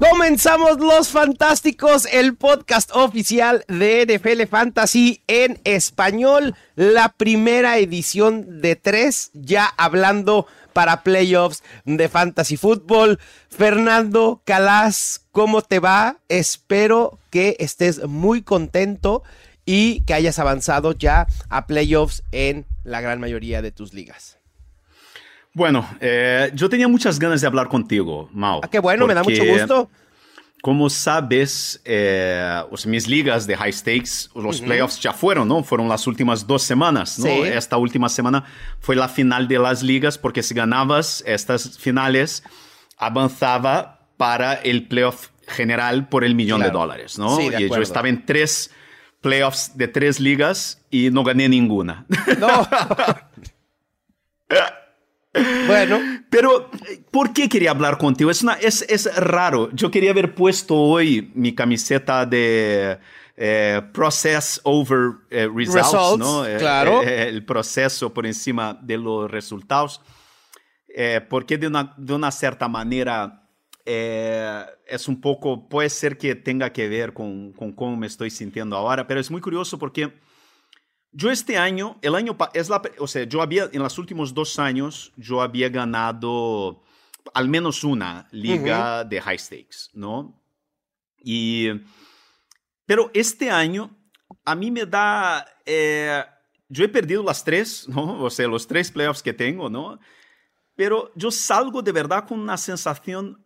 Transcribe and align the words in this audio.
Comenzamos 0.00 0.80
Los 0.80 1.10
Fantásticos, 1.10 2.06
el 2.10 2.34
podcast 2.34 2.90
oficial 2.96 3.66
de 3.68 4.06
NFL 4.06 4.48
Fantasy 4.48 5.22
en 5.26 5.60
español, 5.64 6.54
la 6.74 7.10
primera 7.10 7.76
edición 7.76 8.62
de 8.62 8.76
tres, 8.76 9.30
ya 9.34 9.66
hablando 9.76 10.46
para 10.72 11.02
playoffs 11.02 11.62
de 11.84 12.08
Fantasy 12.08 12.56
Football. 12.56 13.18
Fernando 13.50 14.40
Calas, 14.46 15.26
¿cómo 15.32 15.60
te 15.60 15.80
va? 15.80 16.16
Espero 16.30 17.18
que 17.28 17.56
estés 17.58 18.08
muy 18.08 18.40
contento 18.40 19.22
y 19.66 20.00
que 20.06 20.14
hayas 20.14 20.38
avanzado 20.38 20.92
ya 20.92 21.26
a 21.50 21.66
playoffs 21.66 22.22
en 22.32 22.64
la 22.84 23.02
gran 23.02 23.20
mayoría 23.20 23.60
de 23.60 23.70
tus 23.70 23.92
ligas. 23.92 24.39
Bueno, 25.52 25.88
eh, 26.00 26.50
yo 26.54 26.68
tenía 26.68 26.86
muchas 26.88 27.18
ganas 27.18 27.40
de 27.40 27.46
hablar 27.46 27.68
contigo, 27.68 28.28
Mau. 28.32 28.60
Ah, 28.62 28.68
qué 28.68 28.78
bueno, 28.78 29.06
me 29.06 29.14
da 29.14 29.22
mucho 29.22 29.44
gusto. 29.44 29.90
Como 30.62 30.90
sabes, 30.90 31.80
eh, 31.86 32.62
mis 32.86 33.08
ligas 33.08 33.46
de 33.46 33.56
high 33.56 33.72
stakes, 33.72 34.28
los 34.34 34.60
playoffs 34.60 35.00
ya 35.00 35.14
fueron, 35.14 35.48
¿no? 35.48 35.62
Fueron 35.64 35.88
las 35.88 36.06
últimas 36.06 36.46
dos 36.46 36.62
semanas, 36.62 37.18
¿no? 37.18 37.24
Sí. 37.24 37.30
Esta 37.44 37.78
última 37.78 38.10
semana 38.10 38.44
fue 38.78 38.94
la 38.94 39.08
final 39.08 39.48
de 39.48 39.58
las 39.58 39.82
ligas, 39.82 40.18
porque 40.18 40.42
si 40.42 40.54
ganabas 40.54 41.24
estas 41.26 41.78
finales, 41.78 42.42
avanzaba 42.98 44.06
para 44.18 44.52
el 44.52 44.86
playoff 44.86 45.28
general 45.48 46.08
por 46.10 46.24
el 46.24 46.34
millón 46.34 46.58
Claro. 46.60 46.72
de 46.72 46.78
dólares, 46.78 47.18
¿no? 47.18 47.36
Sí, 47.38 47.48
de 47.48 47.62
y 47.62 47.68
yo 47.70 47.76
estaba 47.80 48.10
en 48.10 48.26
tres 48.26 48.70
playoffs 49.22 49.76
de 49.78 49.88
tres 49.88 50.20
ligas 50.20 50.82
y 50.90 51.10
no 51.10 51.24
gané 51.24 51.48
ninguna. 51.48 52.04
No. 52.38 52.68
bueno, 55.66 56.00
Pero, 56.28 56.70
¿por 57.10 57.32
qué 57.32 57.48
quería 57.48 57.70
hablar 57.70 57.98
contigo? 57.98 58.30
Es, 58.30 58.42
una, 58.42 58.54
es, 58.54 58.82
es 58.88 59.14
raro. 59.16 59.70
Yo 59.72 59.90
quería 59.90 60.10
haber 60.10 60.34
puesto 60.34 60.76
hoy 60.76 61.30
mi 61.34 61.54
camiseta 61.54 62.26
de 62.26 62.98
eh, 63.36 63.82
Process 63.92 64.60
over 64.64 65.12
eh, 65.30 65.48
results, 65.54 65.92
Results, 65.92 66.18
¿no? 66.18 66.46
Eh, 66.46 66.56
claro. 66.58 67.02
eh, 67.02 67.28
el 67.28 67.44
proceso 67.44 68.12
por 68.12 68.26
encima 68.26 68.78
de 68.80 68.98
los 68.98 69.30
resultados. 69.30 70.00
Eh, 70.88 71.20
porque 71.28 71.56
de 71.56 71.68
una, 71.68 71.94
de 71.96 72.14
una 72.14 72.30
cierta 72.32 72.68
manera 72.68 73.48
eh, 73.86 74.62
es 74.86 75.08
un 75.08 75.20
poco, 75.20 75.68
puede 75.68 75.88
ser 75.88 76.18
que 76.18 76.34
tenga 76.34 76.72
que 76.72 76.88
ver 76.88 77.12
con, 77.12 77.52
con 77.52 77.72
cómo 77.72 77.96
me 77.96 78.08
estoy 78.08 78.30
sintiendo 78.30 78.76
ahora, 78.76 79.06
pero 79.06 79.20
es 79.20 79.30
muy 79.30 79.40
curioso 79.40 79.78
porque 79.78 80.12
yo 81.12 81.30
este 81.30 81.58
año, 81.58 81.98
el 82.02 82.14
año, 82.14 82.36
es 82.54 82.68
la, 82.68 82.82
o 82.98 83.06
sea, 83.06 83.24
yo 83.24 83.42
había, 83.42 83.68
en 83.72 83.82
los 83.82 83.98
últimos 83.98 84.32
dos 84.32 84.58
años, 84.58 85.12
yo 85.16 85.42
había 85.42 85.68
ganado 85.68 86.82
al 87.34 87.48
menos 87.48 87.84
una 87.84 88.28
liga 88.30 89.04
de 89.04 89.20
high 89.20 89.38
stakes, 89.38 89.90
¿no? 89.92 90.40
Y, 91.22 91.68
pero 92.86 93.10
este 93.12 93.50
año, 93.50 93.96
a 94.44 94.54
mí 94.54 94.70
me 94.70 94.86
da, 94.86 95.46
eh, 95.66 96.24
yo 96.68 96.84
he 96.84 96.88
perdido 96.88 97.22
las 97.22 97.44
tres, 97.44 97.88
¿no? 97.88 98.22
O 98.22 98.30
sea, 98.30 98.46
los 98.46 98.66
tres 98.66 98.90
playoffs 98.90 99.22
que 99.22 99.32
tengo, 99.32 99.68
¿no? 99.68 99.98
Pero 100.76 101.12
yo 101.14 101.30
salgo 101.30 101.82
de 101.82 101.92
verdad 101.92 102.26
con 102.26 102.40
una 102.40 102.56
sensación 102.56 103.44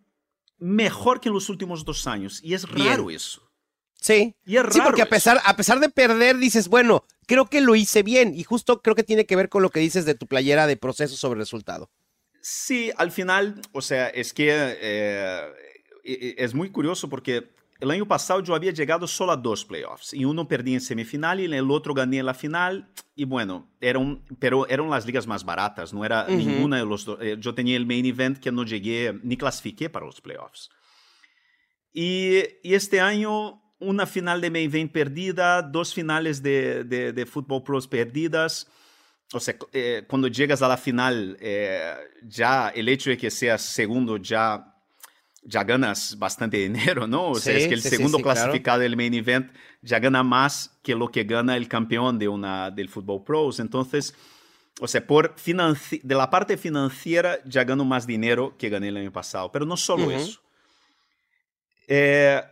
mejor 0.58 1.20
que 1.20 1.28
en 1.28 1.34
los 1.34 1.48
últimos 1.48 1.84
dos 1.84 2.06
años. 2.06 2.40
Y 2.42 2.54
es 2.54 2.66
Bien. 2.72 2.88
raro 2.88 3.10
eso. 3.10 3.42
Sí. 4.00 4.36
Y 4.44 4.56
es 4.56 4.62
sí, 4.70 4.78
raro 4.78 4.90
porque 4.90 5.02
a 5.02 5.04
eso. 5.04 5.10
pesar, 5.10 5.40
a 5.44 5.56
pesar 5.56 5.80
de 5.80 5.88
perder, 5.88 6.36
dices, 6.36 6.68
bueno, 6.68 7.04
creo 7.26 7.46
que 7.46 7.60
lo 7.60 7.74
hice 7.74 8.02
bien. 8.02 8.34
Y 8.34 8.44
justo 8.44 8.80
creo 8.82 8.94
que 8.94 9.02
tiene 9.02 9.26
que 9.26 9.36
ver 9.36 9.48
con 9.48 9.62
lo 9.62 9.70
que 9.70 9.80
dices 9.80 10.04
de 10.04 10.14
tu 10.14 10.26
playera 10.26 10.66
de 10.66 10.76
proceso 10.76 11.16
sobre 11.16 11.38
resultado. 11.40 11.90
Sí, 12.40 12.90
al 12.96 13.10
final, 13.10 13.60
o 13.72 13.80
sea, 13.80 14.08
es 14.08 14.32
que 14.34 14.48
eh, 14.50 15.40
e- 16.04 16.12
e- 16.12 16.34
es 16.44 16.52
muy 16.54 16.70
curioso 16.70 17.08
porque 17.08 17.54
el 17.80 17.90
año 17.90 18.06
pasado 18.06 18.40
yo 18.42 18.54
había 18.54 18.70
llegado 18.70 19.06
solo 19.06 19.32
a 19.32 19.36
dos 19.36 19.64
playoffs 19.64 20.12
y 20.12 20.24
uno 20.26 20.46
perdí 20.46 20.74
en 20.74 20.80
semifinal 20.82 21.40
y 21.40 21.44
el 21.46 21.70
otro 21.70 21.94
gané 21.94 22.18
en 22.18 22.26
la 22.26 22.34
final 22.34 22.90
y 23.16 23.24
bueno, 23.24 23.68
eran, 23.80 24.22
pero 24.38 24.68
eran 24.68 24.90
las 24.90 25.06
ligas 25.06 25.26
más 25.26 25.44
baratas, 25.44 25.92
no 25.94 26.04
era 26.04 26.24
Ujú. 26.28 26.36
ninguna 26.36 26.76
de 26.76 26.84
los 26.84 27.04
dos. 27.06 27.18
eh, 27.22 27.36
Yo 27.40 27.54
tenía 27.54 27.76
el 27.78 27.86
main 27.86 28.04
event 28.04 28.38
que 28.38 28.52
no 28.52 28.64
llegué 28.64 29.18
ni 29.22 29.36
clasifiqué 29.38 29.88
para 29.88 30.04
los 30.04 30.20
playoffs. 30.20 30.68
Y, 31.92 32.38
y 32.62 32.74
este 32.74 33.00
año 33.00 33.62
una 33.84 34.06
final 34.06 34.40
de 34.40 34.50
main 34.50 34.66
event 34.66 34.92
perdida, 34.92 35.62
dos 35.62 35.94
finales 35.94 36.42
de, 36.42 36.84
de, 36.84 37.12
de 37.12 37.26
Football 37.26 37.62
Pros 37.62 37.86
perdidas. 37.86 38.66
O 39.32 39.40
sea, 39.40 39.56
eh, 39.72 40.04
cuando 40.06 40.28
llegas 40.28 40.62
a 40.62 40.68
la 40.68 40.76
final, 40.76 41.36
eh, 41.40 41.94
ya 42.22 42.68
el 42.68 42.88
hecho 42.88 43.10
de 43.10 43.18
que 43.18 43.30
seas 43.30 43.62
segundo 43.62 44.16
ya, 44.16 44.74
ya 45.42 45.64
ganas 45.64 46.18
bastante 46.18 46.56
dinero, 46.68 47.06
¿no? 47.06 47.30
O 47.30 47.34
sea, 47.36 47.56
es 47.56 47.66
que 47.66 47.74
el 47.74 47.82
sí, 47.82 47.88
segundo 47.88 48.18
sí, 48.18 48.22
claro. 48.22 48.40
clasificado 48.40 48.80
del 48.80 48.96
main 48.96 49.14
event 49.14 49.52
ya 49.82 49.98
gana 49.98 50.22
más 50.22 50.78
que 50.82 50.94
lo 50.94 51.08
que 51.08 51.24
gana 51.24 51.56
el 51.56 51.68
campeón 51.68 52.18
de 52.18 52.28
una, 52.28 52.70
del 52.70 52.88
Football 52.88 53.24
Pros. 53.24 53.60
Entonces, 53.60 54.14
o 54.80 54.88
sea, 54.88 55.06
por 55.06 55.34
de 55.36 56.14
la 56.14 56.30
parte 56.30 56.56
financiera 56.56 57.38
ya 57.44 57.64
gano 57.64 57.84
más 57.84 58.06
dinero 58.06 58.56
que 58.58 58.68
gané 58.68 58.88
el 58.88 58.96
año 58.96 59.12
pasado. 59.12 59.50
Pero 59.52 59.66
no 59.66 59.76
solo 59.76 60.10
eso. 60.10 60.40
Eh, 61.86 62.42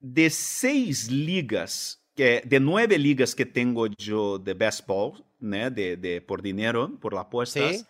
de 0.00 0.30
seis 0.30 1.10
ligas, 1.10 2.02
que, 2.16 2.42
de 2.44 2.58
nueve 2.60 2.98
ligas 2.98 3.34
que 3.34 3.46
tengo 3.46 3.86
yo 3.86 4.38
de 4.38 4.54
best 4.54 4.86
ball, 4.86 5.24
né, 5.38 5.70
de, 5.70 5.96
de 5.96 6.20
por 6.20 6.42
dinero, 6.42 6.98
por 7.00 7.12
las 7.14 7.26
apuestas, 7.26 7.78
Sí. 7.80 7.86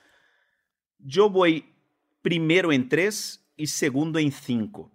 yo 0.98 1.30
voy 1.30 1.64
primero 2.22 2.72
en 2.72 2.88
tres 2.88 3.44
y 3.56 3.66
segundo 3.66 4.18
en 4.18 4.30
cinco. 4.32 4.90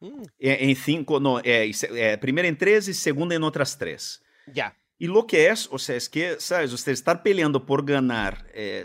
Mm, 0.00 0.22
Eh, 0.38 0.56
En 0.60 0.76
cinco, 0.76 1.18
no, 1.20 1.40
eh, 1.40 1.72
eh, 1.94 2.18
primero 2.20 2.46
en 2.48 2.58
tres 2.58 2.88
y 2.88 2.94
segundo 2.94 3.34
en 3.34 3.42
otras 3.42 3.78
tres. 3.78 4.22
ya. 4.52 4.76
Y 4.96 5.08
lo 5.08 5.26
que 5.26 5.48
es, 5.48 5.68
o 5.72 5.78
sea, 5.78 5.96
es 5.96 6.08
que, 6.08 6.36
¿sabes? 6.38 6.72
Usted 6.72 6.92
estar 6.92 7.22
peleando 7.22 7.66
por 7.66 7.84
ganar 7.84 8.46
eh, 8.54 8.84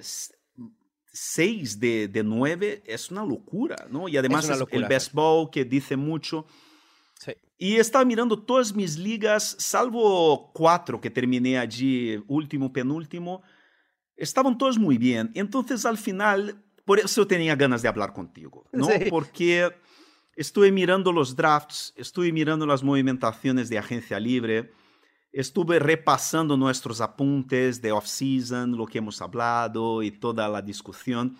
seis 1.13 1.79
de, 1.79 2.07
de 2.07 2.23
nueve 2.23 2.81
es 2.85 3.11
una 3.11 3.23
locura, 3.23 3.87
¿no? 3.91 4.07
Y 4.09 4.17
además 4.17 4.45
una 4.45 4.53
es 4.55 4.59
locura, 4.59 4.77
el 4.81 4.87
best 4.87 5.13
ball 5.13 5.49
que 5.51 5.65
dice 5.65 5.95
mucho. 5.95 6.45
Sí. 7.59 7.65
Y 7.65 7.75
estaba 7.75 8.05
mirando 8.05 8.41
todas 8.41 8.73
mis 8.73 8.97
ligas, 8.97 9.55
salvo 9.59 10.51
cuatro 10.53 10.99
que 10.99 11.09
terminé 11.09 11.57
allí, 11.57 12.23
último, 12.27 12.71
penúltimo, 12.71 13.41
estaban 14.15 14.57
todos 14.57 14.77
muy 14.77 14.97
bien. 14.97 15.31
Entonces, 15.33 15.85
al 15.85 15.97
final, 15.97 16.63
por 16.85 16.99
eso 16.99 17.27
tenía 17.27 17.55
ganas 17.55 17.81
de 17.81 17.89
hablar 17.89 18.13
contigo, 18.13 18.65
¿no? 18.71 18.85
Sí. 18.85 19.09
Porque 19.09 19.69
estuve 20.35 20.71
mirando 20.71 21.11
los 21.11 21.35
drafts, 21.35 21.93
estuve 21.97 22.31
mirando 22.31 22.65
las 22.65 22.81
movimentaciones 22.81 23.67
de 23.69 23.77
agencia 23.77 24.19
libre, 24.19 24.71
estuve 25.31 25.79
repasando 25.79 26.57
nuestros 26.57 27.01
apuntes 27.01 27.81
de 27.81 27.91
off-season, 27.91 28.75
lo 28.75 28.85
que 28.85 28.99
hemos 28.99 29.21
hablado 29.21 30.01
y 30.01 30.11
toda 30.11 30.47
la 30.47 30.61
discusión. 30.61 31.37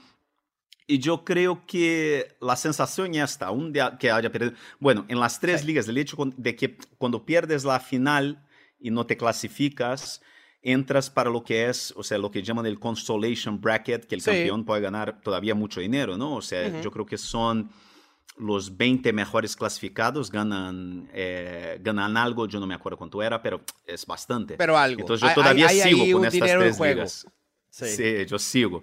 Y 0.92 0.98
yo 0.98 1.24
creo 1.24 1.64
que 1.68 2.36
la 2.42 2.56
sensación 2.56 3.14
está, 3.14 3.52
un 3.52 3.72
día 3.72 3.96
que 4.00 4.10
haya 4.10 4.32
perdido. 4.32 4.54
Bueno, 4.80 5.06
en 5.08 5.20
las 5.20 5.40
tres 5.40 5.62
Sí. 5.62 5.68
ligas, 5.68 5.88
el 5.88 6.00
hecho 6.00 6.18
de 6.36 6.56
que 6.56 6.78
cuando 6.98 7.24
pierdes 7.28 7.64
la 7.64 7.80
final 7.80 8.44
y 8.80 8.90
no 8.90 9.06
te 9.06 9.16
clasificas, 9.16 10.20
entras 10.64 11.12
para 11.12 11.30
lo 11.30 11.44
que 11.44 11.70
es, 11.70 11.94
o 11.96 12.02
sea, 12.02 12.18
lo 12.18 12.32
que 12.32 12.42
llaman 12.42 12.66
el 12.66 12.80
consolation 12.80 13.62
bracket, 13.62 14.06
que 14.08 14.16
el 14.16 14.22
Sí. 14.22 14.32
campeón 14.32 14.66
puede 14.66 14.82
ganar 14.82 15.22
todavía 15.22 15.54
mucho 15.54 15.80
dinero, 15.80 16.18
¿no? 16.18 16.36
O 16.38 16.42
sea, 16.42 16.68
Ujú. 16.68 16.82
yo 16.82 16.90
creo 16.92 17.06
que 17.06 17.20
son 17.20 17.70
los 18.38 18.76
20 18.76 19.14
mejores 19.14 19.56
clasificados 19.56 20.32
ganan, 20.32 21.08
eh, 21.14 21.78
ganan 21.84 22.18
algo, 22.18 22.48
yo 22.48 22.60
no 22.60 22.66
me 22.66 22.74
acuerdo 22.74 22.98
cuánto 22.98 23.22
era, 23.22 23.40
pero 23.44 23.62
es 23.86 24.08
bastante. 24.08 24.56
Pero 24.56 24.76
algo. 24.76 25.02
Entonces 25.02 25.22
yo 25.22 25.28
Hay- 25.30 25.36
todavía 25.36 25.68
hay- 25.68 25.82
hay 25.82 25.90
sigo 25.92 26.04
ahí 26.04 26.12
con 26.14 26.26
estas 26.26 26.50
tres 26.50 26.78
juego. 26.78 26.94
ligas. 26.96 27.28
Sí. 27.70 27.86
Sí, 27.90 28.26
yo 28.26 28.40
sigo. 28.40 28.82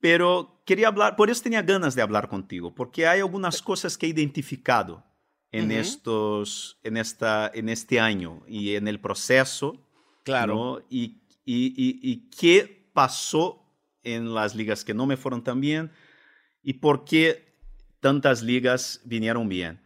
Pero 0.00 0.62
quería 0.64 0.88
hablar, 0.88 1.16
por 1.16 1.28
eso 1.30 1.42
tenía 1.42 1.62
ganas 1.62 1.94
de 1.94 2.02
hablar 2.02 2.28
contigo, 2.28 2.74
porque 2.74 3.06
hay 3.06 3.20
algunas 3.20 3.62
cosas 3.62 3.98
que 3.98 4.06
he 4.06 4.10
identificado 4.10 5.04
en 5.50 5.66
Ujú. 5.70 5.80
estos, 5.80 6.78
en 6.82 6.96
esta, 6.96 7.50
en 7.52 7.68
este 7.68 7.98
año 7.98 8.42
y 8.46 8.74
en 8.74 8.86
el 8.88 9.00
proceso, 9.00 9.84
Claro. 10.24 10.54
¿no? 10.54 10.80
Y, 10.90 11.22
y, 11.44 11.68
y, 11.76 11.98
y 12.02 12.28
qué 12.30 12.90
pasó 12.92 13.64
en 14.02 14.34
las 14.34 14.54
ligas 14.54 14.84
que 14.84 14.94
no 14.94 15.06
me 15.06 15.16
fueron 15.16 15.42
tan 15.42 15.60
bien 15.60 15.90
y 16.62 16.74
por 16.74 17.04
qué 17.04 17.56
tantas 18.00 18.42
ligas 18.42 19.00
vinieron 19.04 19.48
bien. 19.48 19.80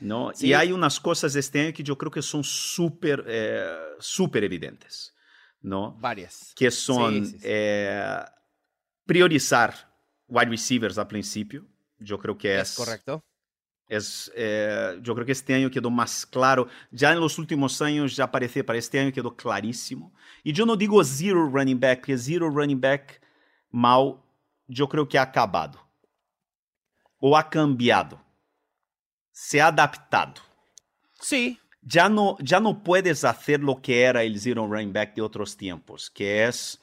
¿no? 0.00 0.32
Sí. 0.34 0.48
Y 0.48 0.52
hay 0.54 0.72
unas 0.72 0.98
cosas 1.00 1.34
este 1.36 1.60
año 1.60 1.72
que 1.72 1.82
yo 1.82 1.96
creo 1.96 2.10
que 2.10 2.22
son 2.22 2.42
súper, 2.44 3.24
eh, 3.26 3.64
súper 4.00 4.44
evidentes, 4.44 5.14
¿no? 5.62 5.96
Varias. 6.00 6.52
Que 6.56 6.70
son 6.70 7.24
sí, 7.24 7.38
sí. 7.38 7.44
eh, 7.44 8.24
priorizar 9.06 9.74
wide 10.28 10.50
receivers 10.50 10.98
a 10.98 11.06
principio, 11.06 11.66
Yo 11.98 12.18
creo 12.18 12.36
que 12.36 12.54
es, 12.60 12.70
Es 12.70 12.76
correcto. 12.76 13.24
es 13.88 14.32
eh, 14.34 14.98
yo 15.02 15.14
creo 15.14 15.26
que 15.26 15.32
este 15.32 15.54
año 15.54 15.70
quedó 15.70 15.90
más 15.90 16.26
claro. 16.26 16.68
Ya 16.90 17.12
en 17.12 17.20
los 17.20 17.38
últimos 17.38 17.80
años 17.82 18.16
ya 18.16 18.30
parecía, 18.30 18.64
para 18.64 18.78
este 18.78 18.98
año 18.98 19.12
quedó 19.12 19.34
clarísimo. 19.36 20.12
Y 20.42 20.52
yo 20.52 20.66
no 20.66 20.76
digo 20.76 21.02
zero 21.04 21.48
running 21.48 21.78
back, 21.80 22.00
porque 22.00 22.18
zero 22.18 22.50
running 22.50 22.80
back 22.80 23.20
mal, 23.70 24.20
yo 24.66 24.88
creo 24.88 25.08
que 25.08 25.18
ha 25.18 25.22
acabado. 25.22 25.80
O 27.18 27.36
ha 27.36 27.48
cambiado. 27.48 28.20
Se 29.32 29.60
ha 29.60 29.68
adaptado. 29.68 30.40
Sí, 31.20 31.58
ya 31.82 32.08
no, 32.08 32.36
ya 32.40 32.60
no 32.60 32.82
puedes 32.82 33.24
hacer 33.24 33.60
lo 33.60 33.80
que 33.80 34.02
era 34.02 34.22
el 34.22 34.38
zero 34.40 34.66
running 34.66 34.92
back 34.92 35.14
de 35.14 35.22
otros 35.22 35.56
tiempos, 35.56 36.10
que 36.10 36.44
es, 36.46 36.80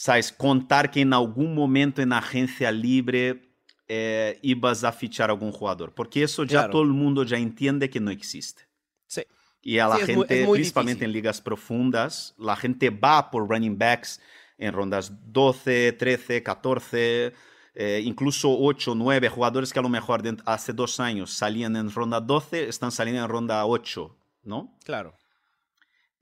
sabes, 0.00 0.30
contar 0.32 0.92
que 0.92 1.00
en 1.00 1.12
algún 1.12 1.56
momento 1.56 2.00
en 2.02 2.12
agencia 2.12 2.70
libre 2.70 3.42
eh, 3.88 4.38
ibas 4.42 4.84
a 4.84 4.92
fichar 4.92 5.30
algún 5.30 5.50
jugador, 5.50 5.92
porque 5.94 6.22
eso 6.22 6.44
ya 6.44 6.58
Claro. 6.60 6.70
todo 6.72 6.82
el 6.82 6.90
mundo 6.90 7.24
ya 7.24 7.36
entiende 7.38 7.90
que 7.90 7.98
no 8.00 8.10
existe. 8.12 8.62
sí. 9.06 9.22
Y 9.60 9.78
a 9.80 9.88
la 9.88 9.96
Sí, 9.96 10.02
es 10.02 10.08
muy- 10.08 10.16
gente, 10.26 10.40
es 10.42 10.46
muy 10.46 10.58
principalmente 10.58 10.98
difícil. 11.00 11.08
en 11.08 11.12
ligas 11.14 11.40
profundas, 11.40 12.34
la 12.38 12.54
gente 12.54 12.90
va 12.90 13.28
por 13.30 13.48
running 13.48 13.76
backs 13.76 14.20
en 14.56 14.72
rondas 14.72 15.10
12, 15.32 15.92
13, 15.94 16.42
14, 16.44 17.32
eh, 17.74 18.00
incluso 18.04 18.56
8, 18.56 18.94
9 18.94 19.28
jugadores 19.28 19.72
que 19.72 19.78
a 19.80 19.82
lo 19.82 19.88
mejor 19.88 20.22
hace 20.46 20.72
dos 20.72 21.00
años 21.00 21.32
salían 21.32 21.74
en 21.76 21.90
ronda 21.90 22.20
12, 22.20 22.68
están 22.68 22.92
saliendo 22.92 23.22
en 23.24 23.28
ronda 23.28 23.64
8, 23.66 24.16
¿no? 24.44 24.76
Claro. 24.84 25.16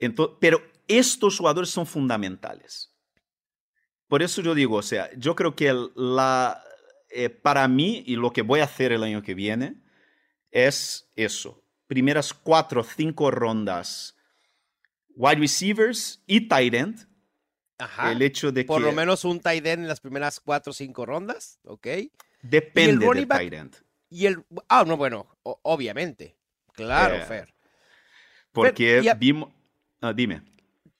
Ento- 0.00 0.38
pero 0.40 0.60
estos 0.88 1.36
jugadores 1.38 1.68
son 1.70 1.84
fundamentales. 1.86 2.92
Por 4.08 4.22
eso 4.22 4.40
yo 4.42 4.54
digo, 4.54 4.76
o 4.76 4.82
sea, 4.82 5.10
yo 5.16 5.34
creo 5.34 5.54
que 5.56 5.72
la, 5.96 6.62
eh, 7.10 7.28
para 7.28 7.66
mí 7.68 8.02
y 8.06 8.16
lo 8.16 8.32
que 8.32 8.42
voy 8.42 8.60
a 8.60 8.64
hacer 8.64 8.92
el 8.92 9.02
año 9.02 9.22
que 9.22 9.34
viene 9.34 9.76
es 10.50 11.08
eso. 11.16 11.62
Primeras 11.86 12.32
cuatro 12.32 12.80
o 12.82 12.84
cinco 12.84 13.30
rondas, 13.30 14.16
wide 15.14 15.36
receivers 15.40 16.22
y 16.26 16.48
tight 16.48 16.74
end. 16.74 17.08
Ajá. 17.78 18.10
El 18.12 18.22
hecho 18.22 18.52
de 18.52 18.64
Por 18.64 18.80
que 18.80 18.86
lo 18.86 18.92
menos 18.92 19.24
un 19.24 19.40
tight 19.40 19.66
end 19.66 19.82
en 19.82 19.88
las 19.88 20.00
primeras 20.00 20.40
cuatro 20.40 20.70
o 20.70 20.74
cinco 20.74 21.04
rondas, 21.04 21.58
¿ok? 21.64 21.86
depende 22.42 23.06
del 23.12 23.26
tight 23.28 23.52
end. 23.52 23.76
Y 24.08 24.26
el... 24.26 24.44
Ah, 24.68 24.84
no, 24.86 24.96
bueno, 24.96 25.26
o- 25.42 25.58
obviamente. 25.62 26.36
Claro, 26.72 27.16
Eh, 27.16 27.22
Fer. 27.22 27.54
Porque 28.52 29.00
y 29.02 29.08
a- 29.08 29.14
vimos... 29.14 29.52
ah, 30.00 30.12
dime. 30.12 30.42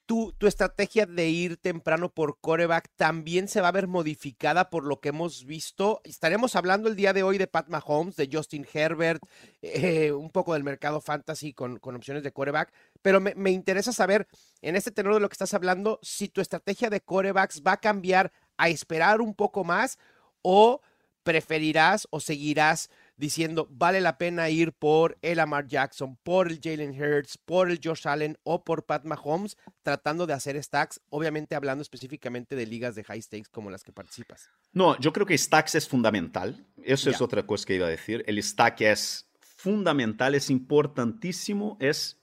Tu, 0.06 0.32
tu 0.38 0.46
estrategia 0.46 1.04
de 1.04 1.28
ir 1.28 1.56
temprano 1.56 2.08
por 2.08 2.38
coreback 2.40 2.88
también 2.96 3.48
se 3.48 3.60
va 3.60 3.68
a 3.68 3.72
ver 3.72 3.88
modificada 3.88 4.70
por 4.70 4.84
lo 4.84 5.00
que 5.00 5.10
hemos 5.10 5.44
visto. 5.44 6.00
Estaremos 6.04 6.56
hablando 6.56 6.88
el 6.88 6.96
día 6.96 7.12
de 7.12 7.24
hoy 7.24 7.38
de 7.38 7.48
Pat 7.48 7.68
Mahomes, 7.68 8.16
de 8.16 8.28
Justin 8.32 8.66
Herbert, 8.72 9.20
eh, 9.62 10.12
un 10.12 10.30
poco 10.30 10.54
del 10.54 10.64
mercado 10.64 11.00
fantasy 11.00 11.52
con, 11.52 11.78
con 11.78 11.96
opciones 11.96 12.22
de 12.22 12.32
coreback, 12.32 12.72
pero 13.02 13.20
me, 13.20 13.34
me 13.34 13.50
interesa 13.50 13.92
saber, 13.92 14.28
en 14.62 14.76
este 14.76 14.92
tenor 14.92 15.14
de 15.14 15.20
lo 15.20 15.28
que 15.28 15.34
estás 15.34 15.54
hablando, 15.54 15.98
si 16.02 16.28
tu 16.28 16.40
estrategia 16.40 16.88
de 16.88 17.00
corebacks 17.00 17.62
va 17.66 17.72
a 17.72 17.80
cambiar 17.80 18.32
a 18.56 18.68
esperar 18.68 19.20
un 19.20 19.34
poco 19.34 19.64
más 19.64 19.98
o 20.42 20.80
preferirás 21.24 22.06
o 22.10 22.20
seguirás 22.20 22.88
diciendo 23.16 23.66
vale 23.70 24.00
la 24.00 24.18
pena 24.18 24.48
ir 24.50 24.72
por 24.72 25.18
el 25.22 25.38
Lamar 25.38 25.66
Jackson, 25.66 26.16
por 26.22 26.48
el 26.48 26.60
Jalen 26.62 27.00
Hurts, 27.00 27.38
por 27.38 27.70
el 27.70 27.80
Josh 27.82 28.06
Allen 28.06 28.38
o 28.42 28.64
por 28.64 28.84
Pat 28.84 29.04
Mahomes, 29.04 29.56
tratando 29.82 30.26
de 30.26 30.34
hacer 30.34 30.62
stacks, 30.62 31.00
obviamente 31.08 31.54
hablando 31.54 31.82
específicamente 31.82 32.56
de 32.56 32.66
ligas 32.66 32.94
de 32.94 33.04
high 33.04 33.22
stakes 33.22 33.50
como 33.50 33.70
las 33.70 33.82
que 33.82 33.92
participas. 33.92 34.50
No, 34.72 34.98
yo 35.00 35.12
creo 35.12 35.26
que 35.26 35.36
stacks 35.36 35.74
es 35.74 35.88
fundamental. 35.88 36.66
Eso 36.82 37.10
es 37.10 37.20
otra 37.20 37.46
cosa 37.46 37.66
que 37.66 37.74
iba 37.76 37.86
a 37.86 37.90
decir. 37.90 38.24
El 38.26 38.42
stack 38.42 38.82
es 38.82 39.28
fundamental, 39.40 40.34
es 40.34 40.50
importantísimo, 40.50 41.76
es 41.80 42.20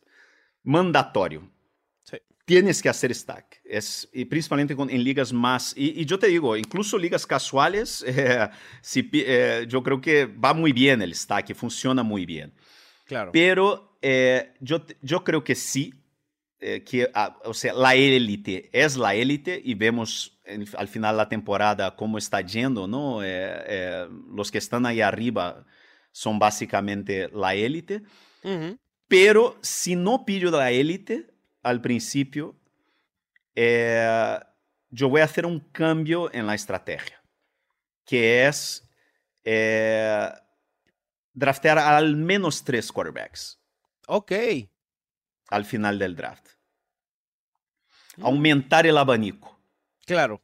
mandatorio. 0.64 1.52
Sí. 2.04 2.18
Tienes 2.46 2.82
que 2.82 2.90
hacer 2.90 3.14
stack. 3.16 3.62
Es, 3.64 4.10
y 4.14 4.26
principalmente 4.26 4.76
con- 4.76 4.90
en 4.90 5.04
ligas 5.04 5.32
más. 5.32 5.74
Y, 5.78 6.02
y 6.02 6.06
yo 6.06 6.20
te 6.20 6.28
digo, 6.28 6.58
incluso 6.58 6.98
ligas 6.98 7.26
casuales, 7.26 8.04
eh, 8.08 8.50
si 8.82 9.10
eh, 9.14 9.66
yo 9.68 9.82
creo 9.82 10.02
que 10.02 10.26
va 10.26 10.54
muy 10.54 10.74
bien 10.74 11.02
el 11.02 11.16
stack, 11.16 11.54
funciona 11.56 12.04
muy 12.04 12.26
bien. 12.26 12.54
Claro. 13.06 13.32
Pero 13.32 13.98
eh, 14.02 14.54
yo, 14.60 14.86
yo 15.02 15.24
creo 15.24 15.44
que 15.44 15.56
sí, 15.56 15.94
eh, 16.60 16.84
que, 16.84 17.10
ah, 17.14 17.38
o 17.46 17.54
sea, 17.54 17.74
la 17.74 17.96
élite 17.96 18.70
es 18.74 18.98
la 18.98 19.16
élite 19.16 19.62
y 19.64 19.74
vemos 19.76 20.40
en- 20.46 20.66
al 20.78 20.88
final 20.90 21.16
de 21.16 21.18
la 21.18 21.30
temporada 21.30 21.96
cómo 21.96 22.18
está 22.18 22.42
yendo, 22.42 22.88
¿no? 22.88 23.24
Eh, 23.24 23.28
eh, 23.30 24.08
los 24.36 24.52
que 24.52 24.58
están 24.58 24.86
ahí 24.86 25.00
arriba 25.02 25.66
son 26.12 26.40
básicamente 26.40 27.30
la 27.34 27.56
élite. 27.56 28.04
Ujú. 28.44 28.78
Pero 29.08 29.58
si 29.62 29.96
no 29.96 30.26
pillo 30.26 30.52
la 30.52 30.72
élite 30.72 31.28
al 31.64 31.82
principio, 31.82 32.56
eh, 33.56 34.40
yo 34.90 35.10
voy 35.10 35.22
a 35.22 35.26
hacer 35.26 35.46
un 35.46 35.60
cambio 35.60 36.32
en 36.34 36.46
la 36.46 36.56
estrategia, 36.56 37.22
que 38.06 38.46
es 38.48 38.88
eh, 39.44 40.30
draftear 41.34 41.80
al 41.80 42.16
menos 42.16 42.64
tres 42.64 42.92
quarterbacks 42.92 43.60
Ok. 44.08 44.32
al 45.50 45.66
final 45.66 45.98
del 45.98 46.16
draft. 46.16 46.48
Mm. 48.18 48.26
Aumentar 48.26 48.86
el 48.86 48.98
abanico. 48.98 49.60
Claro. 50.06 50.42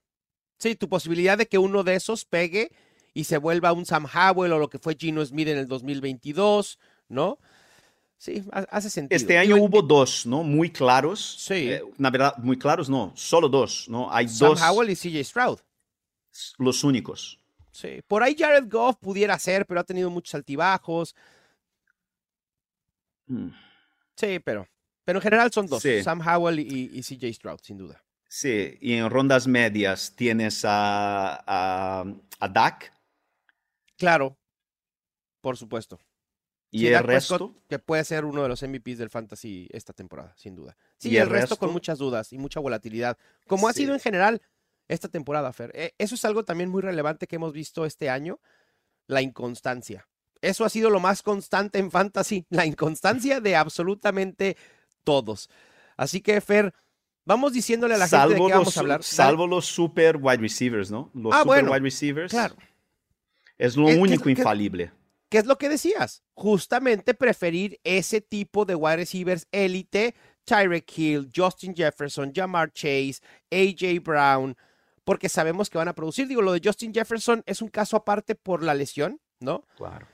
Sí, 0.57 0.75
tu 0.75 0.89
posibilidad 0.89 1.37
de 1.37 1.47
que 1.47 1.57
uno 1.57 1.83
de 1.83 1.95
esos 1.95 2.25
pegue 2.25 2.71
y 3.13 3.25
se 3.25 3.37
vuelva 3.37 3.73
un 3.73 3.85
Sam 3.85 4.05
Howell 4.13 4.53
o 4.53 4.59
lo 4.59 4.69
que 4.69 4.79
fue 4.79 4.95
Gino 4.99 5.23
Smith 5.25 5.47
en 5.47 5.57
el 5.57 5.67
2022, 5.67 6.79
¿no? 7.07 7.39
Sí, 8.19 8.43
ha- 8.51 8.67
hace 8.69 8.89
sentido. 8.89 9.15
Este 9.15 9.37
año 9.37 9.55
hubo 9.55 9.81
dos, 9.81 10.25
¿no? 10.27 10.43
Muy 10.43 10.69
claros. 10.69 11.37
Sí. 11.39 11.71
Eh, 11.71 11.81
na 11.97 12.09
verdad, 12.11 12.35
muy 12.37 12.59
claros 12.59 12.89
no, 12.89 13.13
solo 13.15 13.47
dos, 13.49 13.87
¿no? 13.89 14.13
Hay 14.13 14.27
Sam 14.27 14.49
dos, 14.49 14.61
Howell 14.61 14.89
y 14.89 14.95
CJ 14.95 15.23
Stroud. 15.23 15.59
los 16.57 16.83
únicos. 16.83 17.39
Sí. 17.71 18.01
Por 18.07 18.21
ahí 18.21 18.35
Jared 18.37 18.69
Goff 18.69 18.97
pudiera 18.97 19.39
ser, 19.39 19.65
pero 19.65 19.79
ha 19.79 19.83
tenido 19.85 20.09
muchos 20.09 20.35
altibajos. 20.35 21.15
Mm. 23.27 23.49
Sí, 24.15 24.39
pero, 24.39 24.67
pero 25.05 25.19
en 25.19 25.23
general 25.23 25.51
son 25.51 25.67
dos, 25.67 25.81
Sí. 25.81 26.03
Sam 26.03 26.19
Howell 26.19 26.59
y, 26.59 26.89
y 26.93 27.01
CJ 27.01 27.33
Stroud, 27.33 27.59
sin 27.63 27.77
duda. 27.77 28.03
Sí, 28.27 28.77
y 28.81 28.93
en 28.93 29.09
rondas 29.09 29.47
medias 29.47 30.13
tienes 30.15 30.63
a, 30.65 31.35
a, 31.47 32.05
a 32.39 32.47
Dak 32.49 32.91
Claro, 33.97 34.37
por 35.41 35.57
supuesto. 35.57 35.99
Y 36.71 36.87
el 36.87 37.03
resto. 37.03 37.55
que 37.67 37.79
puede 37.79 38.03
ser 38.03 38.25
uno 38.25 38.43
de 38.43 38.49
los 38.49 38.61
MVPs 38.61 38.97
del 38.99 39.09
fantasy 39.09 39.67
esta 39.71 39.93
temporada, 39.93 40.33
sin 40.37 40.55
duda. 40.55 40.77
Sí, 40.97 41.09
¿Y 41.09 41.17
el, 41.17 41.23
el 41.23 41.29
resto, 41.29 41.57
con 41.57 41.71
muchas 41.71 41.97
dudas 41.97 42.31
y 42.33 42.37
mucha 42.37 42.59
volatilidad, 42.59 43.17
como 43.47 43.67
ha 43.67 43.73
sido 43.73 43.93
en 43.93 43.99
general 43.99 44.41
esta 44.87 45.07
temporada, 45.07 45.51
Fer. 45.53 45.71
Eh, 45.75 45.93
Eso 45.97 46.15
es 46.15 46.25
algo 46.25 46.43
también 46.45 46.69
muy 46.69 46.81
relevante 46.81 47.27
que 47.27 47.35
hemos 47.37 47.53
visto 47.53 47.85
este 47.85 48.09
año, 48.09 48.39
la 49.07 49.21
inconstancia. 49.21 50.07
Eso 50.41 50.63
ha 50.65 50.69
sido 50.69 50.89
lo 50.89 50.99
más 50.99 51.21
constante 51.23 51.79
en 51.79 51.91
fantasy, 51.91 52.45
la 52.49 52.65
inconstancia 52.65 53.41
de 53.41 53.55
absolutamente 53.55 54.55
todos. 55.03 55.49
Así 55.97 56.21
que, 56.21 56.39
Fer, 56.39 56.73
vamos 57.25 57.51
diciéndole 57.53 57.95
a 57.95 57.97
la 57.97 58.07
gente 58.07 58.29
de 58.29 58.35
qué 58.35 58.41
vamos 58.53 58.67
los, 58.67 58.77
a 58.77 58.79
hablar. 58.79 59.03
salvo 59.03 59.47
los 59.47 59.65
super 59.65 60.17
wide 60.17 60.37
receivers, 60.37 60.89
¿no? 60.91 61.09
Los 61.13 61.33
Ah, 61.33 61.39
super 61.39 61.45
bueno, 61.47 61.71
wide 61.71 61.81
receivers. 61.81 62.31
Claro. 62.31 62.55
Es 63.57 63.75
lo 63.75 63.87
que- 63.87 63.97
único 63.97 64.23
que- 64.23 64.31
infalible. 64.31 64.91
¿Qué 65.29 65.37
es 65.37 65.45
lo 65.45 65.57
que 65.57 65.69
decías? 65.69 66.23
Justamente 66.33 67.13
preferir 67.13 67.79
ese 67.83 68.19
tipo 68.19 68.65
de 68.65 68.75
wide 68.75 68.97
receivers 68.97 69.47
élite, 69.51 70.15
Tyreek 70.43 70.97
Hill, 70.97 71.31
Justin 71.33 71.75
Jefferson, 71.75 72.33
Jamar 72.33 72.71
Chase, 72.73 73.19
AJ 73.51 74.01
Brown, 74.03 74.57
porque 75.03 75.29
sabemos 75.29 75.69
que 75.69 75.77
van 75.77 75.87
a 75.87 75.93
producir. 75.93 76.27
Digo, 76.27 76.41
lo 76.41 76.51
de 76.51 76.61
Justin 76.63 76.93
Jefferson 76.93 77.43
es 77.45 77.61
un 77.61 77.67
caso 77.69 77.95
aparte 77.95 78.33
por 78.33 78.63
la 78.63 78.73
lesión, 78.73 79.21
¿no? 79.39 79.65
Claro. 79.77 80.07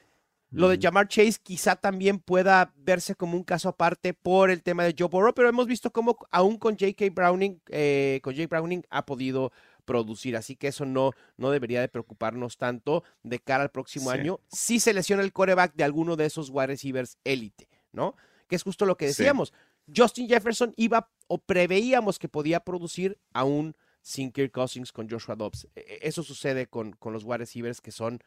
Lo 0.51 0.69
de. 0.69 0.79
Jamar 0.81 1.07
Chase 1.07 1.39
quizá 1.41 1.75
también 1.75 2.19
pueda 2.19 2.73
verse 2.77 3.15
como 3.15 3.35
un 3.35 3.43
caso 3.43 3.67
aparte 3.69 4.13
por 4.13 4.49
el 4.49 4.63
tema 4.63 4.83
de 4.83 4.95
Joe 4.97 5.09
Burrow, 5.09 5.33
pero 5.33 5.49
hemos 5.49 5.67
visto 5.67 5.91
cómo 5.91 6.17
aún 6.31 6.57
con 6.57 6.77
J.K. 6.77 7.05
Browning, 7.11 7.61
eh, 7.69 8.19
con 8.23 8.33
Jake 8.33 8.47
Browning 8.47 8.83
ha 8.89 9.05
podido 9.05 9.51
producir, 9.85 10.35
así 10.35 10.55
que 10.55 10.67
eso 10.67 10.85
no, 10.85 11.11
no 11.37 11.51
debería 11.51 11.79
de 11.81 11.87
preocuparnos 11.87 12.57
tanto 12.57 13.03
de 13.23 13.39
cara 13.39 13.63
al 13.63 13.71
próximo 13.71 14.11
Sí. 14.11 14.17
año 14.19 14.39
si 14.49 14.79
se 14.79 14.93
lesiona 14.93 15.23
el 15.23 15.31
coreback 15.33 15.75
de 15.75 15.83
alguno 15.83 16.15
de 16.15 16.25
esos 16.25 16.49
wide 16.49 16.67
receivers 16.67 17.17
élite, 17.23 17.69
¿no? 17.91 18.15
Que 18.47 18.55
es 18.55 18.63
justo 18.63 18.85
lo 18.85 18.97
que 18.97 19.05
Sí. 19.05 19.21
decíamos. 19.23 19.53
Justin 19.95 20.27
Jefferson 20.27 20.73
iba 20.77 21.09
o 21.27 21.37
preveíamos 21.37 22.17
que 22.19 22.27
podía 22.27 22.59
producir 22.59 23.19
aún 23.33 23.75
sin 24.01 24.31
Kirk 24.31 24.51
Cousins 24.51 24.91
con 24.91 25.09
Joshua 25.09 25.35
Dobbs. 25.35 25.67
E- 25.75 25.99
Eso 26.01 26.23
sucede 26.23 26.67
con, 26.67 26.93
con 26.93 27.13
los 27.13 27.23
wide 27.23 27.37
receivers 27.39 27.81
que 27.81 27.91
son 27.91 28.19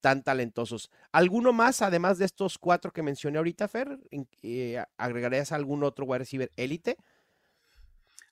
tan 0.00 0.22
talentosos. 0.22 0.90
¿Alguno 1.12 1.52
más, 1.52 1.82
además 1.82 2.18
de 2.18 2.26
estos 2.26 2.58
cuatro 2.58 2.92
que 2.92 3.02
mencioné 3.02 3.38
ahorita, 3.38 3.66
Fer? 3.66 3.98
Eh, 4.42 4.82
¿Agregarías 4.98 5.52
algún 5.52 5.82
otro 5.82 6.04
wide 6.04 6.18
receiver 6.18 6.52
élite? 6.56 6.96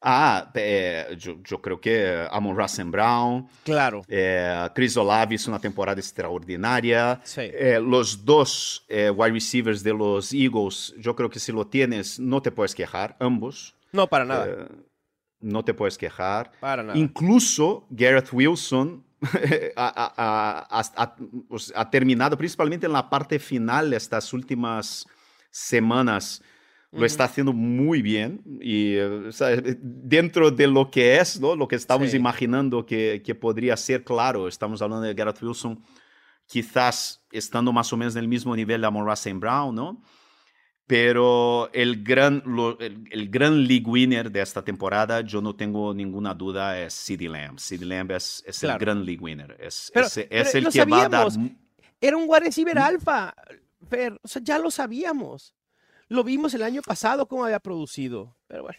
Ah, 0.06 0.50
eh, 0.54 1.16
yo, 1.18 1.36
yo, 1.42 1.62
creo 1.62 1.80
que 1.80 2.26
Amon 2.30 2.54
Russell 2.56 2.88
Brown. 2.90 3.48
Claro. 3.64 4.02
Eh, 4.06 4.68
Chris 4.74 4.94
Olave 4.98 5.36
hizo 5.36 5.50
una 5.50 5.58
temporada 5.58 5.98
extraordinaria. 5.98 7.20
Sí. 7.24 7.40
Eh, 7.42 7.80
los 7.82 8.22
dos 8.24 8.84
eh, 8.88 9.08
wide 9.08 9.32
receivers 9.32 9.82
de 9.82 9.94
los 9.94 10.32
Eagles, 10.34 10.94
yo 10.98 11.16
creo 11.16 11.30
que 11.30 11.38
si 11.40 11.52
lo 11.52 11.66
tienes, 11.66 12.20
no 12.20 12.42
te 12.42 12.50
puedes 12.50 12.74
quejar, 12.74 13.16
ambos. 13.18 13.74
No, 13.92 14.06
para 14.06 14.26
nada. 14.26 14.46
Eh, 14.46 14.68
no 15.40 15.64
te 15.64 15.72
puedes 15.72 15.96
quejar. 15.96 16.52
para 16.60 16.82
nada. 16.82 16.98
Incluso 16.98 17.86
Garrett 17.88 18.30
Wilson 18.32 19.02
ha, 19.76 19.86
ha- 19.86 20.66
ha- 20.68 20.92
ha- 20.96 21.16
pues, 21.48 21.72
ha 21.74 21.88
terminado, 21.88 22.36
principalmente 22.36 22.84
en 22.86 22.92
la 22.92 23.08
parte 23.08 23.38
final, 23.38 23.94
estas 23.94 24.32
últimas 24.34 25.06
semanas, 25.50 26.42
lo 26.94 27.04
está 27.06 27.24
haciendo 27.24 27.52
muy 27.52 28.02
bien. 28.02 28.42
Y 28.60 28.94
eh, 28.94 29.04
o 29.28 29.32
sea, 29.32 29.48
dentro 29.80 30.50
de 30.50 30.66
lo 30.66 30.90
que 30.90 31.18
es, 31.18 31.40
¿no? 31.40 31.56
lo 31.56 31.66
que 31.68 31.76
estamos 31.76 32.10
Sí. 32.10 32.16
imaginando 32.16 32.86
que, 32.86 33.22
que 33.24 33.34
podría 33.34 33.76
ser, 33.76 34.04
claro, 34.04 34.48
estamos 34.48 34.80
hablando 34.82 35.04
de 35.06 35.14
Garrett 35.14 35.42
Wilson, 35.42 35.82
quizás 36.46 37.24
estando 37.32 37.72
más 37.72 37.92
o 37.92 37.96
menos 37.96 38.14
en 38.16 38.20
el 38.22 38.28
mismo 38.28 38.54
nivel 38.54 38.80
de 38.80 38.86
Amon 38.86 39.06
Russell 39.06 39.38
Brown, 39.38 39.74
¿no? 39.74 40.02
Pero 40.86 41.70
el 41.72 42.02
gran, 42.04 42.42
lo- 42.44 42.78
el, 42.78 43.04
el 43.10 43.30
gran 43.30 43.66
league 43.66 43.86
winner 43.86 44.30
de 44.30 44.42
esta 44.42 44.62
temporada, 44.62 45.22
yo 45.22 45.40
no 45.40 45.56
tengo 45.56 45.94
ninguna 45.94 46.34
duda, 46.34 46.78
es 46.78 46.92
CeeDee 47.06 47.28
Lamb. 47.30 47.58
CeeDee 47.58 47.86
Lamb 47.86 48.10
es, 48.12 48.44
es 48.46 48.58
Claro. 48.60 48.74
el 48.74 48.80
gran 48.80 49.04
league 49.04 49.22
winner. 49.22 49.56
Es, 49.58 49.90
Pero- 49.94 50.06
es- 50.06 50.18
el 50.54 50.68
que 50.68 50.84
va 50.84 51.04
a 51.04 51.08
dar... 51.08 51.30
sabíamos. 51.32 51.58
Era 52.00 52.16
un 52.18 52.24
wide 52.28 52.40
receiver 52.40 52.78
alfa, 52.78 53.34
Fer. 53.88 54.18
O 54.22 54.28
sea, 54.28 54.42
ya 54.44 54.58
lo 54.58 54.70
sabíamos. 54.70 55.54
Lo 56.08 56.24
vimos 56.24 56.54
el 56.54 56.62
año 56.62 56.82
pasado 56.82 57.26
cómo 57.26 57.44
había 57.44 57.60
producido. 57.60 58.36
Pero 58.46 58.64
bueno. 58.64 58.78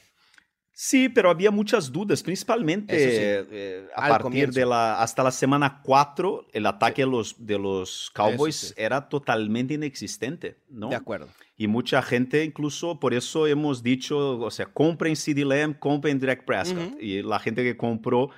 Sí, 0.78 1.08
pero 1.08 1.30
había 1.30 1.52
muchas 1.52 1.90
dudas, 1.90 2.22
principalmente 2.22 3.00
sí. 3.00 3.06
eh, 3.50 3.88
a 3.96 4.04
Al 4.04 4.10
partir 4.10 4.24
comienzo. 4.24 4.60
de 4.60 4.66
la 4.66 5.02
hasta 5.02 5.24
la 5.24 5.32
semana 5.32 5.80
4, 5.82 6.48
el 6.52 6.66
ataque 6.66 7.04
de 7.04 7.08
los, 7.08 7.34
de 7.46 7.58
los 7.58 8.12
Cowboys 8.14 8.56
sí. 8.58 8.74
era 8.76 9.08
totalmente 9.08 9.76
inexistente, 9.76 10.58
¿no? 10.68 10.90
De 10.90 10.98
acuerdo. 10.98 11.30
Y 11.56 11.68
mucha 11.68 12.02
gente, 12.02 12.44
incluso 12.44 13.00
por 13.00 13.14
eso 13.14 13.48
hemos 13.48 13.84
dicho, 13.84 14.38
o 14.38 14.52
sea, 14.52 14.66
compren 14.66 15.16
CD 15.16 15.46
Lamb, 15.46 15.80
compren 15.80 16.20
Drake 16.20 16.44
Prescott. 16.44 16.88
Ujú. 16.90 16.98
Y 17.00 17.24
la 17.24 17.40
gente 17.40 17.64
que 17.64 17.78
compró, 17.78 18.32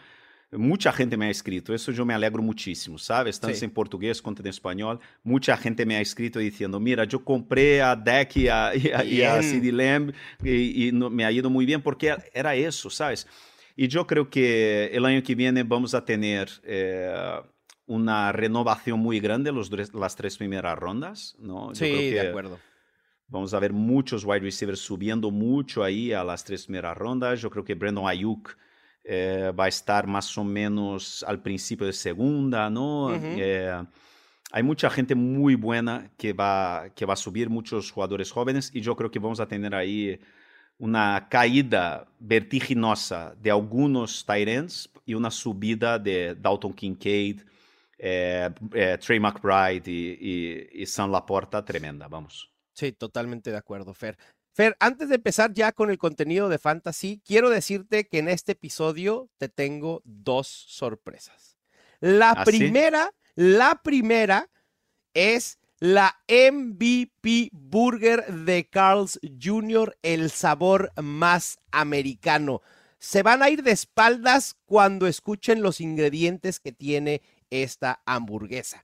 mucha 0.51 0.91
gente 0.93 1.17
me 1.17 1.25
ha 1.25 1.29
escrito, 1.29 1.73
eso 1.73 1.91
yo 1.91 2.05
me 2.05 2.13
alegro 2.13 2.41
muchísimo, 2.41 2.97
¿sabes? 2.97 3.39
Tanto 3.39 3.57
Sí. 3.57 3.65
en 3.65 3.71
portugués 3.71 4.21
como 4.21 4.37
en 4.39 4.47
español, 4.47 4.99
mucha 5.23 5.57
gente 5.57 5.85
me 5.85 5.95
ha 5.97 6.01
escrito 6.01 6.39
diciendo, 6.39 6.79
mira, 6.79 7.03
yo 7.03 7.23
compré 7.23 7.81
a 7.81 7.95
Dak 7.95 8.37
y 8.37 8.47
a, 8.47 8.73
y 8.75 8.87
a, 8.91 9.03
y 9.03 9.21
a. 9.23 9.41
CD 9.43 9.71
Lamb 9.71 10.13
y, 10.43 10.87
y 10.87 10.91
no- 10.91 11.09
me 11.09 11.25
ha 11.25 11.31
ido 11.31 11.49
muy 11.49 11.65
bien 11.65 11.81
porque 11.81 12.15
era 12.33 12.55
eso, 12.55 12.89
¿sabes? 12.89 13.27
Y 13.75 13.87
yo 13.89 14.07
creo 14.07 14.29
que 14.29 14.85
el 14.93 15.05
año 15.05 15.21
que 15.21 15.35
viene 15.35 15.63
vamos 15.63 15.93
a 15.93 16.03
tener 16.05 16.49
eh, 16.63 17.13
una 17.85 18.31
renovación 18.31 18.99
muy 18.99 19.19
grande 19.19 19.51
los, 19.51 19.69
las 19.93 20.15
tres 20.15 20.37
primeras 20.37 20.77
rondas, 20.79 21.35
¿no? 21.39 21.73
Yo 21.73 21.75
Sí, 21.75 21.89
creo 21.89 22.01
de 22.01 22.21
que 22.21 22.29
acuerdo. 22.29 22.59
Vamos 23.29 23.53
a 23.53 23.59
ver 23.59 23.73
muchos 23.73 24.23
wide 24.23 24.39
receivers 24.39 24.79
subiendo 24.79 25.31
mucho 25.31 25.83
ahí 25.83 26.13
a 26.13 26.23
las 26.23 26.43
tres 26.45 26.65
primeras 26.65 26.97
rondas. 26.97 27.41
Yo 27.41 27.49
creo 27.49 27.63
que 27.65 27.75
Brandon 27.75 28.07
Ayuk 28.07 28.55
eh, 29.09 29.53
va 29.57 29.65
a 29.65 29.67
estar 29.69 30.05
más 30.05 30.37
o 30.37 30.43
menos 30.43 31.23
al 31.25 31.41
principio 31.41 31.87
de 31.87 31.93
segunda, 31.93 32.69
¿no? 32.69 33.15
Eh, 33.15 33.71
hay 34.51 34.63
mucha 34.63 34.89
gente 34.89 35.15
muy 35.15 35.55
buena 35.55 36.11
que 36.17 36.33
va, 36.33 36.89
que 36.93 37.05
va 37.05 37.13
a 37.13 37.17
subir, 37.17 37.49
muchos 37.49 37.89
jugadores 37.89 38.31
jóvenes, 38.31 38.69
y 38.73 38.81
yo 38.81 38.97
creo 38.97 39.09
que 39.09 39.19
vamos 39.19 39.39
a 39.39 39.47
tener 39.47 39.73
ahí 39.73 40.19
una 40.77 41.27
caída 41.29 42.05
vertiginosa 42.19 43.33
de 43.41 43.49
algunos 43.49 44.25
ends 44.27 44.89
y 45.05 45.13
una 45.13 45.31
subida 45.31 45.97
de 45.97 46.35
Dalton 46.35 46.73
Kincaid, 46.73 47.41
eh, 47.97 48.49
eh, 48.73 48.97
Trey 48.99 49.21
McBride 49.21 49.89
y, 49.89 50.17
y, 50.19 50.81
y 50.81 50.85
Sam 50.85 51.11
Laporta 51.11 51.63
tremenda, 51.63 52.09
vamos. 52.09 52.51
Sí, 52.73 52.91
totalmente 52.91 53.51
de 53.51 53.57
acuerdo, 53.57 53.93
Fer. 53.93 54.17
Fer, 54.57 54.75
antes 54.79 55.09
de 55.09 55.15
empezar 55.17 55.53
ya 55.53 55.71
con 55.71 55.91
el 55.91 55.99
contenido 55.99 56.49
de 56.49 56.57
Fantasy, 56.57 57.21
quiero 57.23 57.51
decirte 57.51 58.07
que 58.07 58.17
en 58.17 58.27
este 58.27 58.53
episodio 58.53 59.29
te 59.37 59.49
tengo 59.49 60.01
dos 60.03 60.47
sorpresas. 60.47 61.59
La 61.99 62.31
¿Ah, 62.31 62.43
sí? 62.43 62.57
primera, 62.57 63.13
la 63.35 63.83
primera 63.83 64.49
es 65.13 65.59
la 65.77 66.19
MVP 66.27 67.49
Burger 67.51 68.25
de 68.33 68.67
Carl's 68.67 69.19
Jr., 69.39 69.95
el 70.01 70.31
sabor 70.31 70.91
más 70.99 71.59
americano. 71.69 72.63
Se 72.97 73.21
van 73.21 73.43
a 73.43 73.51
ir 73.51 73.61
de 73.61 73.73
espaldas 73.73 74.55
cuando 74.65 75.05
escuchen 75.05 75.61
los 75.61 75.81
ingredientes 75.81 76.59
que 76.59 76.71
tiene 76.71 77.21
esta 77.51 78.01
hamburguesa. 78.07 78.83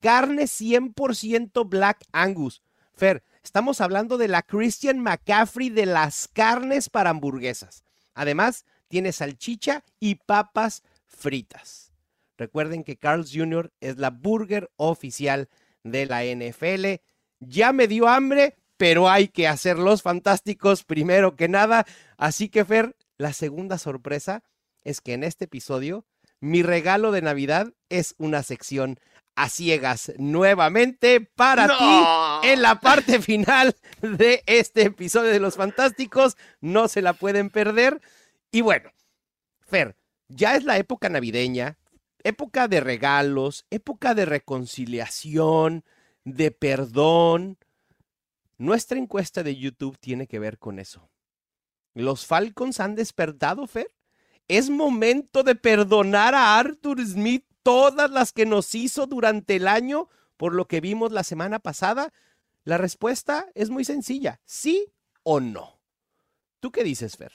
Carne 0.00 0.42
100% 0.42 1.66
Black 1.66 2.04
Angus. 2.12 2.60
Fer, 2.92 3.24
estamos 3.44 3.80
hablando 3.80 4.18
de 4.18 4.28
la 4.28 4.42
Christian 4.42 4.98
McCaffrey 5.00 5.68
de 5.68 5.86
las 5.86 6.28
carnes 6.28 6.88
para 6.88 7.10
hamburguesas. 7.10 7.84
Además, 8.14 8.64
tiene 8.88 9.12
salchicha 9.12 9.84
y 10.00 10.16
papas 10.16 10.82
fritas. 11.06 11.92
Recuerden 12.36 12.82
que 12.82 12.96
Carl's 12.96 13.30
Jr. 13.32 13.72
es 13.80 13.98
la 13.98 14.10
burger 14.10 14.70
oficial 14.76 15.48
de 15.84 16.06
la 16.06 16.24
NFL. 16.24 17.00
Ya 17.38 17.72
me 17.72 17.86
dio 17.86 18.08
hambre, 18.08 18.56
pero 18.76 19.08
hay 19.08 19.28
que 19.28 19.46
hacer 19.46 19.78
los 19.78 20.02
fantásticos 20.02 20.82
primero 20.82 21.36
que 21.36 21.48
nada. 21.48 21.86
Así 22.16 22.48
que, 22.48 22.64
Fer, 22.64 22.96
la 23.18 23.32
segunda 23.32 23.78
sorpresa 23.78 24.42
es 24.82 25.00
que 25.00 25.12
en 25.12 25.22
este 25.22 25.44
episodio 25.44 26.06
mi 26.40 26.62
regalo 26.62 27.12
de 27.12 27.22
Navidad 27.22 27.72
es 27.88 28.14
una 28.18 28.42
sección 28.42 28.98
a 29.36 29.48
ciegas 29.48 30.12
nuevamente 30.18 31.20
para 31.20 31.66
¡No! 31.66 31.78
ti 31.78 32.48
en 32.48 32.62
la 32.62 32.80
parte 32.80 33.20
final 33.20 33.74
de 34.00 34.42
este 34.46 34.82
episodio 34.82 35.30
de 35.30 35.40
Los 35.40 35.56
Fantásticos. 35.56 36.36
No 36.60 36.88
se 36.88 37.02
la 37.02 37.14
pueden 37.14 37.50
perder. 37.50 38.00
Y 38.50 38.60
bueno, 38.60 38.90
Fer, 39.60 39.96
ya 40.28 40.56
es 40.56 40.64
la 40.64 40.78
época 40.78 41.08
navideña, 41.08 41.78
época 42.22 42.68
de 42.68 42.80
regalos, 42.80 43.66
época 43.70 44.14
de 44.14 44.24
reconciliación, 44.24 45.84
de 46.24 46.50
perdón. 46.50 47.58
Nuestra 48.56 48.98
encuesta 48.98 49.42
de 49.42 49.56
YouTube 49.56 49.98
tiene 49.98 50.26
que 50.26 50.38
ver 50.38 50.58
con 50.58 50.78
eso. 50.78 51.10
¿Los 51.92 52.26
Falcons 52.26 52.80
han 52.80 52.94
despertado, 52.94 53.66
Fer? 53.66 53.88
¿Es 54.48 54.68
momento 54.70 55.42
de 55.42 55.54
perdonar 55.54 56.34
a 56.34 56.58
Arthur 56.58 57.04
Smith 57.04 57.44
todas 57.64 58.12
las 58.12 58.32
que 58.32 58.46
nos 58.46 58.72
hizo 58.76 59.08
durante 59.08 59.56
el 59.56 59.66
año 59.66 60.08
por 60.36 60.54
lo 60.54 60.68
que 60.68 60.80
vimos 60.80 61.10
la 61.10 61.24
semana 61.24 61.58
pasada? 61.58 62.12
La 62.62 62.78
respuesta 62.78 63.46
es 63.54 63.70
muy 63.70 63.84
sencilla, 63.84 64.40
sí 64.44 64.92
o 65.24 65.40
no. 65.40 65.80
¿Tú 66.60 66.70
qué 66.70 66.84
dices, 66.84 67.16
Fer? 67.16 67.32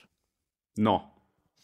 No. 0.75 1.13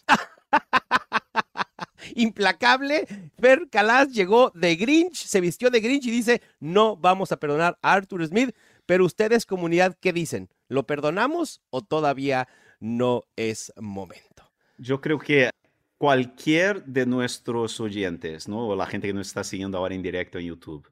Implacable, 2.16 3.08
Fer 3.40 3.70
Calas 3.70 4.12
llegó 4.12 4.52
de 4.54 4.76
Grinch, 4.76 5.16
se 5.16 5.42
vistió 5.42 5.70
de 5.70 5.80
Grinch 5.80 6.06
y 6.06 6.12
dice, 6.12 6.42
no 6.60 6.98
vamos 6.98 7.32
a 7.32 7.38
perdonar 7.38 7.78
a 7.82 7.94
Arthur 7.94 8.26
Smith, 8.28 8.56
pero 8.86 9.06
ustedes 9.06 9.46
comunidad, 9.46 9.98
¿qué 10.00 10.14
dicen? 10.14 10.50
¿Lo 10.68 10.86
perdonamos 10.86 11.62
o 11.70 11.82
todavía 11.82 12.48
no 12.80 13.24
es 13.36 13.74
momento? 13.78 14.52
Yo 14.78 15.02
creo 15.02 15.20
que 15.20 15.50
cualquier 16.06 16.86
de 16.86 17.08
nuestros 17.08 17.80
oyentes, 17.80 18.48
¿no? 18.48 18.68
O 18.68 18.76
la 18.76 18.86
gente 18.86 19.08
que 19.08 19.14
nos 19.16 19.26
está 19.26 19.44
siguiendo 19.44 19.80
ahora 19.80 19.96
en 19.96 20.04
directo 20.04 20.38
en 20.38 20.46
YouTube, 20.46 20.88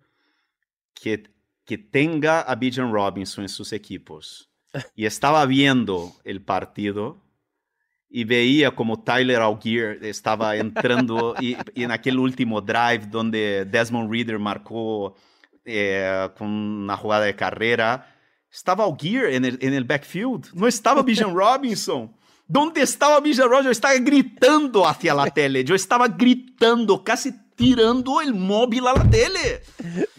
que, 0.95 1.29
que 1.63 1.77
tenga 1.77 2.41
a 2.41 2.55
Bijan 2.55 2.91
Robinson 2.91 3.43
en 3.43 3.49
sus 3.49 3.73
equipos 3.73 4.49
y 4.95 5.05
estaba 5.05 5.45
viendo 5.45 6.13
el 6.23 6.41
partido 6.41 7.21
y 8.09 8.23
veía 8.23 8.71
como 8.71 9.03
Tyler 9.03 9.39
Algier 9.39 10.03
estaba 10.03 10.55
entrando 10.55 11.35
y, 11.39 11.57
y 11.75 11.83
en 11.83 11.91
aquel 11.91 12.17
último 12.17 12.59
drive 12.59 13.05
donde 13.11 13.65
Desmond 13.65 14.11
Reader 14.11 14.39
marcó 14.39 15.15
eh, 15.63 16.27
con 16.35 16.47
una 16.47 16.97
jugada 16.97 17.25
de 17.25 17.35
carrera, 17.35 18.17
estaba 18.51 18.83
Algier 18.83 19.25
en 19.25 19.45
el, 19.45 19.59
en 19.61 19.75
el 19.75 19.83
backfield, 19.83 20.55
no 20.55 20.67
estaba 20.67 21.03
Bijan 21.03 21.35
Robinson. 21.37 22.11
¿Dónde 22.47 22.81
estaba 22.81 23.19
Bijan 23.19 23.45
Robinson? 23.47 23.65
Yo 23.65 23.71
estaba 23.71 23.93
gritando 23.95 24.87
hacia 24.87 25.13
la 25.13 25.25
tele, 25.33 25.63
yo 25.63 25.75
estaba 25.75 26.07
gritando, 26.07 27.03
casi 27.03 27.31
tirando 27.55 28.19
el 28.21 28.33
móvil 28.33 28.87
a 28.87 28.93
la 28.93 29.09
tele. 29.09 29.61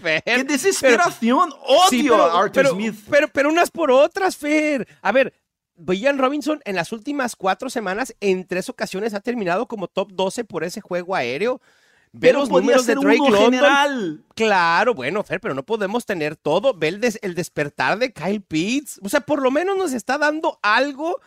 Fer, 0.00 0.22
¡Qué 0.24 0.44
desesperación! 0.44 1.50
¡Odio 1.66 1.88
Sí, 1.90 2.02
pero, 2.04 2.22
a 2.24 2.40
Arthur 2.40 2.52
pero- 2.52 2.70
Smith! 2.70 2.94
Pero, 3.10 3.28
pero 3.28 3.48
unas 3.50 3.70
por 3.70 3.90
otras, 3.90 4.36
Fer. 4.36 4.86
A 5.02 5.12
ver, 5.12 5.34
Brian 5.76 6.18
Robinson 6.18 6.60
en 6.64 6.76
las 6.76 6.92
últimas 6.92 7.34
cuatro 7.36 7.68
semanas, 7.70 8.14
en 8.20 8.46
tres 8.46 8.68
ocasiones 8.68 9.14
ha 9.14 9.20
terminado 9.20 9.66
como 9.66 9.88
top 9.88 10.12
12 10.12 10.44
por 10.44 10.62
ese 10.64 10.80
juego 10.80 11.14
aéreo. 11.16 11.60
Ve 12.16 12.28
Pero 12.28 12.38
los 12.40 12.48
números 12.48 12.86
de 12.86 12.94
Drake 12.94 13.18
London. 13.18 13.40
general. 13.52 14.24
Claro, 14.36 14.94
bueno, 14.94 15.24
Fer, 15.24 15.40
pero 15.40 15.52
no 15.52 15.64
podemos 15.64 16.06
tener 16.06 16.36
todo. 16.36 16.72
Ve 16.72 16.86
el, 16.86 17.00
des- 17.00 17.18
el 17.22 17.34
despertar 17.34 17.98
de 17.98 18.12
Kyle 18.12 18.40
Pitts. 18.40 19.00
O 19.02 19.08
sea, 19.08 19.20
por 19.22 19.42
lo 19.42 19.50
menos 19.50 19.76
nos 19.76 19.92
está 19.92 20.16
dando 20.16 20.60
algo 20.62 21.20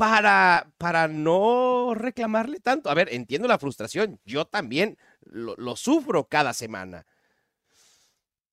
para, 0.00 0.72
para 0.78 1.08
no 1.08 1.92
reclamarle 1.94 2.58
tanto. 2.58 2.88
A 2.88 2.94
ver, 2.94 3.12
entiendo 3.12 3.46
la 3.46 3.58
frustración, 3.58 4.18
yo 4.24 4.46
también 4.46 4.96
lo, 5.20 5.54
lo 5.56 5.76
sufro 5.76 6.26
cada 6.26 6.54
semana. 6.54 7.04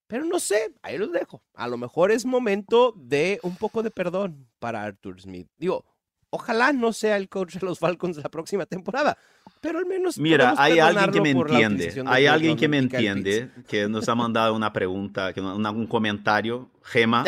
Pero 0.08 0.26
no 0.26 0.42
sé, 0.42 0.74
ahí 0.82 0.98
los 0.98 1.14
dejo. 1.14 1.42
A 1.54 1.70
lo 1.70 1.78
mejor 1.78 2.12
es 2.12 2.26
momento 2.26 2.94
de 2.98 3.40
un 3.44 3.56
poco 3.56 3.82
de 3.82 3.92
perdón 3.92 4.50
para 4.60 4.84
Arthur 4.84 5.22
Smith. 5.22 5.48
Digo, 5.56 5.86
ojalá 6.30 6.74
no 6.74 6.94
sea 6.94 7.18
el 7.18 7.30
coach 7.30 7.56
de 7.56 7.66
los 7.66 7.80
Falcons 7.80 8.18
la 8.18 8.30
próxima 8.30 8.66
temporada, 8.66 9.18
pero 9.62 9.80
al 9.80 9.86
menos. 9.86 10.18
Mira, 10.18 10.54
hay 10.58 10.80
alguien 10.80 11.12
que 11.12 11.22
me 11.22 11.32
entiende. 11.32 12.04
Hay 12.06 12.26
alguien 12.26 12.58
que 12.58 12.68
me 12.68 12.78
entiende, 12.78 13.50
que 13.68 13.88
nos 13.88 14.08
ha 14.10 14.16
mandado 14.16 14.56
una 14.56 14.72
pregunta, 14.74 15.34
que, 15.34 15.42
un 15.42 15.88
comentario, 15.88 16.70
Gema, 16.84 17.24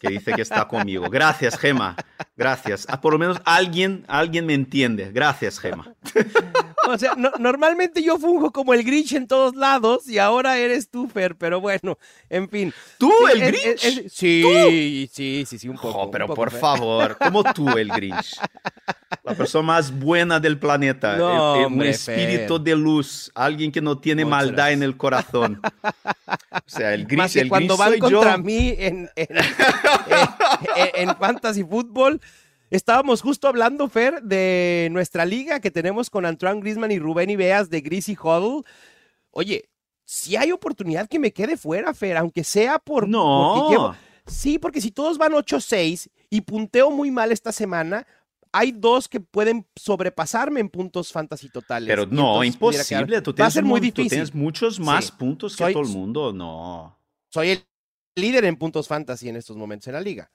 que 0.00 0.08
dice 0.08 0.32
que 0.32 0.42
está 0.42 0.66
conmigo. 0.68 1.08
Gracias, 1.10 1.58
Gema. 1.58 1.96
Gracias. 2.36 2.86
Ah, 2.88 3.00
por 3.00 3.12
lo 3.12 3.18
menos 3.18 3.40
alguien, 3.44 4.04
alguien 4.08 4.46
me 4.46 4.54
entiende. 4.54 5.10
Gracias, 5.12 5.58
Gema. 5.58 5.94
O 6.88 6.96
sea, 6.98 7.16
normalmente 7.16 8.00
yo 8.02 8.16
funjo 8.16 8.52
como 8.52 8.72
el 8.72 8.84
Grinch 8.84 9.12
en 9.14 9.26
todos 9.26 9.56
lados 9.56 10.08
y 10.08 10.18
ahora 10.18 10.58
eres 10.58 10.88
tú, 10.88 11.08
Fer, 11.08 11.34
pero 11.34 11.60
bueno, 11.60 11.98
en 12.30 12.48
fin. 12.48 12.72
¿Tú, 12.96 13.10
el 13.26 13.40
Grinch? 13.40 14.08
sí, 14.08 15.08
sí, 15.12 15.44
sí, 15.46 15.58
sí, 15.58 15.68
un 15.68 15.76
poco. 15.76 16.10
pero 16.10 16.26
un 16.26 16.34
por 16.34 16.52
favor, 16.52 17.18
como 17.18 17.42
tú, 17.52 17.70
el 17.70 17.88
Grinch. 17.88 18.25
La 19.24 19.34
persona 19.34 19.66
más 19.66 19.90
buena 19.90 20.38
del 20.38 20.58
planeta. 20.58 21.16
No, 21.16 21.66
un 21.66 21.82
espíritu 21.82 22.62
de 22.62 22.76
luz. 22.76 23.30
Alguien 23.34 23.72
que 23.72 23.80
no 23.80 23.98
tiene 23.98 24.24
maldad 24.24 24.72
en 24.72 24.82
el 24.82 24.96
corazón. 24.96 25.60
O 25.62 26.60
sea, 26.66 26.94
el 26.94 27.06
Grinch, 27.06 27.36
el 27.36 27.48
cuando 27.48 27.76
van 27.76 27.98
contra 27.98 28.38
mí 28.38 28.74
en, 28.78 29.10
en, 29.16 29.28
en 30.94 31.16
Fantasy 31.16 31.64
Football 31.64 32.20
Estábamos 32.70 33.22
justo 33.22 33.46
hablando, 33.46 33.88
Fer, 33.88 34.22
de 34.22 34.88
nuestra 34.90 35.24
liga 35.24 35.60
que 35.60 35.70
tenemos 35.70 36.10
con 36.10 36.26
Antoine 36.26 36.60
Grisman 36.60 36.90
y 36.90 36.98
Rubén 36.98 37.30
Ibeas 37.30 37.70
de 37.70 37.80
Greasy 37.80 38.16
Huddle. 38.20 38.64
Oye, 39.30 39.68
si 40.04 40.34
hay 40.34 40.50
oportunidad 40.50 41.08
que 41.08 41.20
me 41.20 41.32
quede 41.32 41.56
fuera, 41.56 41.94
Fer, 41.94 42.16
aunque 42.16 42.42
sea 42.42 42.80
por. 42.80 43.08
No. 43.08 43.94
Sí, 44.26 44.58
porque 44.58 44.80
si 44.80 44.90
todos 44.90 45.16
van 45.16 45.32
8-6 45.32 46.08
y 46.28 46.40
punteo 46.40 46.90
muy 46.90 47.12
mal 47.12 47.30
esta 47.30 47.52
semana, 47.52 48.04
hay 48.56 48.72
dos 48.72 49.06
que 49.06 49.20
pueden 49.20 49.66
sobrepasarme 49.76 50.60
en 50.60 50.70
puntos 50.70 51.12
fantasy 51.12 51.50
totales. 51.50 51.88
Pero 51.88 52.06
no, 52.06 52.42
imposible. 52.42 53.20
Tú 53.20 53.34
tienes, 53.34 53.44
Va 53.44 53.48
a 53.48 53.50
ser 53.50 53.64
muy 53.64 53.80
difícil. 53.80 54.08
tienes 54.08 54.34
muchos 54.34 54.80
más 54.80 55.10
puntos 55.10 55.54
que 55.54 55.72
todo 55.72 55.82
el 55.82 55.90
mundo. 55.90 56.32
No. 56.32 56.98
Soy 57.28 57.50
el 57.50 57.66
líder 58.14 58.46
en 58.46 58.56
puntos 58.56 58.88
fantasy 58.88 59.28
en 59.28 59.36
estos 59.36 59.58
momentos 59.58 59.88
en 59.88 59.92
la 59.92 60.00
liga. 60.00 60.30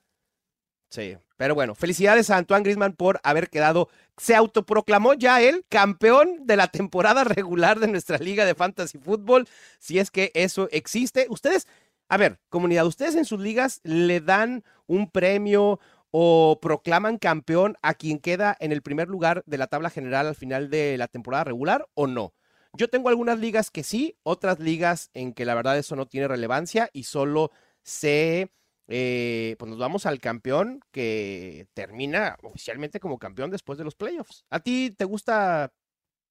Sí, 0.90 1.18
pero 1.36 1.56
bueno, 1.56 1.74
felicidades 1.74 2.30
a 2.30 2.38
Antoine 2.38 2.64
Grisman 2.64 2.94
por 2.94 3.20
haber 3.24 3.50
quedado, 3.50 3.90
se 4.18 4.36
autoproclamó 4.36 5.16
ya 5.16 5.42
él 5.42 5.66
campeón 5.70 6.46
de 6.46 6.58
la 6.58 6.68
temporada 6.68 7.24
regular 7.24 7.80
de 7.80 7.88
nuestra 7.88 8.20
liga 8.20 8.46
de 8.46 8.54
fantasy 8.54 9.00
fútbol, 9.00 9.48
si 9.80 9.98
es 9.98 10.12
que 10.12 10.32
eso 10.36 10.68
existe. 10.72 11.26
Ustedes, 11.30 11.66
a 12.08 12.18
ver, 12.18 12.40
comunidad, 12.50 12.86
ustedes 12.86 13.16
en 13.16 13.26
sus 13.26 13.40
ligas 13.40 13.80
le 13.84 14.22
dan 14.22 14.64
un 14.86 15.10
premio 15.10 15.80
o 16.12 16.60
proclaman 16.62 17.18
campeón 17.18 17.78
a 17.82 17.94
quien 17.94 18.20
queda 18.20 18.56
en 18.60 18.72
el 18.72 18.82
primer 18.82 19.08
lugar 19.08 19.44
de 19.46 19.58
la 19.58 19.68
tabla 19.68 19.90
general 19.90 20.28
al 20.28 20.36
final 20.36 20.70
de 20.70 20.98
la 20.98 21.08
temporada 21.08 21.46
regular 21.46 21.88
o 21.94 22.08
no. 22.08 22.34
Yo 22.74 22.90
tengo 22.90 23.10
algunas 23.10 23.40
ligas 23.40 23.72
que 23.72 23.84
sí, 23.84 24.18
otras 24.24 24.60
ligas 24.60 25.10
en 25.14 25.34
que 25.34 25.46
la 25.46 25.56
verdad 25.56 25.78
eso 25.78 25.96
no 25.96 26.06
tiene 26.06 26.28
relevancia 26.28 26.90
y 26.94 27.04
solo 27.04 27.52
se 27.84 28.52
eh, 28.88 29.56
pues 29.58 29.70
nos 29.70 29.80
vamos 29.80 30.06
al 30.06 30.20
campeón 30.20 30.82
que 30.92 31.68
termina 31.74 32.38
oficialmente 32.44 33.00
como 33.00 33.20
campeón 33.20 33.50
después 33.50 33.78
de 33.78 33.86
los 33.86 33.96
playoffs. 33.96 34.46
¿A 34.50 34.60
ti 34.60 34.92
te 34.92 35.06
gusta 35.06 35.74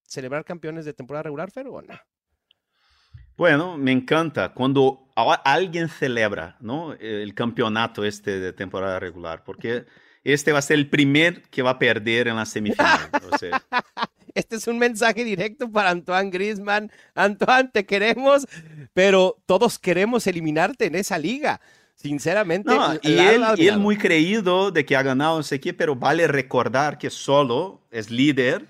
celebrar 0.02 0.44
campeones 0.44 0.84
de 0.84 0.92
temporada 0.92 1.22
regular, 1.22 1.50
Fer, 1.50 1.68
o 1.68 1.80
no? 1.80 1.94
Bueno, 3.36 3.78
me 3.78 3.92
encanta 3.92 4.52
cuando 4.52 5.08
alguien 5.44 5.88
celebra 5.88 6.56
¿no? 6.60 6.92
el 6.94 7.34
campeonato 7.34 8.04
este 8.04 8.38
de 8.38 8.52
temporada 8.52 8.98
regular, 8.98 9.44
porque 9.44 9.86
este 10.24 10.52
va 10.52 10.58
a 10.58 10.62
ser 10.62 10.78
el 10.78 10.88
primer 10.88 11.42
que 11.42 11.62
va 11.62 11.70
a 11.70 11.78
perder 11.78 12.28
en 12.28 12.36
la 12.36 12.46
semifinal. 12.46 13.10
Este 14.32 14.54
es 14.54 14.68
un 14.68 14.78
mensaje 14.78 15.24
directo 15.24 15.70
para 15.72 15.90
Antoine 15.90 16.30
Grisman. 16.30 16.92
Antoine, 17.16 17.68
te 17.72 17.84
queremos, 17.84 18.46
pero 18.94 19.36
todos 19.44 19.76
queremos 19.76 20.24
eliminarte 20.28 20.86
en 20.86 20.94
esa 20.94 21.18
liga. 21.18 21.60
Sinceramente, 21.96 22.72
y, 23.02 23.18
él, 23.18 23.42
y 23.56 23.66
él 23.66 23.78
muy 23.78 23.98
creído 23.98 24.70
de 24.70 24.86
que 24.86 24.96
ha 24.96 25.02
ganado 25.02 25.38
no 25.38 25.42
sé 25.42 25.60
qué, 25.60 25.74
pero 25.74 25.96
vale 25.96 26.28
recordar 26.28 26.96
que 26.96 27.10
solo 27.10 27.82
es 27.90 28.08
líder 28.08 28.66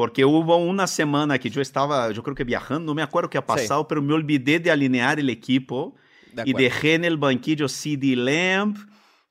porque 0.00 0.24
hubo 0.24 0.56
una 0.56 0.86
semana 0.86 1.38
que 1.38 1.50
yo 1.50 1.60
estaba, 1.60 2.10
yo 2.10 2.22
creo 2.22 2.34
que 2.34 2.42
viajando, 2.42 2.86
no 2.86 2.94
me 2.94 3.02
acuerdo 3.02 3.28
qué 3.28 3.36
ha 3.36 3.44
pasado, 3.44 3.86
pero 3.86 4.00
me 4.00 4.14
olvidé 4.14 4.58
de 4.58 4.70
alinear 4.70 5.20
el 5.20 5.28
equipo 5.28 5.94
y 6.46 6.54
dejé 6.54 6.94
en 6.94 7.04
el 7.04 7.18
banquillo 7.18 7.68
CD 7.68 8.16
Lamb, 8.16 8.78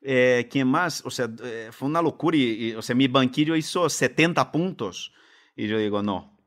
eh, 0.03 0.47
¿quién 0.51 0.67
más? 0.67 1.03
O 1.03 1.09
sea, 1.09 1.27
eh, 1.43 1.69
fue 1.71 1.87
una 1.87 2.03
locura. 2.03 2.37
Y, 2.37 2.75
o 2.75 2.83
sea, 2.83 2.93
mi 2.95 3.07
banquillo 3.07 3.55
hizo 3.55 3.89
70 3.89 4.51
puntos. 4.51 5.11
Y 5.55 5.65
yo 5.65 5.79
digo, 5.79 6.03
no. 6.03 6.37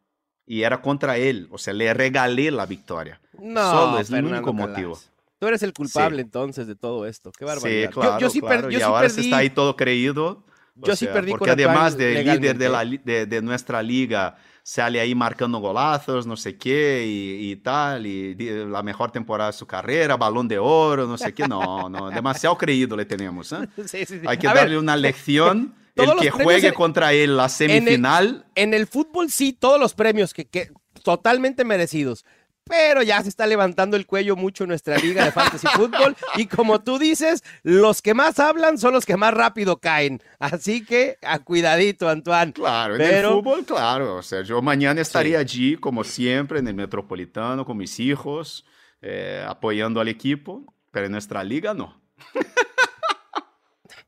Y 0.47 0.63
era 0.63 0.81
contra 0.81 1.17
él. 1.17 1.49
O 1.51 1.59
sea, 1.59 1.75
le 1.75 1.93
regalé 1.93 2.53
la 2.53 2.65
victoria. 2.65 3.21
No, 3.41 3.73
Solo 3.73 3.99
es 3.99 4.09
el 4.13 4.25
único 4.25 4.53
motivo. 4.53 5.01
Tú 5.41 5.49
eres 5.49 5.65
el 5.65 5.73
culpable 5.73 6.23
entonces 6.23 6.69
de 6.69 6.77
todo 6.77 7.07
esto. 7.07 7.33
Qué 7.37 7.45
barbaridad. 7.45 7.89
Sí, 7.89 7.93
claro, 7.93 8.21
yo, 8.21 8.31
sí 8.31 8.41
claro. 8.41 8.71
y 8.71 8.81
ahora 8.81 9.09
se 9.09 9.23
está 9.23 9.39
ahí 9.39 9.51
todo 9.51 9.75
creído. 9.75 10.45
Yo 10.75 10.97
sí 10.97 11.07
perdí 11.07 11.33
Porque 11.33 11.51
además 11.51 11.97
de 11.97 12.23
líder 12.25 12.57
de, 12.57 12.69
la, 12.69 12.85
de, 12.85 13.27
de, 13.27 13.43
nuestra 13.43 13.83
liga, 13.83 14.37
sale 14.63 15.01
ahí 15.01 15.15
marcando 15.15 15.59
golazos, 15.59 16.27
no 16.27 16.37
sé 16.37 16.57
qué, 16.57 17.05
y, 17.07 17.51
y, 17.51 17.57
tal, 17.57 18.07
y 18.07 18.35
la 18.67 18.83
mejor 18.83 19.11
temporada 19.11 19.51
de 19.51 19.57
su 19.57 19.67
carrera, 19.67 20.17
balón 20.17 20.49
de 20.49 20.59
oro, 20.59 21.07
no 21.07 21.19
sé 21.19 21.35
qué. 21.35 21.47
No, 21.47 21.89
no, 21.89 22.11
demasiado 22.11 22.57
creído 22.57 22.97
le 22.97 23.05
tenemos. 23.05 23.53
¿eh? 23.53 23.69
Sí, 23.87 24.07
sí, 24.07 24.21
Hay 24.27 24.39
que 24.39 24.47
darle 24.47 24.79
una 24.79 24.97
lección. 24.97 25.75
el 25.95 26.11
que 26.19 26.31
juegue 26.31 26.73
contra 26.73 27.13
él 27.13 27.37
la 27.37 27.49
semifinal. 27.49 28.47
En 28.55 28.69
el, 28.69 28.75
en 28.75 28.75
el, 28.75 28.87
fútbol 28.87 29.31
sí, 29.31 29.53
todos 29.53 29.79
los 29.79 29.95
premios 29.95 30.33
que, 30.33 30.47
que 30.47 30.71
totalmente 31.03 31.65
merecidos 31.65 32.25
pero 32.65 33.03
ya 33.03 33.23
se 33.23 33.29
está 33.29 33.47
levantando 33.47 33.97
el 33.97 34.07
cuello 34.07 34.37
mucho 34.37 34.67
nuestra 34.67 34.97
liga 34.97 35.25
de 35.25 35.33
fantasy 35.33 35.67
fútbol 35.75 36.17
y 36.37 36.47
como 36.47 36.81
tú 36.81 36.99
dices, 36.99 37.43
los 37.63 38.03
que 38.03 38.15
más 38.15 38.39
hablan 38.39 38.79
son 38.79 38.95
los 38.95 39.05
que 39.05 39.17
más 39.17 39.35
rápido 39.35 39.79
caen. 39.79 40.23
Así 40.39 40.85
que 40.85 41.19
a 41.23 41.41
cuidadito, 41.41 42.09
Antoine. 42.09 42.53
Claro, 42.53 42.97
en 42.97 43.01
el 43.03 43.27
fútbol, 43.27 43.65
claro. 43.65 44.17
O 44.17 44.23
sea, 44.23 44.43
yo 44.43 44.63
mañana 44.63 45.01
estaría 45.01 45.39
allí, 45.39 45.77
como 45.77 46.05
siempre, 46.05 46.61
en 46.61 46.69
el 46.69 46.75
Metropolitano 46.75 47.65
con 47.65 47.77
mis 47.77 47.99
hijos, 48.01 48.65
eh, 49.01 49.45
apoyando 49.47 50.01
al 50.01 50.09
equipo, 50.09 50.75
pero 50.91 51.07
en 51.07 51.13
nuestra 51.13 51.43
liga 51.43 51.75
no. 51.75 52.01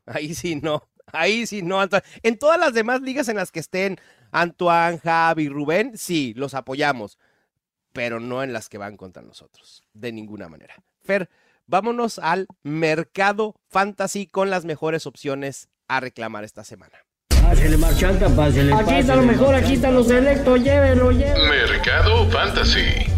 Ahí 0.05 0.33
sí 0.33 0.55
no. 0.55 0.87
Ahí 1.11 1.45
sí 1.45 1.61
no, 1.61 1.81
Antoine. 1.81 2.05
En 2.23 2.37
todas 2.37 2.59
las 2.59 2.73
demás 2.73 3.01
ligas 3.01 3.27
en 3.27 3.35
las 3.35 3.51
que 3.51 3.59
estén 3.59 3.99
Antoine, 4.31 4.99
Javi, 4.99 5.49
Rubén, 5.49 5.97
sí, 5.97 6.33
los 6.35 6.53
apoyamos 6.53 7.17
pero 7.95 8.19
no 8.19 8.43
en 8.43 8.51
las 8.51 8.67
que 8.67 8.77
van 8.77 8.97
contra 8.97 9.23
nosotros, 9.23 9.81
de 9.93 10.11
ninguna 10.11 10.49
manera. 10.49 10.75
Fer, 11.01 11.29
vámonos 11.65 12.19
al 12.19 12.45
mercado 12.61 13.55
fantasy 13.69 14.27
con 14.27 14.49
las 14.49 14.65
mejores 14.65 15.07
opciones 15.07 15.69
a 15.87 16.01
reclamar 16.01 16.43
esta 16.43 16.65
semana. 16.65 16.97
Pásele, 17.29 17.77
marchanta, 17.77 18.27
pásele, 18.35 18.73
Aquí 18.73 18.95
está 18.95 19.15
lo 19.15 19.21
mejor, 19.21 19.55
aquí 19.55 19.75
están 19.75 19.95
los 19.95 20.07
selectos, 20.07 20.61
llévelo, 20.61 21.11
llévelo. 21.11 21.47
Mercado 21.47 22.29
fantasy. 22.31 23.09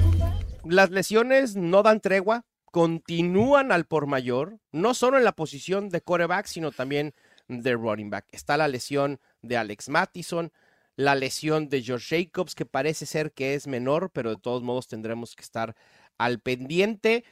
Las 0.63 0.91
lesiones 0.91 1.55
no 1.55 1.81
dan 1.81 1.99
tregua, 1.99 2.45
continúan 2.65 3.71
al 3.71 3.85
por 3.85 4.05
mayor, 4.05 4.59
no 4.71 4.93
solo 4.93 5.17
en 5.17 5.23
la 5.23 5.31
posición 5.31 5.89
de 5.89 6.01
coreback, 6.01 6.45
sino 6.45 6.71
también 6.71 7.15
de 7.47 7.73
running 7.73 8.11
back. 8.11 8.27
Está 8.31 8.57
la 8.57 8.67
lesión 8.67 9.19
de 9.41 9.57
Alex 9.57 9.89
Mattison, 9.89 10.51
la 10.97 11.15
lesión 11.15 11.69
de 11.69 11.83
George 11.83 12.25
Jacobs, 12.25 12.55
que 12.55 12.65
parece 12.65 13.05
ser 13.05 13.31
que 13.31 13.53
es 13.53 13.67
menor, 13.67 14.09
pero 14.11 14.31
de 14.31 14.41
todos 14.41 14.63
modos 14.63 14.87
tendremos 14.87 15.35
que 15.35 15.43
estar 15.43 15.75
al 16.17 16.39
pendiente. 16.39 17.23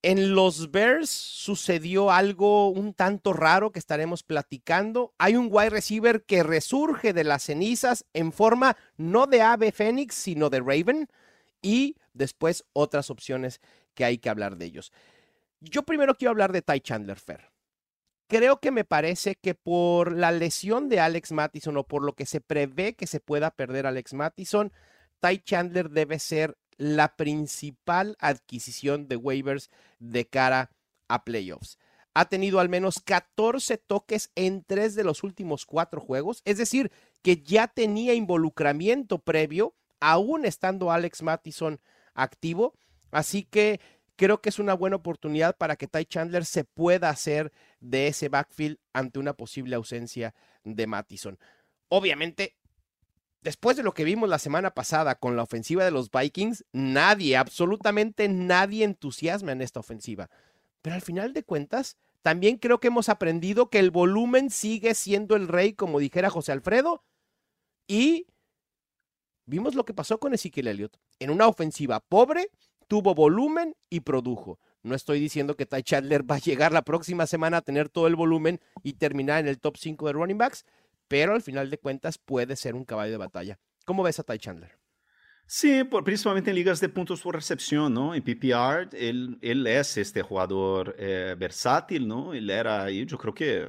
En 0.00 0.34
los 0.34 0.72
Bears 0.72 1.10
sucedió 1.10 2.10
algo 2.10 2.70
un 2.70 2.94
tanto 2.94 3.34
raro 3.34 3.70
que 3.70 3.78
estaremos 3.78 4.24
platicando. 4.24 5.14
Hay 5.18 5.36
un 5.36 5.48
wide 5.50 5.70
receiver 5.70 6.24
que 6.24 6.42
resurge 6.42 7.12
de 7.12 7.24
las 7.24 7.44
cenizas 7.44 8.06
en 8.14 8.32
forma 8.32 8.76
no 8.96 9.26
de 9.26 9.42
ave 9.42 9.70
fénix, 9.70 10.14
sino 10.14 10.48
de 10.48 10.60
Raven. 10.60 11.08
Y 11.60 11.96
después 12.14 12.64
otras 12.72 13.10
opciones 13.10 13.60
que 13.94 14.06
hay 14.06 14.16
que 14.18 14.30
hablar 14.30 14.56
de 14.56 14.64
ellos. 14.64 14.92
Yo 15.60 15.82
primero 15.84 16.14
quiero 16.14 16.30
hablar 16.30 16.52
de 16.52 16.62
Ty 16.62 16.80
Chandler 16.80 17.20
Fair 17.20 17.51
creo 18.32 18.60
que 18.60 18.70
me 18.70 18.84
parece 18.84 19.34
que 19.34 19.54
por 19.54 20.16
la 20.16 20.32
lesión 20.32 20.88
de 20.88 21.00
Alex 21.00 21.32
Mattison 21.32 21.76
o 21.76 21.86
por 21.86 22.02
lo 22.02 22.14
que 22.14 22.24
se 22.24 22.40
prevé 22.40 22.94
que 22.94 23.06
se 23.06 23.20
pueda 23.20 23.50
perder 23.50 23.86
Alex 23.86 24.14
Mattison, 24.14 24.72
Ty 25.20 25.38
Chandler 25.40 25.90
debe 25.90 26.18
ser 26.18 26.56
la 26.78 27.14
principal 27.14 28.16
adquisición 28.20 29.06
de 29.06 29.16
waivers 29.16 29.70
de 29.98 30.26
cara 30.26 30.70
a 31.08 31.24
playoffs. 31.24 31.78
ha 32.14 32.24
tenido 32.26 32.58
al 32.58 32.70
menos 32.70 33.00
14 33.04 33.76
toques 33.76 34.30
en 34.34 34.64
tres 34.64 34.94
de 34.94 35.04
los 35.04 35.22
últimos 35.24 35.66
cuatro 35.66 36.00
juegos, 36.00 36.40
es 36.46 36.56
decir, 36.56 36.90
que 37.22 37.42
ya 37.42 37.68
tenía 37.68 38.14
involucramiento 38.14 39.18
previo, 39.18 39.74
aún 40.00 40.46
estando 40.46 40.90
Alex 40.90 41.22
Mattison 41.22 41.80
activo. 42.14 42.74
Así 43.10 43.44
que 43.44 43.80
creo 44.16 44.40
que 44.40 44.48
es 44.48 44.58
una 44.58 44.74
buena 44.74 44.96
oportunidad 44.96 45.56
para 45.56 45.76
que 45.76 45.86
Ty 45.88 46.04
Chandler 46.06 46.44
se 46.44 46.64
pueda 46.64 47.08
hacer 47.08 47.52
de 47.80 48.08
ese 48.08 48.28
backfield 48.28 48.78
ante 48.92 49.18
una 49.18 49.34
posible 49.34 49.76
ausencia 49.76 50.34
de 50.64 50.86
Mattison. 50.86 51.38
Obviamente, 51.88 52.56
después 53.42 53.76
de 53.76 53.82
lo 53.82 53.92
que 53.92 54.04
vimos 54.04 54.28
la 54.28 54.38
semana 54.38 54.72
pasada 54.72 55.16
con 55.16 55.36
la 55.36 55.42
ofensiva 55.42 55.84
de 55.84 55.90
los 55.90 56.10
Vikings, 56.10 56.64
nadie, 56.72 57.36
absolutamente 57.36 58.28
nadie 58.28 58.84
entusiasma 58.84 59.52
en 59.52 59.62
esta 59.62 59.80
ofensiva. 59.80 60.30
Pero 60.80 60.94
al 60.94 61.02
final 61.02 61.32
de 61.32 61.44
cuentas, 61.44 61.96
también 62.22 62.56
creo 62.56 62.80
que 62.80 62.88
hemos 62.88 63.08
aprendido 63.08 63.68
que 63.68 63.78
el 63.78 63.90
volumen 63.90 64.50
sigue 64.50 64.94
siendo 64.94 65.36
el 65.36 65.48
rey, 65.48 65.74
como 65.74 65.98
dijera 65.98 66.30
José 66.30 66.52
Alfredo, 66.52 67.04
y 67.86 68.26
vimos 69.44 69.74
lo 69.74 69.84
que 69.84 69.94
pasó 69.94 70.18
con 70.18 70.32
Ezekiel 70.32 70.68
Elliott. 70.68 70.96
En 71.18 71.30
una 71.30 71.48
ofensiva 71.48 72.00
pobre, 72.00 72.48
tuvo 72.92 73.14
volumen 73.14 73.74
y 73.88 74.00
produjo. 74.00 74.60
No 74.82 74.94
estoy 74.94 75.18
diciendo 75.18 75.56
que 75.56 75.64
Ty 75.64 75.82
Chandler 75.82 76.30
va 76.30 76.34
a 76.34 76.40
llegar 76.40 76.72
la 76.72 76.82
próxima 76.82 77.26
semana 77.26 77.56
a 77.56 77.62
tener 77.62 77.88
todo 77.88 78.06
el 78.06 78.16
volumen 78.16 78.60
y 78.82 78.92
terminar 78.92 79.40
en 79.40 79.48
el 79.48 79.58
top 79.58 79.78
5 79.78 80.08
de 80.08 80.12
running 80.12 80.36
backs, 80.36 80.66
pero 81.08 81.32
al 81.32 81.40
final 81.40 81.70
de 81.70 81.78
cuentas 81.78 82.18
puede 82.18 82.54
ser 82.54 82.74
un 82.74 82.84
caballo 82.84 83.12
de 83.12 83.16
batalla. 83.16 83.58
¿Cómo 83.86 84.02
ves 84.02 84.18
a 84.18 84.24
Ty 84.24 84.38
Chandler? 84.38 84.72
Sí, 85.46 85.84
por, 85.84 86.04
principalmente 86.04 86.50
en 86.50 86.56
ligas 86.56 86.82
de 86.82 86.90
puntos 86.90 87.22
por 87.22 87.34
recepción, 87.34 87.94
¿no? 87.94 88.14
En 88.14 88.22
PPR, 88.22 88.90
él, 88.92 89.38
él 89.40 89.66
es 89.66 89.96
este 89.96 90.20
jugador 90.20 90.94
eh, 90.98 91.34
versátil, 91.38 92.06
¿no? 92.06 92.34
Él 92.34 92.50
era 92.50 92.90
yo 92.90 93.16
creo 93.16 93.32
que 93.32 93.68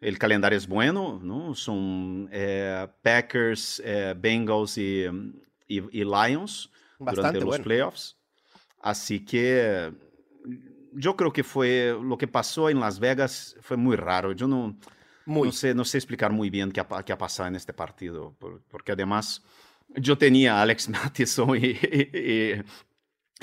el 0.00 0.18
calendario 0.18 0.56
es 0.56 0.66
bueno, 0.66 1.20
¿no? 1.22 1.54
Son 1.54 2.26
eh, 2.32 2.88
Packers, 3.02 3.82
eh, 3.84 4.14
Bengals 4.16 4.78
y, 4.78 5.04
y, 5.68 6.00
y 6.00 6.04
Lions 6.04 6.70
Bastante 6.98 7.16
durante 7.16 7.40
los 7.40 7.48
bueno. 7.48 7.64
playoffs. 7.64 8.15
Así 8.86 9.24
que 9.24 9.92
yo 10.92 11.16
creo 11.16 11.32
que 11.32 11.42
fue 11.42 11.96
lo 12.02 12.16
que 12.16 12.28
pasó 12.28 12.70
en 12.70 12.78
Las 12.78 12.98
Vegas 13.00 13.56
fue 13.60 13.76
muy 13.76 13.96
raro. 13.96 14.32
Yo 14.32 14.46
no, 14.46 14.78
Muy. 15.24 15.48
no 15.48 15.52
sé, 15.52 15.74
no 15.74 15.84
sé 15.84 15.98
explicar 15.98 16.30
muy 16.32 16.50
bien 16.50 16.70
qué 16.70 16.80
ha, 16.80 17.02
qué 17.04 17.12
ha 17.12 17.18
pasado 17.18 17.48
en 17.48 17.56
este 17.56 17.72
partido, 17.72 18.34
por- 18.38 18.62
porque 18.70 18.92
además 18.92 19.42
yo 19.96 20.16
tenía 20.16 20.58
a 20.58 20.62
Alex 20.62 20.88
Mattison 20.88 21.56
y, 21.56 21.66
y, 21.66 22.62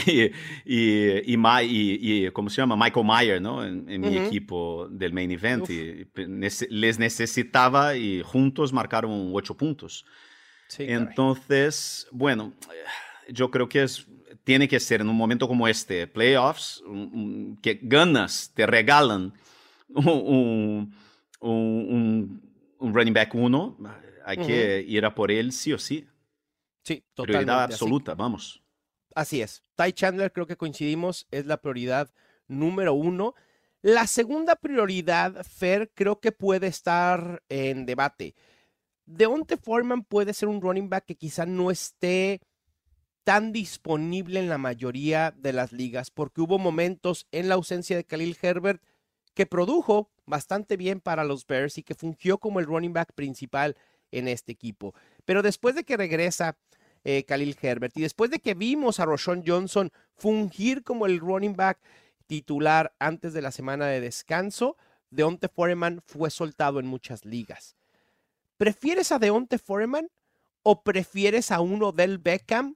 y, 0.08 0.32
y, 0.66 1.34
y 1.34 1.38
Ma- 1.38 1.62
y- 1.62 2.00
y- 2.02 2.32
¿cómo 2.32 2.50
se 2.50 2.62
llama? 2.62 2.76
Michael 2.78 3.06
Mayer, 3.06 3.42
¿no? 3.42 3.66
En, 3.66 3.88
en 3.90 4.02
mi 4.02 4.18
equipo 4.18 4.88
del 4.90 5.12
main 5.14 5.30
event 5.32 5.70
y 5.70 6.06
nece- 6.16 6.68
les 6.70 6.98
necesitaba 7.00 7.96
y 7.98 8.22
juntos 8.24 8.72
marcaron 8.74 9.32
ocho 9.34 9.56
puntos. 9.56 10.06
Sí. 10.70 10.86
Entonces, 10.88 12.08
bueno, 12.12 12.54
yo 13.30 13.52
creo 13.52 13.70
que 13.70 13.84
es, 13.84 14.08
tiene 14.44 14.68
que 14.68 14.80
ser 14.80 15.02
en 15.02 15.10
un 15.10 15.16
momento 15.16 15.48
como 15.48 15.68
este, 15.68 16.08
playoffs, 16.08 16.84
que 17.62 17.80
ganas 17.82 18.52
te 18.54 18.66
regalan 18.66 19.34
un, 19.90 20.08
un, 20.08 20.96
un- 21.40 22.54
un 22.80 22.94
running 22.94 23.14
back 23.14 23.34
uno, 23.36 23.78
hay 24.26 24.38
que 24.38 24.84
ir 24.88 25.06
a 25.06 25.16
por 25.16 25.32
él 25.32 25.52
sí 25.54 25.72
o 25.74 25.78
sí. 25.80 26.08
sí, 26.84 27.04
totalmente. 27.14 27.46
Prioridad 27.46 27.64
Así- 27.66 27.74
absoluta, 27.74 28.14
vamos. 28.16 28.62
Así 29.16 29.42
es. 29.42 29.62
Ty 29.76 29.94
Chandler, 29.94 30.32
creo 30.34 30.48
que 30.48 30.58
coincidimos, 30.58 31.28
es 31.32 31.46
la 31.46 31.58
prioridad 31.58 32.12
número 32.48 32.94
uno. 32.94 33.36
La 33.82 34.08
segunda 34.08 34.56
prioridad, 34.56 35.46
Fer, 35.46 35.92
creo 35.94 36.20
que 36.20 36.32
puede 36.32 36.68
estar 36.68 37.44
en 37.48 37.86
debate. 37.86 38.34
Deonte 39.06 39.58
Foreman 39.58 40.04
puede 40.04 40.34
ser 40.34 40.48
un 40.50 40.62
running 40.62 40.90
back 40.90 41.06
que 41.06 41.16
quizá 41.16 41.46
no 41.46 41.70
esté 41.70 42.42
tan 43.24 43.52
disponible 43.52 44.40
en 44.40 44.50
la 44.50 44.58
mayoría 44.58 45.34
de 45.38 45.54
las 45.54 45.72
ligas, 45.72 46.12
porque 46.12 46.42
hubo 46.42 46.60
momentos 46.60 47.28
en 47.32 47.50
la 47.50 47.56
ausencia 47.56 47.96
de 47.96 48.04
Khalil 48.04 48.38
Herbert 48.42 48.84
que 49.34 49.46
produjo 49.46 50.10
bastante 50.26 50.78
bien 50.78 51.00
para 51.00 51.24
los 51.24 51.46
Bears 51.48 51.78
y 51.78 51.84
que 51.84 51.96
fungió 51.96 52.38
como 52.38 52.60
el 52.60 52.66
running 52.66 52.94
back 52.94 53.14
principal 53.14 53.76
en 54.12 54.28
este 54.28 54.52
equipo. 54.52 54.94
Pero 55.26 55.42
después 55.42 55.76
de 55.76 55.84
que 55.84 55.98
regresa 55.98 56.58
eh, 57.04 57.24
Khalil 57.24 57.58
Herbert 57.62 57.98
y 57.98 58.02
después 58.02 58.32
de 58.32 58.40
que 58.40 58.54
vimos 58.54 59.00
a 59.00 59.06
Roshon 59.06 59.44
Johnson 59.46 59.92
fungir 60.16 60.84
como 60.84 61.06
el 61.06 61.20
running 61.20 61.56
back 61.56 61.80
titular 62.28 62.94
antes 63.00 63.34
de 63.34 63.42
la 63.42 63.52
semana 63.52 63.88
de 63.88 64.00
descanso, 64.02 64.78
Deonte 65.10 65.48
Foreman 65.48 66.02
fue 66.06 66.30
soltado 66.30 66.80
en 66.80 66.88
muchas 66.88 67.26
ligas. 67.26 67.76
¿Prefieres 68.58 69.12
a 69.12 69.20
Deonte 69.20 69.58
Foreman 69.58 70.10
o 70.62 70.84
prefieres 70.84 71.52
a 71.52 71.60
uno 71.60 71.92
del 71.92 72.18
Beckham? 72.18 72.76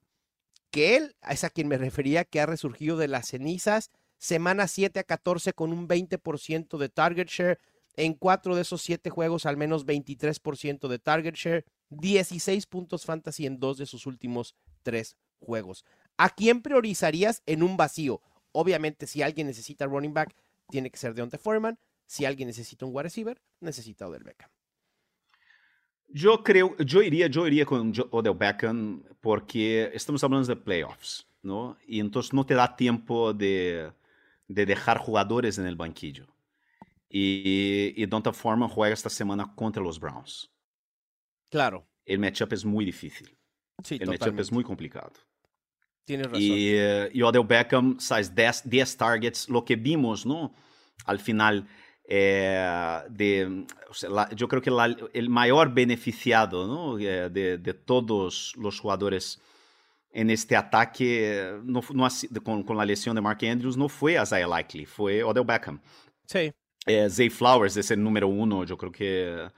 Que 0.77 0.95
él, 0.95 1.15
es 1.27 1.43
a 1.43 1.49
quien 1.49 1.67
me 1.67 1.79
refería, 1.79 2.23
que 2.23 2.39
ha 2.39 2.45
resurgido 2.45 2.97
de 2.97 3.07
las 3.07 3.29
cenizas, 3.29 3.89
semana 4.19 4.67
7 4.67 4.99
a 4.99 5.03
14 5.03 5.53
con 5.53 5.73
un 5.73 5.87
20% 5.87 6.77
de 6.77 6.87
target 6.87 7.29
share, 7.29 7.59
en 7.95 8.13
cuatro 8.13 8.55
de 8.55 8.61
esos 8.61 8.83
siete 8.83 9.09
juegos 9.09 9.47
al 9.47 9.57
menos 9.57 9.87
23% 9.87 10.87
de 10.87 10.99
target 10.99 11.33
share, 11.33 11.65
16 11.89 12.67
puntos 12.67 13.05
fantasy 13.05 13.47
en 13.47 13.59
dos 13.59 13.79
de 13.79 13.87
sus 13.87 14.05
últimos 14.05 14.53
tres 14.83 15.17
juegos. 15.39 15.83
¿A 16.15 16.29
quién 16.29 16.61
priorizarías 16.61 17.41
en 17.47 17.63
un 17.63 17.75
vacío? 17.75 18.21
Obviamente, 18.51 19.07
si 19.07 19.23
alguien 19.23 19.47
necesita 19.47 19.87
running 19.87 20.13
back, 20.13 20.35
tiene 20.69 20.91
que 20.91 20.99
ser 20.99 21.15
Deontay 21.15 21.39
Foreman. 21.39 21.79
Si 22.05 22.25
alguien 22.25 22.49
necesita 22.49 22.85
un 22.85 22.93
wide 22.93 23.05
receiver, 23.05 23.41
necesita 23.61 24.07
Odell 24.07 24.23
Beckham. 24.23 24.51
Yo 26.09 26.43
creo, 26.43 26.75
yo 26.77 27.01
iría, 27.01 27.27
yo 27.27 27.45
iría 27.47 27.65
con 27.65 27.93
Jo- 27.93 28.07
Odell 28.11 28.33
Beckham 28.35 29.03
porque 29.21 29.91
estamos 29.93 30.23
hablando 30.23 30.47
de 30.47 30.55
playoffs, 30.55 31.27
¿no? 31.41 31.77
Y 31.85 31.99
entonces 31.99 32.33
no 32.33 32.45
te 32.45 32.53
da 32.55 32.75
tiempo 32.75 33.33
de, 33.33 33.91
de 34.47 34.65
dejar 34.65 34.97
jugadores 34.99 35.57
en 35.57 35.65
el 35.65 35.75
banquillo. 35.75 36.27
Y, 37.09 37.93
y 37.95 38.05
Donta 38.05 38.33
Foreman 38.33 38.69
juega 38.69 38.93
esta 38.93 39.09
semana 39.09 39.53
contra 39.55 39.81
los 39.83 39.99
Browns. 39.99 40.49
Claro, 41.49 41.85
El 42.05 42.19
matchup 42.19 42.53
es 42.53 42.65
muy 42.65 42.85
difícil. 42.85 43.37
sí, 43.83 43.97
El 43.99 44.07
matchup 44.07 44.39
es 44.39 44.51
muy 44.51 44.63
complicado. 44.63 45.11
Tienes 46.05 46.27
razón. 46.27 46.41
Y, 46.41 46.73
y 47.13 47.21
Odell 47.21 47.45
Beckham, 47.45 47.99
sabes, 47.99 48.33
10, 48.33 48.63
10 48.69 48.95
targets, 48.97 49.49
lo 49.49 49.63
que 49.65 49.75
vimos, 49.75 50.25
¿no? 50.25 50.53
Al 51.05 51.19
final, 51.19 51.67
eh, 52.07 53.01
de, 53.09 53.65
o 53.89 54.09
la- 54.09 54.29
yo 54.35 54.47
creo 54.47 54.61
que 54.61 54.71
la- 54.71 54.95
el 55.13 55.29
mayor 55.29 55.73
beneficiado, 55.73 56.67
¿no? 56.67 56.99
Eh, 56.99 57.29
De, 57.29 57.57
de 57.57 57.73
todos 57.73 58.53
los 58.57 58.79
jugadores 58.79 59.41
en 60.11 60.29
este 60.29 60.55
ataque, 60.55 61.59
no, 61.63 61.81
no 61.93 62.07
con, 62.43 62.63
con 62.63 62.77
la 62.77 62.85
lesión 62.85 63.15
de 63.15 63.21
Mark 63.21 63.39
Andrews, 63.43 63.77
no 63.77 63.89
fue 63.89 64.21
Isaiah 64.21 64.47
Likely, 64.47 64.85
fue 64.85 65.23
Odell 65.23 65.45
Beckham. 65.45 65.81
Sí, 66.27 66.53
Eh, 66.85 67.09
Zay 67.09 67.29
Flowers 67.29 67.75
es 67.77 67.91
el 67.91 68.01
número 68.01 68.27
uno, 68.27 68.63
yo 68.63 68.77
creo 68.77 68.91
que 68.91 69.49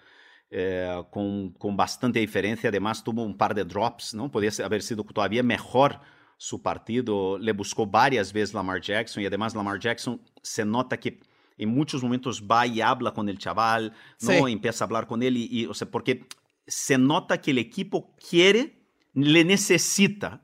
con, 1.11 1.51
con 1.53 1.75
bastante 1.77 2.19
diferencia. 2.19 2.69
Además, 2.69 3.03
tuvo 3.03 3.23
un 3.23 3.37
par 3.37 3.53
de 3.53 3.63
drops, 3.63 4.13
¿no? 4.13 4.31
Podía 4.31 4.51
haber 4.63 4.81
sido 4.81 5.03
todavía 5.03 5.43
mejor 5.43 5.99
su 6.37 6.61
partido. 6.61 7.37
Le 7.37 7.51
buscó 7.53 7.85
varias 7.85 8.31
veces 8.33 8.53
Lamar 8.53 8.81
Jackson 8.81 9.23
y 9.23 9.25
además 9.25 9.55
Lamar 9.55 9.79
Jackson 9.79 10.21
se 10.41 10.65
nota 10.65 10.97
que 10.99 11.19
en 11.59 11.69
muchos 11.69 12.01
momentos 12.01 12.43
va 12.49 12.65
y 12.65 12.81
habla 12.81 13.13
con 13.13 13.29
el 13.29 13.37
chaval, 13.37 13.93
¿no? 14.21 14.47
Sí. 14.47 14.51
Empieza 14.51 14.83
a 14.83 14.87
hablar 14.87 15.05
con 15.05 15.21
él 15.21 15.37
y, 15.37 15.47
y, 15.51 15.65
o 15.65 15.73
sea, 15.73 15.91
porque 15.91 16.25
se 16.65 16.97
nota 16.97 17.41
que 17.41 17.51
el 17.51 17.57
equipo 17.57 18.15
quiere, 18.29 18.87
le 19.13 19.43
necesita 19.43 20.41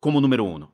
como 0.00 0.20
número 0.20 0.44
uno. 0.44 0.72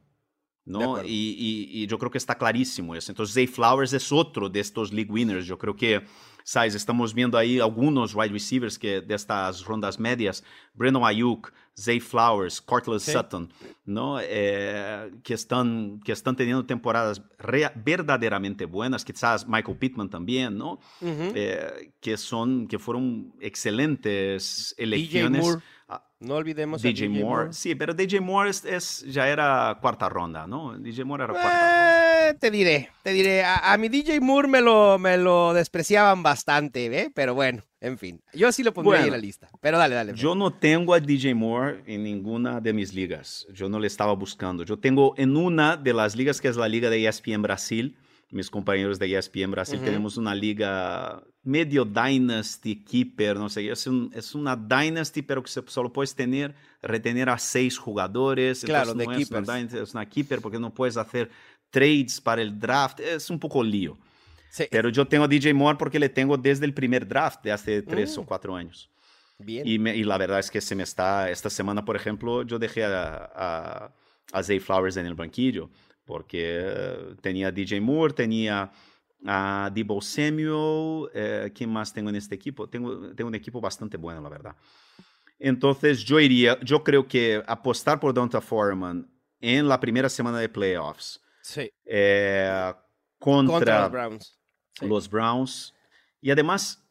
¿No? 0.66 1.03
Y, 1.05 1.37
y- 1.72 1.87
yo 1.87 1.98
creo 1.98 2.11
que 2.11 2.18
está 2.18 2.37
clarísimo 2.37 2.94
eso. 2.94 3.12
Entonces, 3.12 3.35
Zay 3.35 3.46
Flowers 3.46 3.92
es 3.92 4.11
otro 4.12 4.48
de 4.48 4.61
estos 4.61 4.92
league 4.92 5.11
winners. 5.12 5.46
Yo 5.46 5.59
creo 5.59 5.77
que, 5.77 6.03
¿sabes? 6.42 6.74
Estamos 6.74 7.12
viendo 7.12 7.37
ahí 7.37 7.61
algunos 7.61 8.14
wide 8.14 8.33
receivers 8.33 8.79
que 8.79 9.00
de 9.00 9.14
estas 9.14 9.64
rondas 9.64 9.98
medias, 9.98 10.42
Breno 10.72 11.07
Ayuk, 11.07 11.53
Zay 11.77 11.98
Flowers, 12.00 12.61
Cortland 12.62 13.00
Sí. 13.00 13.11
Sutton, 13.12 13.53
¿no? 13.85 14.18
Eh, 14.22 15.11
que, 15.24 15.35
están, 15.35 16.00
que 16.05 16.12
están 16.12 16.37
teniendo 16.37 16.64
temporadas 16.64 17.20
rea- 17.37 17.72
verdaderamente 17.74 18.64
buenas. 18.64 19.05
Quizás 19.05 19.46
Michael 19.48 19.77
Pittman 19.79 20.09
también, 20.09 20.57
¿no? 20.57 20.74
ujú. 21.00 21.33
Eh, 21.35 21.92
que, 22.00 22.16
son, 22.16 22.68
que 22.68 22.79
fueron 22.79 23.35
excelentes 23.40 24.74
DJ 24.79 24.83
elecciones. 24.85 25.42
Moore, 25.42 25.61
Ah, 25.87 26.03
no 26.25 26.35
olvidemos 26.37 26.85
a 26.85 26.89
DJ, 26.89 27.09
Moore. 27.09 27.53
Sí, 27.53 27.75
pero 27.75 27.95
DJ 27.95 28.21
Moore 28.21 28.51
es, 28.51 28.65
es- 28.65 29.05
ya 29.09 29.29
era 29.29 29.79
cuarta 29.81 30.09
ronda, 30.09 30.47
¿no? 30.47 30.77
DJ 30.79 31.05
Moore 31.05 31.25
era 31.25 31.33
cuarta 31.33 31.51
ronda. 31.51 32.29
Eh, 32.31 32.35
te 32.35 32.51
diré, 32.51 32.89
te 33.03 33.13
diré. 33.13 33.45
A, 33.45 33.73
a 33.73 33.77
mi 33.79 33.89
DJ 33.89 34.21
Moore 34.21 34.49
me 34.49 34.61
lo, 34.63 34.99
me 34.99 35.17
lo 35.19 35.53
despreciaban 35.53 36.23
bastante, 36.23 36.87
¿eh? 36.87 37.11
Pero 37.15 37.35
bueno, 37.35 37.63
en 37.81 37.99
fin. 37.99 38.21
Yo 38.33 38.51
sí 38.51 38.63
lo 38.63 38.73
pondría 38.73 39.01
ahí 39.01 39.07
en 39.07 39.13
la 39.13 39.19
lista. 39.19 39.49
Pero 39.61 39.77
dale, 39.79 39.95
dale. 39.95 40.15
Yo 40.15 40.35
no 40.35 40.53
tengo 40.53 40.95
a 40.95 41.01
DJ 41.01 41.35
Moore 41.35 41.83
en 41.87 42.03
ninguna 42.03 42.61
de 42.61 42.73
mis 42.73 42.95
ligas. 42.95 43.47
Yo 43.53 43.69
no 43.69 43.79
le 43.79 43.87
estaba 43.87 44.15
buscando. 44.15 44.65
Yo 44.65 44.79
tengo 44.79 45.15
en 45.19 45.37
una 45.37 45.77
de 45.77 45.93
las 45.93 46.17
ligas 46.17 46.41
que 46.41 46.49
es 46.49 46.57
la 46.57 46.69
liga 46.69 46.89
de 46.89 47.07
ESPN 47.07 47.43
Brasil, 47.43 47.97
mis 48.31 48.51
compañeros 48.51 48.99
de 48.99 49.17
ESPN 49.17 49.51
Brasil, 49.51 49.81
tenemos 49.81 50.17
una 50.17 50.35
liga 50.35 51.23
medio 51.43 51.85
Dynasty 51.85 52.83
Keeper, 52.85 53.37
no 53.37 53.49
sé, 53.49 53.71
es, 53.71 53.87
un, 53.87 54.11
es 54.15 54.35
una 54.35 54.57
Dynasty, 54.57 55.23
pero 55.23 55.43
que 55.43 55.51
solo 55.67 55.93
puedes 55.93 56.15
tener, 56.15 56.55
retener 56.83 57.29
a 57.29 57.39
seis 57.39 57.79
jugadores. 57.79 58.65
Claro, 58.65 58.95
de 58.95 59.05
no 59.05 59.13
es 59.13 59.31
una, 59.31 59.61
es 59.61 59.95
una 59.95 60.09
Keeper 60.09 60.41
porque 60.41 60.59
no 60.59 60.73
puedes 60.73 60.97
hacer 60.97 61.31
trades 61.71 62.21
para 62.21 62.43
el 62.43 62.59
draft, 62.59 63.01
es 63.01 63.31
un 63.31 63.39
poco 63.39 63.63
lío. 63.63 63.97
Sí. 64.51 64.65
Pero 64.71 64.89
yo 64.89 65.07
tengo 65.07 65.25
a 65.25 65.29
DJ 65.29 65.53
Moore 65.53 65.77
porque 65.79 65.99
le 65.99 66.09
tengo 66.09 66.37
desde 66.37 66.65
el 66.65 66.75
primer 66.75 67.07
draft 67.07 67.43
de 67.43 67.53
hace 67.53 67.83
tres 67.83 68.17
o 68.17 68.23
mm. 68.23 68.25
cuatro 68.25 68.55
años. 68.55 68.89
Bien. 69.39 69.67
Y, 69.67 69.75
y, 69.75 70.05
la 70.05 70.17
verdad 70.17 70.39
es 70.39 70.51
que 70.51 70.61
se 70.61 70.77
me 70.77 70.85
está, 70.85 71.29
esta 71.29 71.51
semana, 71.51 71.85
por 71.85 71.97
ejemplo, 71.97 72.43
yo 72.45 72.59
dejé 72.59 72.85
a, 72.85 73.31
a, 73.35 73.91
a 74.33 74.43
Zay 74.45 74.61
Flowers 74.61 74.97
en 74.97 75.07
el 75.07 75.15
banquillo 75.15 75.71
porque 76.05 76.61
eh, 76.62 77.17
tenía 77.21 77.49
a 77.49 77.53
DJ 77.53 77.81
Moore, 77.81 78.14
tenía 78.14 78.71
a 79.27 79.71
Debo 79.75 80.01
Samuel, 80.01 81.11
eh, 81.14 81.53
¿quién 81.55 81.71
más 81.71 81.93
tengo 81.93 82.11
en 82.11 82.17
este 82.17 82.35
equipo? 82.35 82.69
Tengo, 82.69 83.14
tengo 83.14 83.29
un 83.29 83.35
equipo 83.35 83.61
bastante 83.61 83.97
bueno, 83.97 84.21
la 84.21 84.29
verdad. 84.29 84.57
Entonces 85.38 86.05
yo 86.05 86.21
iría, 86.21 86.59
yo 86.61 86.85
creo 86.85 87.07
que 87.09 87.43
apostar 87.47 87.99
por 87.99 88.14
Donta 88.14 88.40
Foreman 88.40 89.09
en 89.40 89.69
la 89.69 89.81
primera 89.81 90.09
semana 90.09 90.38
de 90.38 90.49
playoffs 90.49 91.21
sí. 91.43 91.71
eh, 91.85 92.73
contra, 93.19 93.55
contra, 93.55 93.81
los 93.81 93.90
Browns. 93.90 94.40
Sí. 94.73 94.87
Los 94.87 95.11
Browns. 95.11 95.75
Y 96.21 96.31
además, 96.31 96.83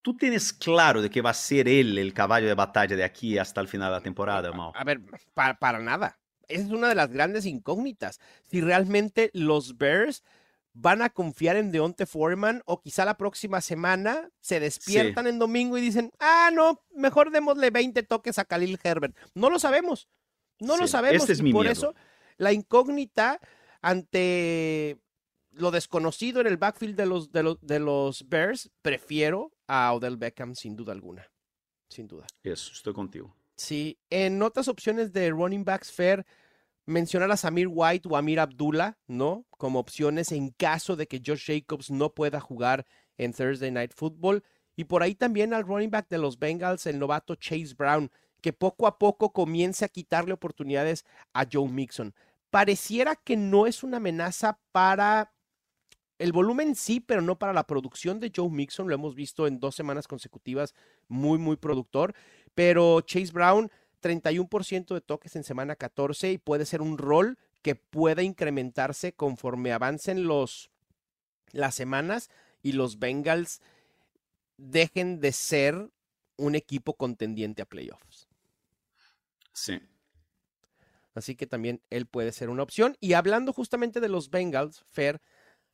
tú 0.00 0.16
tienes 0.16 0.52
claro 0.52 1.02
de 1.02 1.10
que 1.10 1.22
va 1.22 1.30
a 1.30 1.34
ser 1.34 1.68
él 1.68 1.98
el 1.98 2.12
caballo 2.12 2.46
de 2.46 2.54
batalla 2.54 2.96
de 2.96 3.04
aquí 3.04 3.38
hasta 3.38 3.60
el 3.60 3.68
final 3.68 3.90
de 3.90 3.98
la 3.98 4.02
temporada, 4.02 4.52
Mao. 4.52 4.72
A 4.74 4.84
ver, 4.84 5.00
para, 5.34 5.58
para 5.58 5.78
nada. 5.78 6.18
Esa 6.48 6.64
es 6.64 6.70
una 6.70 6.88
de 6.88 6.94
las 6.94 7.10
grandes 7.10 7.46
incógnitas. 7.46 8.20
Si 8.50 8.60
realmente 8.60 9.30
los 9.34 9.76
Bears 9.78 10.22
van 10.74 11.02
a 11.02 11.10
confiar 11.10 11.56
en 11.56 11.70
Deonte 11.70 12.06
Foreman 12.06 12.62
o 12.64 12.80
quizá 12.80 13.04
la 13.04 13.16
próxima 13.18 13.60
semana 13.60 14.30
se 14.40 14.58
despiertan 14.60 15.24
Sí. 15.26 15.30
en 15.30 15.38
domingo 15.38 15.76
y 15.76 15.82
dicen, 15.82 16.12
ah, 16.18 16.50
no, 16.52 16.82
mejor 16.94 17.30
démosle 17.30 17.70
20 17.70 18.02
toques 18.04 18.38
a 18.38 18.44
Khalil 18.46 18.78
Herbert. 18.82 19.14
No 19.34 19.50
lo 19.50 19.58
sabemos, 19.58 20.08
no 20.58 20.76
lo 20.78 20.86
sabemos. 20.88 21.22
este 21.22 21.32
es 21.34 21.40
y 21.40 21.42
mi 21.42 21.52
por 21.52 21.62
miedo. 21.66 21.72
eso 21.72 21.94
la 22.38 22.52
incógnita 22.52 23.38
ante 23.82 24.98
lo 25.50 25.70
desconocido 25.70 26.40
en 26.40 26.46
el 26.46 26.56
backfield 26.56 26.96
de 26.96 27.04
los, 27.06 27.30
de 27.30 27.42
los, 27.42 27.60
de 27.60 27.78
los 27.78 28.26
Bears, 28.28 28.70
prefiero 28.80 29.52
a 29.66 29.92
Odell 29.92 30.16
Beckham 30.16 30.54
sin 30.54 30.76
duda 30.76 30.92
alguna. 30.92 31.30
Sin 31.90 32.08
duda. 32.08 32.26
Eso, 32.42 32.72
estoy 32.72 32.94
contigo. 32.94 33.36
Sí, 33.56 33.98
en 34.10 34.42
otras 34.42 34.68
opciones 34.68 35.12
de 35.12 35.30
running 35.30 35.64
backs 35.64 35.92
fair, 35.92 36.24
mencionar 36.86 37.30
a 37.30 37.36
Samir 37.36 37.68
White 37.70 38.08
o 38.10 38.16
Amir 38.16 38.40
Abdullah, 38.40 38.98
¿no? 39.06 39.46
Como 39.50 39.78
opciones 39.78 40.32
en 40.32 40.50
caso 40.50 40.96
de 40.96 41.06
que 41.06 41.22
Josh 41.24 41.46
Jacobs 41.46 41.90
no 41.90 42.14
pueda 42.14 42.40
jugar 42.40 42.86
en 43.18 43.32
Thursday 43.32 43.70
Night 43.70 43.92
Football. 43.94 44.42
Y 44.74 44.84
por 44.84 45.02
ahí 45.02 45.14
también 45.14 45.52
al 45.54 45.64
running 45.64 45.90
back 45.90 46.08
de 46.08 46.18
los 46.18 46.38
Bengals, 46.38 46.86
el 46.86 46.98
novato 46.98 47.34
Chase 47.36 47.74
Brown, 47.76 48.10
que 48.40 48.52
poco 48.52 48.86
a 48.86 48.98
poco 48.98 49.32
comience 49.32 49.84
a 49.84 49.88
quitarle 49.88 50.32
oportunidades 50.32 51.04
a 51.32 51.46
Joe 51.50 51.68
Mixon. 51.68 52.14
Pareciera 52.50 53.16
que 53.16 53.36
no 53.36 53.66
es 53.66 53.82
una 53.82 53.98
amenaza 53.98 54.58
para 54.72 55.32
el 56.18 56.32
volumen 56.32 56.74
sí, 56.74 57.00
pero 57.00 57.20
no 57.20 57.38
para 57.38 57.52
la 57.52 57.66
producción 57.66 58.20
de 58.20 58.32
Joe 58.34 58.48
Mixon. 58.48 58.88
Lo 58.88 58.94
hemos 58.94 59.14
visto 59.14 59.46
en 59.46 59.58
dos 59.58 59.74
semanas 59.74 60.06
consecutivas, 60.06 60.74
muy, 61.08 61.38
muy 61.38 61.56
productor. 61.56 62.14
Pero 62.54 63.00
Chase 63.00 63.32
Brown, 63.32 63.70
31% 64.02 64.94
de 64.94 65.00
toques 65.00 65.36
en 65.36 65.44
semana 65.44 65.76
14 65.76 66.32
y 66.32 66.38
puede 66.38 66.66
ser 66.66 66.82
un 66.82 66.98
rol 66.98 67.38
que 67.62 67.76
pueda 67.76 68.22
incrementarse 68.22 69.12
conforme 69.12 69.72
avancen 69.72 70.24
los, 70.26 70.70
las 71.52 71.74
semanas 71.74 72.30
y 72.62 72.72
los 72.72 72.98
Bengals 72.98 73.60
dejen 74.56 75.20
de 75.20 75.32
ser 75.32 75.90
un 76.36 76.54
equipo 76.54 76.94
contendiente 76.94 77.62
a 77.62 77.66
playoffs. 77.66 78.28
Sí. 79.52 79.80
Así 81.14 81.36
que 81.36 81.46
también 81.46 81.82
él 81.90 82.06
puede 82.06 82.32
ser 82.32 82.48
una 82.48 82.62
opción. 82.62 82.96
Y 83.00 83.12
hablando 83.12 83.52
justamente 83.52 84.00
de 84.00 84.08
los 84.08 84.30
Bengals, 84.30 84.84
Fer, 84.88 85.20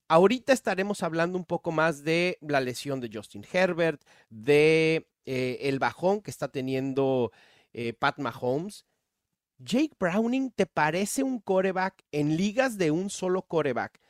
ahorita 0.08 0.52
estaremos 0.52 1.02
hablando 1.02 1.38
un 1.38 1.44
poco 1.44 1.70
más 1.70 2.02
de 2.02 2.38
la 2.40 2.60
lesión 2.60 3.00
de 3.00 3.10
Justin 3.12 3.46
Herbert, 3.50 4.02
de 4.30 5.08
eh, 5.30 5.68
el 5.68 5.78
bajón 5.78 6.22
que 6.22 6.30
está 6.30 6.48
teniendo 6.48 7.32
eh, 7.74 7.92
Pat 7.92 8.18
Mahomes. 8.18 8.86
Jake 9.58 9.94
Browning, 10.00 10.50
¿te 10.52 10.64
parece 10.64 11.22
un 11.22 11.38
coreback 11.38 12.02
en 12.12 12.38
ligas 12.38 12.78
de 12.78 12.90
un 12.90 13.10
solo 13.10 13.42
coreback 13.42 14.00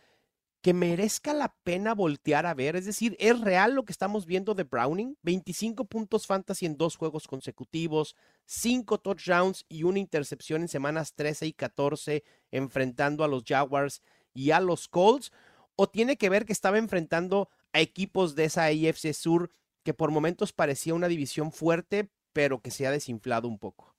que 0.62 0.74
merezca 0.74 1.34
la 1.34 1.56
pena 1.64 1.92
voltear 1.92 2.46
a 2.46 2.54
ver? 2.54 2.76
Es 2.76 2.84
decir, 2.84 3.16
¿es 3.18 3.40
real 3.40 3.74
lo 3.74 3.84
que 3.84 3.90
estamos 3.90 4.26
viendo 4.26 4.54
de 4.54 4.62
Browning? 4.62 5.16
25 5.22 5.86
puntos 5.86 6.28
fantasy 6.28 6.66
en 6.66 6.76
dos 6.76 6.96
juegos 6.96 7.26
consecutivos, 7.26 8.14
5 8.44 8.98
touchdowns 8.98 9.64
y 9.68 9.82
una 9.82 9.98
intercepción 9.98 10.62
en 10.62 10.68
semanas 10.68 11.14
13 11.14 11.48
y 11.48 11.52
14 11.52 12.22
enfrentando 12.52 13.24
a 13.24 13.28
los 13.28 13.42
Jaguars 13.44 14.02
y 14.34 14.52
a 14.52 14.60
los 14.60 14.86
Colts. 14.86 15.32
¿O 15.74 15.88
tiene 15.88 16.16
que 16.16 16.28
ver 16.28 16.44
que 16.44 16.52
estaba 16.52 16.78
enfrentando 16.78 17.50
a 17.72 17.80
equipos 17.80 18.36
de 18.36 18.44
esa 18.44 18.66
AFC 18.66 19.12
Sur 19.14 19.50
que 19.88 19.94
por 19.94 20.10
momentos 20.10 20.52
parecía 20.52 20.92
una 20.92 21.08
división 21.08 21.50
fuerte, 21.50 22.10
pero 22.34 22.60
que 22.60 22.70
se 22.70 22.86
ha 22.86 22.90
desinflado 22.90 23.48
un 23.48 23.58
poco? 23.58 23.96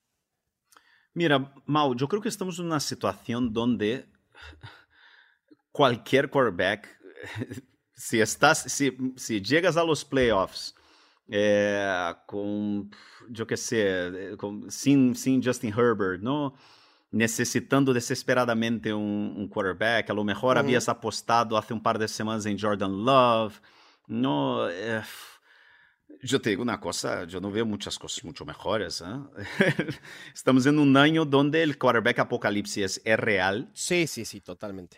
Mira, 1.16 1.52
Mau, 1.66 1.96
yo 1.96 2.08
creo 2.08 2.22
que 2.22 2.30
estamos 2.30 2.60
en 2.60 2.66
una 2.66 2.80
situación 2.80 3.52
donde 3.52 4.06
cualquier 5.72 6.30
quarterback, 6.30 6.88
si 7.96 8.22
estás, 8.22 8.60
si, 8.72 8.96
si 9.16 9.42
llegas 9.42 9.78
a 9.78 9.84
los 9.84 10.06
playoffs 10.06 10.76
eh, 11.28 12.14
con, 12.28 12.92
yo 13.28 13.48
qué 13.48 13.58
sé, 13.58 14.36
con, 14.38 14.70
sin, 14.70 15.16
sin 15.16 15.44
Justin 15.44 15.74
Herbert, 15.76 16.22
¿no? 16.22 16.54
Necesitando 17.10 17.94
desesperadamente 17.96 18.94
un, 18.94 19.34
un 19.36 19.48
quarterback, 19.48 20.08
a 20.12 20.14
lo 20.14 20.24
mejor 20.24 20.56
Ujú. 20.56 20.60
habías 20.60 20.88
apostado 20.88 21.58
hace 21.58 21.74
un 21.74 21.82
par 21.82 21.98
de 21.98 22.08
semanas 22.08 22.46
en 22.46 22.60
Jordan 22.60 23.04
Love, 23.04 23.60
no, 24.06 24.70
eh, 24.70 25.02
yo 26.22 26.42
te 26.42 26.50
digo 26.50 26.62
una 26.62 26.80
cosa, 26.80 27.24
yo 27.26 27.40
no 27.40 27.52
veo 27.52 27.66
muchas 27.66 27.98
cosas 28.00 28.24
mucho 28.24 28.46
mejores. 28.46 29.02
¿eh? 29.02 29.88
Estamos 30.34 30.66
en 30.66 30.80
un 30.80 30.96
año 30.98 31.26
donde 31.26 31.64
el 31.64 31.78
quarterback 31.78 32.20
apocalipsis 32.20 33.02
es 33.04 33.20
real 33.20 33.70
Sí, 33.74 34.08
sí, 34.08 34.26
sí, 34.26 34.42
totalmente. 34.42 34.98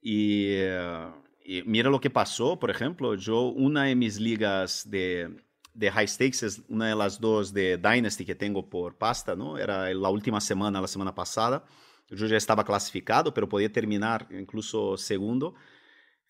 y, 0.00 0.46
eh, 0.50 1.10
y 1.44 1.62
mira 1.64 1.90
lo 1.90 2.00
que 2.00 2.10
pasó, 2.10 2.58
por 2.58 2.70
ejemplo, 2.70 3.14
yo 3.14 3.42
una 3.48 3.84
de 3.84 3.94
mis 3.96 4.18
ligas 4.20 4.88
de, 4.88 5.36
de 5.74 5.90
high 5.90 6.06
stakes 6.08 6.46
es 6.46 6.62
una 6.68 6.88
de 6.88 6.94
las 6.96 7.20
dos 7.20 7.52
de 7.52 7.76
Dynasty 7.76 8.24
que 8.24 8.34
tengo 8.34 8.68
por 8.68 8.96
pasta, 8.96 9.34
¿no? 9.34 9.58
Era 9.58 9.92
la 9.92 10.08
última 10.10 10.40
semana, 10.40 10.80
la 10.80 10.88
semana 10.88 11.14
pasada. 11.14 11.64
Yo 12.08 12.26
ya 12.26 12.36
estaba 12.36 12.64
clasificado, 12.64 13.32
pero 13.32 13.48
podía 13.48 13.70
terminar 13.72 14.26
incluso 14.30 14.96
segundo. 14.96 15.54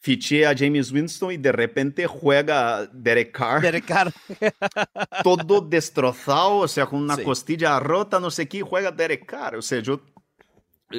Fiché 0.02 0.46
a 0.46 0.54
James 0.56 0.90
Winston 0.92 1.32
y 1.32 1.36
de 1.36 1.52
repente 1.52 2.06
juega 2.06 2.86
Derek 2.86 3.32
Carr 3.32 3.60
Derek 3.60 3.84
Carr. 3.84 4.10
todo 5.22 5.60
destrozado, 5.60 6.56
o 6.58 6.68
sea, 6.68 6.86
con 6.86 7.00
una 7.02 7.16
Sí. 7.16 7.22
costilla 7.22 7.78
rota, 7.80 8.18
no 8.18 8.30
sé 8.30 8.48
qué, 8.48 8.62
juega 8.62 8.90
Derek 8.90 9.26
Carr. 9.26 9.56
O 9.56 9.62
sea, 9.62 9.80
yo. 9.80 10.00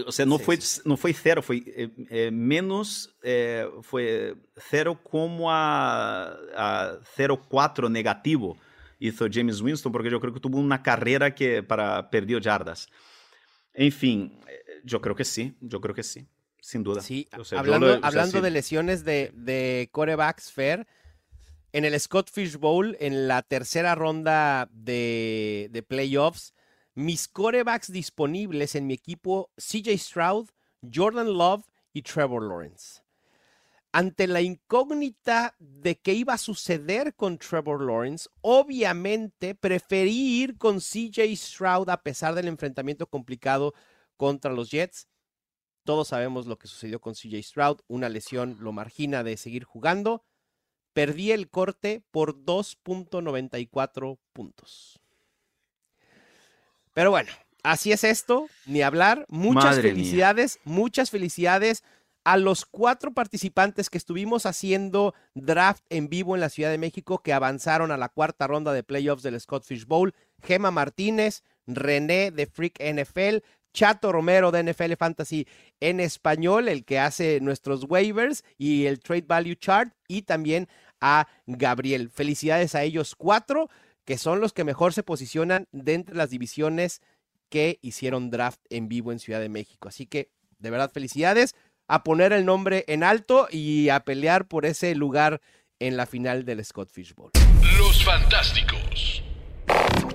O 0.05 0.11
sea, 0.11 0.25
no, 0.25 0.37
Sí, 0.37 0.43
fue, 0.45 0.57
sí. 0.57 0.81
no 0.85 0.95
fue 0.97 1.13
cero, 1.13 1.41
fue 1.41 1.57
eh, 1.65 1.89
eh, 2.09 2.29
menos, 2.31 3.17
eh, 3.23 3.67
fue 3.81 4.35
cero 4.55 4.97
como 5.03 5.51
a, 5.51 6.27
a 6.55 6.97
0,4 7.17 7.89
negativo 7.91 8.55
hizo 8.99 9.25
James 9.29 9.59
Winston, 9.61 9.91
porque 9.91 10.11
yo 10.11 10.19
creo 10.21 10.31
que 10.31 10.39
tuvo 10.39 10.59
una 10.59 10.81
carrera 10.83 11.33
que 11.33 11.63
para 11.63 12.09
perdió 12.11 12.37
yardas. 12.37 12.87
En 13.73 13.91
fin, 13.91 14.39
eh, 14.47 14.79
yo 14.83 15.01
creo 15.01 15.15
que 15.15 15.25
sí, 15.25 15.57
yo 15.59 15.81
creo 15.81 15.95
que 15.95 16.03
sí, 16.03 16.25
sin 16.61 16.83
duda. 16.83 17.01
Sí, 17.01 17.27
O 17.37 17.43
sea, 17.43 17.57
yo 17.57 17.59
hablando, 17.59 17.87
lo- 17.87 17.93
o 17.95 17.99
sea, 17.99 18.07
hablando 18.07 18.37
sí. 18.37 18.43
de 18.43 18.51
lesiones 18.51 19.03
de, 19.03 19.31
de 19.35 19.89
corebacks 19.91 20.51
fair, 20.53 20.87
en 21.73 21.83
el 21.85 21.99
Scott 21.99 22.29
Fish 22.31 22.55
Bowl, 22.57 22.95
en 23.01 23.27
la 23.27 23.41
tercera 23.41 23.95
ronda 23.95 24.69
de, 24.71 25.67
de 25.71 25.83
playoffs, 25.83 26.53
mis 26.93 27.27
corebacks 27.27 27.91
disponibles 27.91 28.75
en 28.75 28.87
mi 28.87 28.93
equipo, 28.93 29.49
CJ 29.57 29.97
Stroud, 29.97 30.49
Jordan 30.93 31.33
Love 31.37 31.63
y 31.93 32.01
Trevor 32.03 32.43
Lawrence. 32.43 33.01
Ante 33.93 34.25
la 34.27 34.41
incógnita 34.41 35.53
de 35.59 35.97
qué 35.99 36.13
iba 36.13 36.33
a 36.33 36.37
suceder 36.37 37.13
con 37.13 37.37
Trevor 37.37 37.83
Lawrence, 37.83 38.29
obviamente 38.39 39.53
preferí 39.53 40.41
ir 40.41 40.57
con 40.57 40.79
CJ 40.79 41.35
Stroud 41.35 41.89
a 41.89 42.01
pesar 42.01 42.33
del 42.33 42.47
enfrentamiento 42.47 43.05
complicado 43.07 43.73
contra 44.15 44.53
los 44.53 44.71
Jets. 44.71 45.07
Todos 45.83 46.09
sabemos 46.09 46.45
lo 46.45 46.57
que 46.57 46.67
sucedió 46.67 47.01
con 47.01 47.13
CJ 47.13 47.41
Stroud, 47.41 47.79
una 47.87 48.09
lesión 48.09 48.57
lo 48.59 48.71
margina 48.71 49.23
de 49.23 49.37
seguir 49.37 49.63
jugando. 49.63 50.23
Perdí 50.93 51.31
el 51.31 51.49
corte 51.49 52.03
por 52.11 52.43
2.94 52.43 54.19
puntos. 54.33 54.99
Pero 56.93 57.11
bueno, 57.11 57.31
así 57.63 57.91
es 57.91 58.03
esto, 58.03 58.47
ni 58.65 58.81
hablar. 58.81 59.25
Muchas 59.29 59.63
Madre 59.63 59.83
mía. 59.83 59.93
felicidades, 59.93 60.59
muchas 60.65 61.09
felicidades 61.09 61.83
a 62.23 62.37
los 62.37 62.65
cuatro 62.65 63.13
participantes 63.13 63.89
que 63.89 63.97
estuvimos 63.97 64.45
haciendo 64.45 65.15
draft 65.33 65.83
en 65.89 66.07
vivo 66.07 66.35
en 66.35 66.41
la 66.41 66.49
Ciudad 66.49 66.69
de 66.69 66.77
México 66.77 67.19
que 67.23 67.33
avanzaron 67.33 67.91
a 67.91 67.97
la 67.97 68.09
cuarta 68.09 68.47
ronda 68.47 68.73
de 68.73 68.83
playoffs 68.83 69.23
del 69.23 69.39
Scott 69.39 69.65
Bowl. 69.87 70.13
Gema 70.43 70.71
Martínez, 70.71 71.43
René 71.65 72.31
de 72.31 72.45
Freak 72.45 72.79
NFL, 72.79 73.43
Chato 73.73 74.11
Romero 74.11 74.51
de 74.51 74.63
NFL 74.63 74.93
Fantasy 74.97 75.47
en 75.79 75.99
español, 75.99 76.67
el 76.67 76.83
que 76.85 76.99
hace 76.99 77.39
nuestros 77.41 77.85
waivers 77.87 78.43
y 78.57 78.85
el 78.85 78.99
Trade 78.99 79.25
Value 79.27 79.55
Chart, 79.55 79.93
y 80.07 80.23
también 80.23 80.67
a 80.99 81.27
Gabriel. 81.45 82.09
Felicidades 82.09 82.75
a 82.75 82.83
ellos 82.83 83.15
cuatro, 83.15 83.69
que 84.05 84.17
son 84.17 84.41
los 84.41 84.53
que 84.53 84.63
mejor 84.63 84.93
se 84.93 85.03
posicionan 85.03 85.67
dentro 85.71 86.13
de 86.13 86.17
las 86.17 86.29
divisiones 86.29 87.01
que 87.49 87.79
hicieron 87.81 88.29
draft 88.29 88.61
en 88.69 88.87
vivo 88.87 89.11
en 89.11 89.19
Ciudad 89.19 89.39
de 89.39 89.49
México. 89.49 89.89
Así 89.89 90.05
que, 90.05 90.31
de 90.59 90.69
verdad, 90.69 90.91
felicidades 90.91 91.55
a 91.87 92.03
poner 92.03 92.31
el 92.31 92.45
nombre 92.45 92.85
en 92.87 93.03
alto 93.03 93.47
y 93.51 93.89
a 93.89 94.01
pelear 94.01 94.47
por 94.47 94.65
ese 94.65 94.95
lugar 94.95 95.41
en 95.79 95.97
la 95.97 96.05
final 96.05 96.45
del 96.45 96.63
Scott 96.63 96.89
Bowl. 97.15 97.31
Los 97.77 98.05
Fantásticos. 98.05 99.20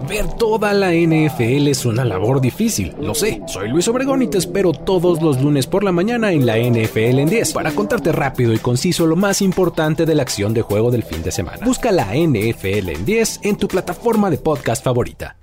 Ver 0.08 0.32
toda 0.34 0.72
la 0.72 0.92
NFL 0.92 1.66
es 1.66 1.84
una 1.84 2.04
labor 2.04 2.40
difícil, 2.40 2.94
lo 3.00 3.12
sé. 3.12 3.42
Soy 3.48 3.68
Luis 3.68 3.88
Obregón 3.88 4.22
y 4.22 4.28
te 4.28 4.38
espero 4.38 4.72
todos 4.72 5.20
los 5.20 5.42
lunes 5.42 5.66
por 5.66 5.82
la 5.82 5.90
mañana 5.90 6.30
en 6.30 6.46
la 6.46 6.58
NFL 6.58 7.18
en 7.18 7.28
10 7.28 7.52
para 7.52 7.72
contarte 7.72 8.12
rápido 8.12 8.52
y 8.52 8.58
conciso 8.58 9.04
lo 9.06 9.16
más 9.16 9.42
importante 9.42 10.06
de 10.06 10.14
la 10.14 10.22
acción 10.22 10.54
de 10.54 10.62
juego 10.62 10.92
del 10.92 11.02
fin 11.02 11.24
de 11.24 11.32
semana. 11.32 11.66
Busca 11.66 11.90
la 11.90 12.14
NFL 12.14 12.90
en 12.90 13.04
10 13.04 13.40
en 13.42 13.56
tu 13.56 13.66
plataforma 13.66 14.30
de 14.30 14.38
podcast 14.38 14.84
favorita. 14.84 15.38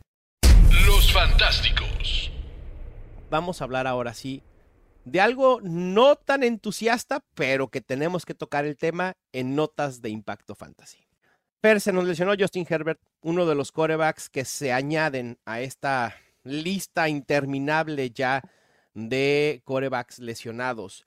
Los 0.87 1.11
Fantásticos. 1.11 2.31
Vamos 3.29 3.59
a 3.59 3.65
hablar 3.65 3.85
ahora 3.85 4.13
sí 4.13 4.43
de 5.03 5.19
algo 5.19 5.59
no 5.61 6.15
tan 6.15 6.43
entusiasta, 6.43 7.21
pero 7.35 7.67
que 7.67 7.81
tenemos 7.81 8.25
que 8.25 8.33
tocar 8.33 8.63
el 8.63 8.77
tema 8.77 9.17
en 9.33 9.55
notas 9.55 10.01
de 10.01 10.09
impacto 10.09 10.55
fantasy. 10.55 11.02
Se 11.63 11.93
nos 11.93 12.03
lesionó 12.03 12.33
Justin 12.37 12.67
Herbert, 12.69 12.99
uno 13.21 13.45
de 13.45 13.55
los 13.55 13.71
corebacks 13.71 14.29
que 14.29 14.43
se 14.43 14.73
añaden 14.73 15.39
a 15.45 15.61
esta 15.61 16.13
lista 16.43 17.07
interminable 17.07 18.09
ya 18.09 18.43
de 18.93 19.61
corebacks 19.63 20.19
lesionados. 20.19 21.05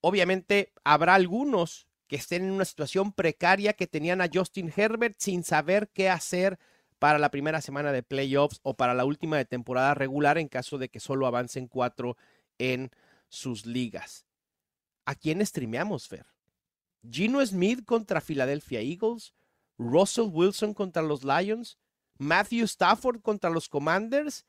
Obviamente 0.00 0.72
habrá 0.84 1.16
algunos 1.16 1.88
que 2.06 2.14
estén 2.14 2.44
en 2.44 2.52
una 2.52 2.64
situación 2.64 3.12
precaria 3.12 3.72
que 3.72 3.88
tenían 3.88 4.20
a 4.20 4.30
Justin 4.32 4.72
Herbert 4.74 5.16
sin 5.18 5.42
saber 5.42 5.88
qué 5.88 6.08
hacer 6.08 6.60
para 7.00 7.18
la 7.18 7.32
primera 7.32 7.60
semana 7.60 7.90
de 7.90 8.04
playoffs 8.04 8.60
o 8.62 8.74
para 8.74 8.94
la 8.94 9.04
última 9.04 9.36
de 9.36 9.46
temporada 9.46 9.94
regular 9.94 10.38
en 10.38 10.46
caso 10.46 10.78
de 10.78 10.90
que 10.90 11.00
solo 11.00 11.26
avancen 11.26 11.66
cuatro 11.66 12.16
en 12.58 12.92
sus 13.28 13.66
ligas. 13.66 14.26
¿A 15.06 15.16
quién 15.16 15.44
streameamos, 15.44 16.06
Fer? 16.06 16.26
¿Gino 17.02 17.44
Smith 17.44 17.84
contra 17.84 18.20
Philadelphia 18.20 18.80
Eagles? 18.80 19.34
Russell 19.78 20.30
Wilson 20.32 20.74
contra 20.74 21.02
los 21.02 21.24
Lions, 21.24 21.78
Matthew 22.18 22.64
Stafford 22.64 23.20
contra 23.20 23.48
los 23.48 23.68
Commanders 23.68 24.44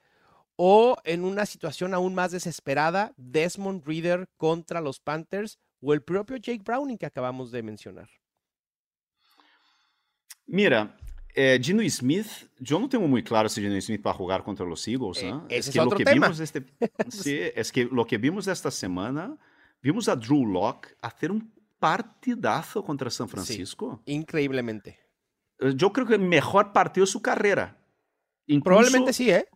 o 0.55 0.97
en 1.05 1.23
una 1.23 1.45
situación 1.45 1.93
aún 1.93 2.13
más 2.13 2.31
desesperada, 2.31 3.13
Desmond 3.15 3.85
Reader 3.85 4.27
contra 4.35 4.81
los 4.81 4.99
Panthers 4.99 5.57
o 5.81 5.93
el 5.93 6.01
propio 6.01 6.37
Jake 6.37 6.63
Browning 6.63 6.97
que 6.97 7.05
acabamos 7.05 7.51
de 7.51 7.63
mencionar. 7.63 8.09
Mira, 10.45 10.97
eh, 11.35 11.59
Gino 11.61 11.87
Smith, 11.89 12.27
yo 12.57 12.79
no 12.79 12.89
tengo 12.89 13.07
muy 13.07 13.23
claro 13.23 13.47
si 13.47 13.61
Gino 13.61 13.79
Smith 13.79 14.05
va 14.05 14.11
a 14.11 14.15
jugar 14.15 14.43
contra 14.43 14.65
los 14.65 14.85
Eagles. 14.87 15.23
Eh, 15.23 15.33
es, 15.47 15.69
que 15.69 15.79
lo 15.79 15.91
que 15.91 16.03
vimos 16.03 16.39
este, 16.39 16.65
sí, 17.09 17.39
es 17.55 17.71
que 17.71 17.85
lo 17.85 18.05
que 18.05 18.17
vimos 18.17 18.47
esta 18.47 18.71
semana, 18.71 19.37
vimos 19.81 20.09
a 20.09 20.15
Drew 20.15 20.45
Locke 20.45 20.97
hacer 21.01 21.31
un 21.31 21.53
partidazo 21.77 22.83
contra 22.83 23.09
San 23.09 23.29
Francisco. 23.29 24.01
increíblemente. 24.05 25.08
Eh, 25.59 25.73
yo 25.75 25.91
creo 25.91 26.07
que 26.07 26.17
mejor 26.17 26.73
partió 26.73 27.05
su 27.05 27.21
carrera. 27.21 27.77
Probablemente 28.63 29.13
sí, 29.13 29.29
¿eh? 29.29 29.47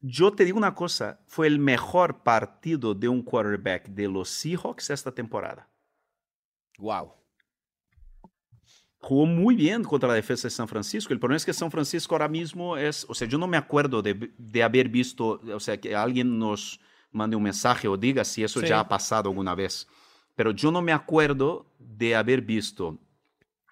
Yo 0.00 0.32
te 0.32 0.44
digo 0.44 0.58
una 0.58 0.74
cosa, 0.74 1.20
fue 1.26 1.46
el 1.46 1.58
mejor 1.58 2.22
partido 2.22 2.94
de 2.94 3.08
un 3.08 3.22
quarterback 3.22 3.88
de 3.88 4.08
los 4.08 4.28
Seahawks 4.28 4.90
esta 4.90 5.12
temporada. 5.12 5.68
Wow. 6.78 7.12
Jugó 8.98 9.26
muy 9.26 9.54
bien 9.54 9.84
contra 9.84 10.08
la 10.08 10.14
defensa 10.14 10.48
de 10.48 10.50
San 10.50 10.66
Francisco. 10.66 11.12
El 11.12 11.20
problema 11.20 11.36
es 11.36 11.44
que 11.44 11.52
San 11.52 11.70
Francisco 11.70 12.14
ahora 12.14 12.28
mismo 12.28 12.76
es, 12.76 13.04
o 13.08 13.14
sea, 13.14 13.28
yo 13.28 13.38
no 13.38 13.46
me 13.46 13.56
acuerdo 13.56 14.02
de, 14.02 14.32
de 14.36 14.62
haber 14.62 14.88
visto, 14.88 15.40
o 15.54 15.60
sea, 15.60 15.80
que 15.80 15.94
alguien 15.94 16.38
nos 16.38 16.80
mande 17.12 17.36
un 17.36 17.42
mensaje 17.42 17.86
o 17.86 17.96
diga 17.96 18.24
si 18.24 18.42
eso 18.42 18.60
ya 18.60 18.80
ha 18.80 18.88
pasado 18.88 19.28
alguna 19.28 19.54
vez. 19.54 19.86
Pero 20.34 20.50
yo 20.50 20.72
no 20.72 20.82
me 20.82 20.92
acuerdo 20.92 21.66
de 21.78 22.16
haber 22.16 22.40
visto 22.40 22.98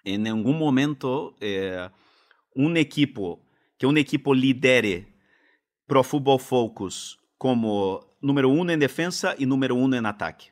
en 0.03 0.27
algún 0.27 0.57
momento 0.57 1.35
eh, 1.39 1.89
un 2.55 2.77
equipo, 2.77 3.41
que 3.77 3.85
un 3.85 3.97
equipo 3.97 4.33
lidere 4.33 5.13
Pro 5.85 6.03
Football 6.03 6.39
Focus 6.39 7.19
como 7.37 8.15
número 8.21 8.49
uno 8.49 8.71
en 8.71 8.79
defensa 8.79 9.35
y 9.37 9.45
número 9.45 9.75
uno 9.75 9.97
en 9.97 10.05
ataque. 10.05 10.51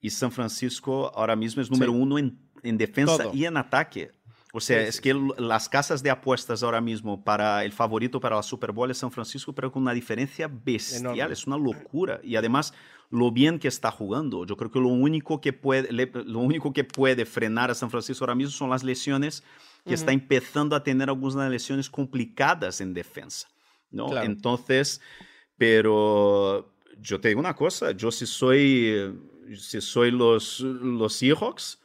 Y 0.00 0.10
San 0.10 0.32
Francisco 0.32 1.10
ahora 1.14 1.36
mismo 1.36 1.62
es 1.62 1.70
número 1.70 1.92
uno 1.92 2.18
en, 2.18 2.38
en 2.62 2.76
defensa 2.76 3.30
y 3.32 3.44
en 3.44 3.56
ataque. 3.56 4.10
O 4.56 4.60
sea, 4.60 4.82
es 4.82 5.00
que 5.00 5.12
las 5.36 5.68
casas 5.68 6.00
de 6.00 6.10
apuestas 6.10 6.62
ahora 6.62 6.80
mismo 6.80 7.24
para 7.24 7.64
el 7.64 7.72
favorito 7.72 8.20
para 8.20 8.36
la 8.36 8.42
Super 8.44 8.70
Bowl 8.70 8.88
es 8.88 8.98
San 8.98 9.10
Francisco, 9.10 9.52
pero 9.52 9.72
con 9.72 9.82
una 9.82 9.92
diferencia 9.92 10.48
bestial, 10.48 11.32
es 11.32 11.48
una 11.48 11.56
locura. 11.56 12.20
Y 12.22 12.36
además, 12.36 12.72
lo 13.10 13.30
bien 13.30 13.58
que 13.58 13.68
está 13.68 13.90
jugando. 13.90 14.44
Yo 14.46 14.56
creo 14.56 14.70
que 14.70 14.80
lo 14.80 14.88
único 14.88 15.40
que 15.40 15.52
puede, 15.52 15.90
lo 16.24 16.38
único 16.40 16.72
que 16.72 16.84
puede 16.84 17.24
frenar 17.24 17.70
a 17.70 17.74
San 17.74 17.90
Francisco 17.90 18.24
ahora 18.24 18.34
mismo 18.34 18.52
son 18.52 18.70
las 18.70 18.82
lesiones, 18.82 19.42
que 19.86 19.94
está 19.94 20.12
empezando 20.12 20.74
a 20.74 20.82
tener 20.82 21.10
algunas 21.10 21.50
lesiones 21.50 21.90
complicadas 21.90 22.80
en 22.80 22.94
defensa. 22.94 23.48
¿no? 23.90 24.22
Entonces, 24.22 25.00
pero 25.56 26.74
yo 27.00 27.20
te 27.20 27.28
digo 27.28 27.40
una 27.40 27.54
cosa, 27.54 27.92
yo 27.92 28.10
si 28.10 28.26
soy, 28.26 29.14
si 29.56 29.80
soy 29.80 30.10
los, 30.10 30.60
los 30.60 31.14
Seahawks, 31.14 31.80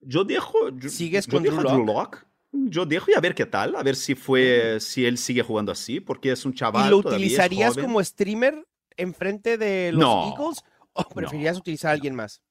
yo 0.00 0.24
dejo, 0.24 0.58
¿Sigues 0.88 1.26
yo 1.26 1.32
con 1.32 1.42
dejo 1.42 1.62
Drew 1.62 1.84
Lock? 1.84 2.24
Yo 2.52 2.86
dejo 2.86 3.10
y 3.10 3.14
a 3.14 3.20
ver 3.20 3.34
qué 3.34 3.46
tal, 3.46 3.74
a 3.74 3.82
ver 3.82 3.96
si 3.96 4.14
fue, 4.14 4.78
si 4.78 5.04
él 5.04 5.18
sigue 5.18 5.42
jugando 5.42 5.72
así, 5.72 5.98
porque 5.98 6.30
es 6.30 6.44
un 6.44 6.54
chaval. 6.54 6.86
¿Y 6.86 6.90
lo 6.90 6.98
utilizarías 6.98 7.76
como 7.76 8.02
streamer 8.02 8.64
enfrente 8.96 9.58
de 9.58 9.92
los 9.92 10.32
Eagles 10.32 10.64
o 10.92 11.04
preferirías 11.08 11.58
utilizar 11.58 11.90
a 11.90 11.94
alguien 11.94 12.14
más? 12.14 12.42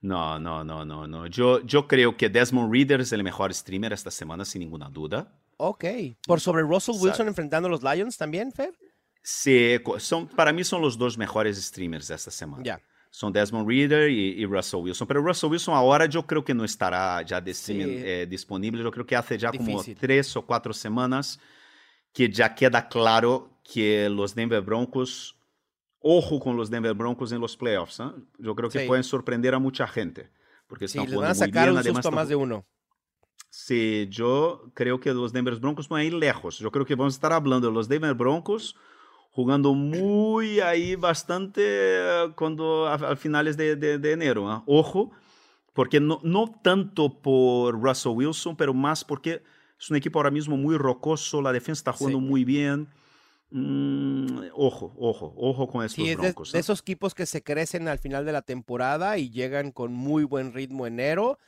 No, 0.00 0.38
no, 0.40 0.64
no, 0.64 0.84
no, 0.84 1.06
no. 1.06 1.26
Yo, 1.26 1.60
yo 1.64 1.86
creo 1.86 2.16
que 2.16 2.28
Desmond 2.28 2.72
Reader 2.72 3.00
es 3.00 3.12
el 3.12 3.22
mejor 3.22 3.54
streamer 3.54 3.92
esta 3.92 4.10
semana, 4.10 4.44
sin 4.44 4.60
ninguna 4.60 4.88
duda. 4.88 5.32
Ok. 5.58 5.84
¿Por 6.26 6.40
sobre 6.40 6.62
Russell 6.62 6.96
Wilson 7.00 7.28
enfrentando 7.28 7.68
a 7.68 7.70
los 7.70 7.82
Lions 7.82 8.16
también, 8.16 8.50
Fer? 8.50 8.76
Sí, 9.22 9.78
son, 9.98 10.26
para 10.26 10.52
mí 10.52 10.64
son 10.64 10.82
los 10.82 10.98
dos 10.98 11.16
mejores 11.16 11.62
streamers 11.62 12.08
de 12.08 12.16
esta 12.16 12.32
semana. 12.32 12.64
Ya. 12.64 12.80
Son 13.10 13.32
Desmond 13.32 13.68
Reader 13.68 14.10
y, 14.10 14.44
Russell 14.46 14.80
Wilson. 14.80 15.06
Pero 15.06 15.22
Russell 15.22 15.50
Wilson 15.50 15.74
ahora 15.74 16.06
yo 16.06 16.26
creo 16.26 16.42
que 16.44 16.54
no 16.54 16.64
estará 16.64 17.22
ya 17.22 17.42
eh, 17.46 18.26
disponible. 18.28 18.82
Yo 18.82 18.90
creo 18.90 19.06
que 19.06 19.14
hace 19.14 19.38
ya 19.38 19.52
como 19.52 19.84
tres 20.00 20.34
o 20.34 20.42
cuatro 20.44 20.72
semanas 20.72 21.38
que 22.12 22.30
ya 22.30 22.54
queda 22.54 22.88
claro 22.88 23.50
que 23.62 24.08
los 24.08 24.34
Denver 24.34 24.62
Broncos 24.62 25.36
ojo 26.02 26.40
con 26.40 26.56
los 26.56 26.70
Denver 26.70 26.94
Broncos 26.94 27.32
en 27.32 27.40
los 27.40 27.56
playoffs. 27.56 28.00
¿eh? 28.00 28.10
Yo 28.38 28.54
creo 28.54 28.68
que 28.68 28.86
pueden 28.86 29.04
sorprender 29.04 29.54
a 29.54 29.58
mucha 29.58 29.86
gente. 29.86 30.30
Porque 30.66 30.86
están 30.86 31.08
sí, 31.08 31.14
van 31.14 31.30
a 31.30 31.34
sacar 31.34 31.70
un 31.70 31.82
susto 31.82 32.10
más 32.10 32.28
de 32.28 32.36
uno. 32.36 32.64
Sí, 33.50 34.06
yo 34.10 34.70
creo 34.74 34.98
que 34.98 35.12
los 35.12 35.32
Denver 35.32 35.56
Broncos 35.56 35.88
van 35.88 36.00
a 36.00 36.04
ir 36.04 36.14
lejos. 36.14 36.58
Yo 36.58 36.70
creo 36.70 36.86
que 36.86 36.94
vamos 36.94 37.14
a 37.14 37.16
estar 37.16 37.32
hablando 37.32 37.68
de 37.68 37.74
los 37.74 37.88
Denver 37.88 38.14
Broncos 38.14 38.76
jugando 39.30 39.74
muy 39.74 40.60
ahí 40.60 40.94
bastante 40.94 41.62
eh, 41.64 42.32
cuando 42.36 42.86
a, 42.86 43.16
finales 43.16 43.56
de, 43.56 43.76
de, 43.76 44.12
enero. 44.12 44.52
¿eh? 44.52 44.62
Ojo, 44.66 45.10
porque 45.72 46.00
no, 46.00 46.20
no 46.22 46.50
tanto 46.62 47.20
por 47.20 47.80
Russell 47.80 48.12
Wilson, 48.12 48.56
pero 48.56 48.74
más 48.74 49.04
porque 49.04 49.42
es 49.78 49.90
un 49.90 49.96
equipo 49.96 50.18
ahora 50.18 50.30
mismo 50.30 50.56
muy 50.56 50.76
rocoso, 50.76 51.42
la 51.42 51.52
defensa 51.52 51.80
está 51.80 51.92
jugando 51.92 52.20
muy 52.20 52.44
bien. 52.44 52.88
Mm, 53.54 54.48
ojo, 54.54 54.94
ojo, 54.96 55.34
ojo 55.36 55.68
con 55.68 55.84
estos 55.84 56.16
broncos. 56.16 56.52
De, 56.52 56.58
esos 56.58 56.80
equipos 56.80 57.14
que 57.14 57.26
se 57.26 57.42
crecen 57.42 57.86
al 57.86 57.98
final 57.98 58.24
de 58.24 58.32
la 58.32 58.40
temporada 58.40 59.18
y 59.18 59.30
llegan 59.30 59.72
con 59.72 59.92
muy 59.92 60.24
buen 60.24 60.54
ritmo 60.54 60.86
enero. 60.86 61.38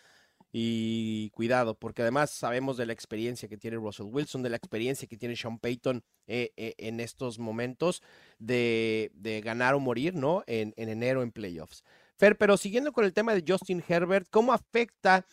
Y 0.57 1.31
cuidado, 1.31 1.75
porque 1.75 2.03
además 2.03 2.31
sabemos 2.31 2.77
de 2.77 2.87
la 2.87 2.93
experiencia 2.93 3.49
que 3.49 3.57
tiene 3.57 3.77
Russell 3.77 4.07
Wilson, 4.07 4.43
de 4.45 4.51
la 4.51 4.57
experiencia 4.57 5.09
que 5.09 5.17
tiene 5.17 5.35
Sean 5.35 5.59
Payton 5.59 6.05
eh, 6.29 6.53
eh, 6.57 6.75
en 6.79 7.01
estos 7.01 7.41
momentos 7.41 8.03
de, 8.39 9.11
ganar 9.43 9.75
o 9.75 9.81
morir, 9.81 10.15
¿no? 10.15 10.45
En, 10.47 10.73
en, 10.77 10.91
enero 10.91 11.25
en 11.25 11.33
playoffs. 11.33 11.83
Fer, 12.17 12.37
pero 12.39 12.57
siguiendo 12.57 12.93
con 12.93 13.05
el 13.05 13.13
tema 13.13 13.35
de 13.35 13.43
Justin 13.45 13.83
Herbert, 13.89 14.29
¿cómo 14.31 14.53
afecta 14.53 15.27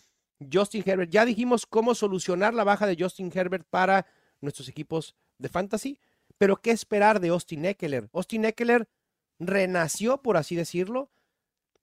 Justin 0.52 0.82
Herbert? 0.84 1.12
Ya 1.12 1.24
dijimos 1.24 1.68
cómo 1.68 1.94
solucionar 1.94 2.56
la 2.56 2.64
baja 2.64 2.88
de 2.88 2.98
Justin 3.00 3.32
Herbert 3.32 3.68
para 3.70 4.08
nuestros 4.40 4.70
equipos 4.70 5.14
de 5.38 5.50
fantasy, 5.50 6.00
pero 6.42 6.58
¿qué 6.60 6.72
esperar 6.72 7.20
de 7.20 7.30
Austin 7.30 7.66
Eckler? 7.66 8.10
Austin 8.14 8.46
Eckler 8.46 8.90
renació, 9.38 10.24
por 10.24 10.38
así 10.38 10.56
decirlo, 10.56 11.12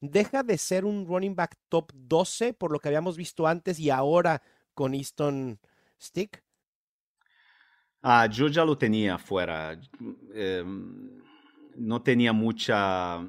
deja 0.01 0.43
de 0.43 0.59
ser 0.59 0.85
un 0.85 1.07
running 1.07 1.37
back 1.37 1.55
top 1.69 1.93
12 1.95 2.55
por 2.55 2.73
lo 2.73 2.81
que 2.81 2.89
habíamos 2.89 3.17
visto 3.17 3.47
antes 3.47 3.79
y 3.79 3.91
ahora 3.91 4.43
con 4.75 4.95
Easton 4.95 5.61
Stick? 6.03 6.43
Ah, 8.03 8.27
yo 8.27 8.49
ya 8.49 8.65
lo 8.65 8.77
tenía 8.77 9.17
fuera. 9.17 9.81
Eh, 10.35 10.65
no 11.77 12.03
tenía 12.03 12.33
mucha, 12.33 13.25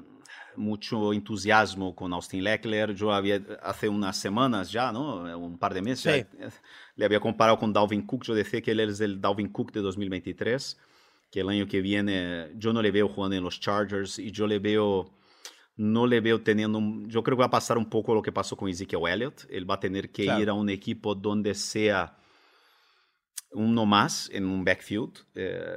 mucho 0.56 1.12
entusiasmo 1.12 1.94
con 1.94 2.12
Austin 2.12 2.42
Leckler. 2.42 2.92
Yo 2.92 3.12
había, 3.12 3.40
hace 3.62 3.88
unas 3.88 4.16
semanas 4.16 4.72
ya, 4.72 4.90
¿no? 4.90 5.38
Un 5.38 5.56
par 5.56 5.74
de 5.74 5.82
meses, 5.82 6.26
Sí. 6.28 6.38
ya, 6.40 6.46
eh, 6.48 6.50
le 6.96 7.04
había 7.04 7.20
comparado 7.20 7.56
con 7.56 7.72
Dalvin 7.72 8.02
Cook. 8.02 8.24
Yo 8.24 8.34
decía 8.34 8.60
que 8.60 8.72
él 8.72 8.80
es 8.80 9.00
el 9.00 9.20
Dalvin 9.20 9.52
Cook 9.52 9.70
de 9.70 9.80
2023, 9.80 10.76
que 11.30 11.40
el 11.40 11.48
año 11.48 11.66
que 11.66 11.80
viene 11.80 12.50
yo 12.56 12.72
no 12.72 12.82
le 12.82 12.90
veo 12.90 13.08
jugando 13.08 13.36
en 13.36 13.44
los 13.44 13.60
Chargers 13.60 14.18
y 14.18 14.30
yo 14.32 14.46
le 14.46 14.58
veo, 14.58 15.12
no 15.76 16.06
le 16.06 16.20
veo 16.20 16.40
teniendo, 16.42 16.78
un- 16.78 17.08
yo 17.08 17.22
creo 17.22 17.36
que 17.36 17.40
va 17.40 17.46
a 17.46 17.50
pasar 17.50 17.78
un 17.78 17.88
poco 17.88 18.14
lo 18.14 18.22
que 18.22 18.32
pasó 18.32 18.56
con 18.56 18.68
Ezekiel 18.68 19.02
Elliott. 19.08 19.46
Él 19.48 19.68
va 19.70 19.74
a 19.74 19.80
tener 19.80 20.10
que 20.10 20.24
Claro. 20.24 20.40
ir 20.42 20.48
a 20.48 20.54
un 20.54 20.68
equipo 20.68 21.14
donde 21.14 21.54
sea 21.54 22.16
uno 23.52 23.86
más 23.86 24.30
en 24.32 24.44
un 24.46 24.64
backfield. 24.64 25.12
eh, 25.34 25.76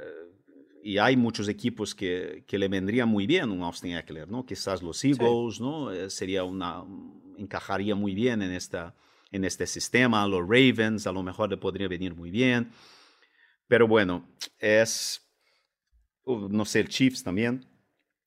y 0.86 0.98
hay 0.98 1.16
muchos 1.16 1.48
equipos 1.48 1.96
que, 1.96 2.44
que 2.46 2.60
le 2.60 2.68
vendría 2.68 3.06
muy 3.06 3.26
bien 3.26 3.50
un 3.52 3.64
Austin 3.64 3.96
Eckler, 3.96 4.28
¿no? 4.30 4.46
Quizás 4.46 4.84
los 4.84 5.02
Eagles, 5.06 5.62
¿no? 5.62 5.90
Eh, 5.94 6.10
sería 6.10 6.44
una, 6.44 6.84
encajaría 7.38 7.96
muy 7.96 8.14
bien 8.14 8.42
en, 8.42 8.52
esta, 8.52 8.94
en 9.32 9.46
este 9.46 9.66
sistema. 9.66 10.28
Los 10.28 10.42
Ravens 10.42 11.08
a 11.08 11.14
lo 11.14 11.24
mejor 11.24 11.50
le 11.50 11.56
podría 11.56 11.88
venir 11.88 12.14
muy 12.14 12.32
bien. 12.32 12.70
Pero 13.70 13.88
bueno, 13.88 14.28
es, 14.60 15.22
no 16.26 16.66
sé, 16.66 16.80
el 16.82 16.90
Chiefs 16.90 17.24
también. 17.24 17.66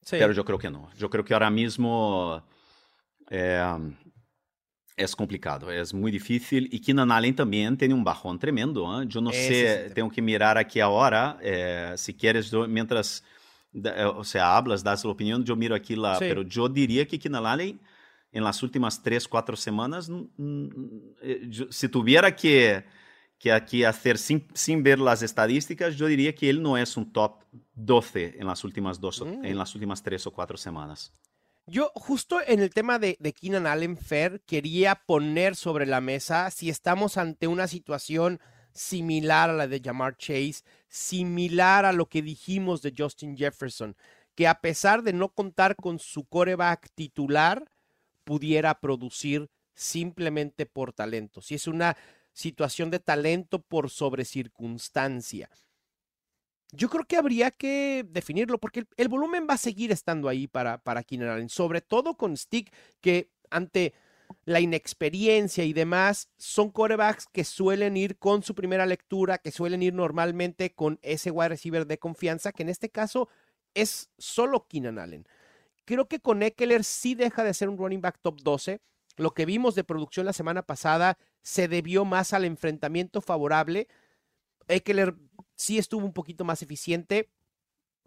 Sí. 0.02 0.16
Pero 0.18 0.32
yo 0.32 0.44
creo 0.44 0.58
que 0.58 0.70
no. 0.70 0.88
Yo 0.96 1.10
creo 1.10 1.24
que 1.24 1.34
ahora 1.34 1.50
mismo 1.50 2.42
eh, 3.30 3.62
es 4.96 5.14
complicado, 5.16 5.70
es 5.70 5.92
muy 5.92 6.10
difícil. 6.10 6.68
Y 6.72 6.80
Keenan 6.80 7.10
Allen 7.12 7.34
también 7.34 7.76
tiene 7.76 7.92
un 7.94 8.04
bajón 8.04 8.38
tremendo. 8.38 9.02
¿eh? 9.02 9.06
Yo 9.08 9.20
no 9.20 9.30
Ese 9.30 9.40
es 9.40 9.48
sé, 9.48 9.72
el 9.74 9.82
tema. 9.84 9.94
tengo 9.94 10.10
que 10.10 10.22
mirar 10.22 10.56
aquí 10.58 10.80
ahora. 10.80 11.38
eh, 11.42 11.94
si 11.96 12.14
quieres, 12.14 12.50
yo- 12.50 12.66
mientras, 12.68 13.22
da- 13.72 13.94
eh, 14.02 14.04
o 14.06 14.24
sea, 14.24 14.56
hablas, 14.56 14.82
das 14.82 15.04
la 15.04 15.10
opinión, 15.10 15.44
yo 15.44 15.54
miro 15.56 15.74
aquí 15.74 15.96
la. 15.96 16.14
Sí. 16.18 16.24
Pero 16.28 16.42
yo 16.42 16.68
diría 16.68 17.06
que 17.06 17.18
Keenan 17.18 17.44
Allen 17.46 17.80
en 18.32 18.44
las 18.44 18.62
últimas 18.62 19.02
tres, 19.02 19.26
cuatro 19.28 19.56
semanas, 19.56 20.08
mm, 20.08 20.22
mm, 20.36 20.70
eh, 21.22 21.46
yo- 21.48 21.66
si 21.72 21.88
tuviera 21.88 22.34
que, 22.34 22.84
que 23.38 23.52
aquí 23.52 23.84
hacer 23.84 24.18
sin, 24.18 24.46
sin 24.54 24.82
ver 24.82 24.98
las 24.98 25.22
estadísticas, 25.22 25.96
yo 25.96 26.06
diría 26.06 26.34
que 26.34 26.48
él 26.48 26.62
no 26.62 26.78
es 26.78 26.96
un 26.96 27.12
top 27.12 27.42
12 27.74 28.36
en 28.38 28.46
las 28.46 28.64
últimas 28.64 29.00
dos, 29.00 29.20
Mm. 29.20 29.44
en 29.44 29.58
las 29.58 29.74
últimas 29.74 30.02
tres 30.02 30.26
o 30.26 30.32
cuatro 30.32 30.56
semanas. 30.56 31.12
Yo 31.66 31.90
justo 31.94 32.38
en 32.46 32.60
el 32.60 32.70
tema 32.70 32.98
de, 32.98 33.16
de 33.18 33.32
Keenan 33.32 33.66
Allen 33.66 33.96
Fair 33.96 34.40
quería 34.46 34.94
poner 35.06 35.56
sobre 35.56 35.84
la 35.84 36.00
mesa 36.00 36.50
si 36.50 36.70
estamos 36.70 37.16
ante 37.16 37.48
una 37.48 37.66
situación 37.66 38.40
similar 38.72 39.50
a 39.50 39.54
la 39.54 39.66
de 39.66 39.80
Jamar 39.82 40.16
Chase, 40.16 40.62
similar 40.88 41.84
a 41.84 41.92
lo 41.92 42.06
que 42.06 42.22
dijimos 42.22 42.82
de 42.82 42.94
Justin 42.96 43.36
Jefferson, 43.36 43.96
que 44.34 44.46
a 44.46 44.60
pesar 44.60 45.02
de 45.02 45.12
no 45.12 45.30
contar 45.30 45.76
con 45.76 45.98
su 45.98 46.24
coreback 46.24 46.90
titular, 46.94 47.64
pudiera 48.24 48.78
producir 48.80 49.48
simplemente 49.74 50.66
por 50.66 50.92
talento. 50.92 51.40
Si 51.42 51.54
es 51.54 51.66
una 51.66 51.96
situación 52.36 52.90
de 52.90 53.00
talento 53.00 53.62
por 53.62 53.88
sobrecircunstancia. 53.88 55.48
Yo 56.70 56.90
creo 56.90 57.04
que 57.06 57.16
habría 57.16 57.50
que 57.50 58.04
definirlo 58.06 58.58
porque 58.58 58.80
el, 58.80 58.88
el 58.98 59.08
volumen 59.08 59.46
va 59.48 59.54
a 59.54 59.58
seguir 59.58 59.90
estando 59.90 60.28
ahí 60.28 60.46
para, 60.46 60.78
para 60.78 61.02
Keenan 61.02 61.30
Allen, 61.30 61.48
sobre 61.48 61.80
todo 61.80 62.16
con 62.16 62.36
Stick, 62.36 62.70
que 63.00 63.30
ante 63.48 63.94
la 64.44 64.60
inexperiencia 64.60 65.64
y 65.64 65.72
demás, 65.72 66.28
son 66.36 66.70
corebacks 66.70 67.26
que 67.32 67.44
suelen 67.44 67.96
ir 67.96 68.18
con 68.18 68.42
su 68.42 68.54
primera 68.54 68.84
lectura, 68.84 69.38
que 69.38 69.50
suelen 69.50 69.82
ir 69.82 69.94
normalmente 69.94 70.74
con 70.74 70.98
ese 71.02 71.30
wide 71.30 71.50
receiver 71.50 71.86
de 71.86 71.98
confianza, 71.98 72.52
que 72.52 72.64
en 72.64 72.68
este 72.68 72.90
caso 72.90 73.28
es 73.72 74.10
solo 74.18 74.66
Keenan 74.68 74.98
Allen. 74.98 75.26
Creo 75.86 76.06
que 76.08 76.20
con 76.20 76.42
Eckler 76.42 76.84
sí 76.84 77.14
deja 77.14 77.44
de 77.44 77.54
ser 77.54 77.68
un 77.70 77.78
running 77.78 78.00
back 78.02 78.18
top 78.20 78.42
12. 78.42 78.80
Lo 79.16 79.32
que 79.32 79.46
vimos 79.46 79.74
de 79.74 79.84
producción 79.84 80.26
la 80.26 80.32
semana 80.32 80.62
pasada 80.62 81.18
se 81.42 81.68
debió 81.68 82.04
más 82.04 82.32
al 82.32 82.44
enfrentamiento 82.44 83.20
favorable. 83.20 83.88
Eckler 84.68 85.14
sí 85.54 85.78
estuvo 85.78 86.04
un 86.04 86.12
poquito 86.12 86.44
más 86.44 86.62
eficiente, 86.62 87.30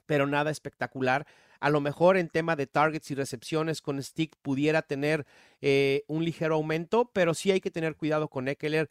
pero 0.06 0.28
nada 0.28 0.52
espectacular. 0.52 1.26
A 1.60 1.70
lo 1.70 1.82
mejor 1.82 2.16
en 2.18 2.30
tema 2.30 2.56
de 2.56 2.68
targets 2.68 3.12
y 3.12 3.16
recepciones 3.16 3.82
con 3.82 4.02
Stick 4.02 4.36
pudiera 4.42 4.82
tener 4.82 5.26
eh, 5.62 6.04
un 6.08 6.24
ligero 6.24 6.56
aumento, 6.56 7.12
pero 7.12 7.34
sí 7.34 7.52
hay 7.52 7.60
que 7.60 7.72
tener 7.72 7.96
cuidado 7.96 8.30
con 8.30 8.48
Eckler. 8.48 8.90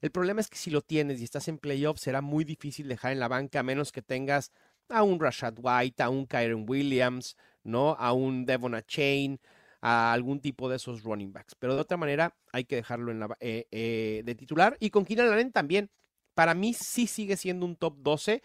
El 0.00 0.10
problema 0.10 0.40
es 0.40 0.48
que 0.48 0.56
si 0.56 0.70
lo 0.70 0.82
tienes 0.82 1.20
y 1.20 1.24
estás 1.24 1.48
en 1.48 1.58
playoffs, 1.58 2.02
será 2.02 2.20
muy 2.20 2.44
difícil 2.44 2.88
dejar 2.88 3.12
en 3.12 3.20
la 3.20 3.28
banca 3.28 3.60
a 3.60 3.62
menos 3.62 3.92
que 3.92 4.02
tengas 4.02 4.52
a 4.88 5.02
un 5.02 5.20
Rashad 5.20 5.54
White, 5.60 6.02
a 6.02 6.10
un 6.10 6.26
Kyron 6.26 6.64
Williams, 6.68 7.36
¿no? 7.64 7.96
A 7.98 8.12
un 8.12 8.46
Devon 8.46 8.80
Chain, 8.86 9.40
a 9.88 10.12
algún 10.12 10.40
tipo 10.40 10.68
de 10.68 10.74
esos 10.74 11.04
running 11.04 11.32
backs. 11.32 11.54
Pero 11.54 11.76
de 11.76 11.80
otra 11.80 11.96
manera, 11.96 12.36
hay 12.52 12.64
que 12.64 12.74
dejarlo 12.74 13.12
en 13.12 13.20
la, 13.20 13.36
eh, 13.38 13.68
eh, 13.70 14.22
de 14.24 14.34
titular. 14.34 14.76
Y 14.80 14.90
con 14.90 15.04
Keenan 15.04 15.32
Allen 15.32 15.52
también. 15.52 15.92
Para 16.34 16.54
mí 16.54 16.74
sí 16.74 17.06
sigue 17.06 17.36
siendo 17.36 17.64
un 17.64 17.76
top 17.76 17.94
12, 17.98 18.42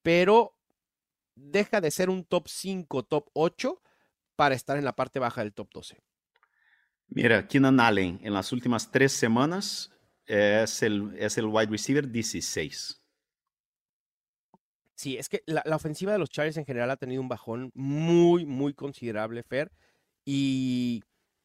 pero 0.00 0.56
deja 1.34 1.82
de 1.82 1.90
ser 1.90 2.08
un 2.08 2.24
top 2.24 2.48
5, 2.48 3.02
top 3.02 3.28
8 3.34 3.82
para 4.34 4.54
estar 4.54 4.78
en 4.78 4.86
la 4.86 4.96
parte 4.96 5.18
baja 5.18 5.42
del 5.42 5.52
top 5.52 5.68
12. 5.74 6.00
Mira, 7.08 7.46
Keenan 7.46 7.80
Allen 7.80 8.18
en 8.22 8.32
las 8.32 8.50
últimas 8.52 8.90
tres 8.90 9.12
semanas 9.12 9.92
es 10.24 10.82
el, 10.82 11.14
es 11.18 11.36
el 11.36 11.44
wide 11.44 11.70
receiver 11.70 12.10
16. 12.10 13.02
Sí, 14.94 15.18
es 15.18 15.28
que 15.28 15.42
la, 15.44 15.62
la 15.66 15.76
ofensiva 15.76 16.12
de 16.12 16.18
los 16.18 16.30
Chargers 16.30 16.56
en 16.56 16.64
general 16.64 16.90
ha 16.90 16.96
tenido 16.96 17.20
un 17.20 17.28
bajón 17.28 17.72
muy, 17.74 18.46
muy 18.46 18.72
considerable, 18.72 19.42
Fer. 19.42 19.70
Y 20.30 21.02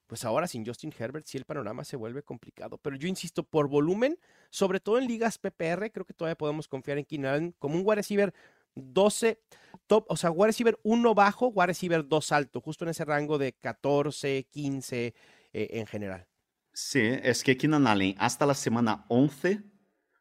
pues 0.08 0.26
ahora 0.26 0.46
sin 0.46 0.66
Justin 0.66 0.94
Herbert 1.00 1.26
sí 1.26 1.38
el 1.38 1.46
panorama 1.46 1.86
se 1.86 1.96
vuelve 1.96 2.22
complicado. 2.22 2.78
Pero 2.80 2.98
yo 2.98 3.08
insisto, 3.08 3.44
por 3.44 3.70
volumen, 3.70 4.20
sobre 4.50 4.82
todo 4.82 4.98
en 4.98 5.08
ligas 5.08 5.38
PPR, 5.38 5.90
creo 5.90 6.06
que 6.06 6.14
todavía 6.14 6.36
podemos 6.36 6.68
confiar 6.68 6.98
en 6.98 7.06
Keenan 7.06 7.34
Allen 7.34 7.56
como 7.60 7.76
un 7.76 7.84
wide 7.86 7.96
receiver 7.96 8.34
12 8.76 9.40
top, 9.88 10.04
o 10.10 10.18
sea, 10.18 10.32
wide 10.32 10.48
receiver 10.48 10.78
1 10.84 11.16
bajo, 11.16 11.48
wide 11.48 11.68
receiver 11.68 12.06
2 12.06 12.32
alto, 12.34 12.60
justo 12.60 12.84
en 12.84 12.90
ese 12.90 13.06
rango 13.06 13.38
de 13.38 13.54
14, 13.54 14.48
15 14.52 15.06
eh, 15.06 15.14
en 15.54 15.88
general. 15.88 16.28
Sí, 16.74 17.00
es 17.00 17.42
que 17.42 17.56
Keenan 17.56 17.88
Allen 17.88 18.16
hasta 18.18 18.46
la 18.46 18.54
semana 18.54 19.06
11 19.08 19.62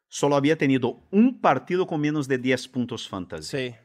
solo 0.07 0.37
había 0.37 0.57
tenido 0.57 1.03
un 1.11 1.41
partido 1.41 1.85
con 1.85 1.99
menos 1.99 2.29
de 2.29 2.37
10 2.37 2.69
puntos 2.69 3.09
fantasy. 3.09 3.43
Sí. 3.43 3.75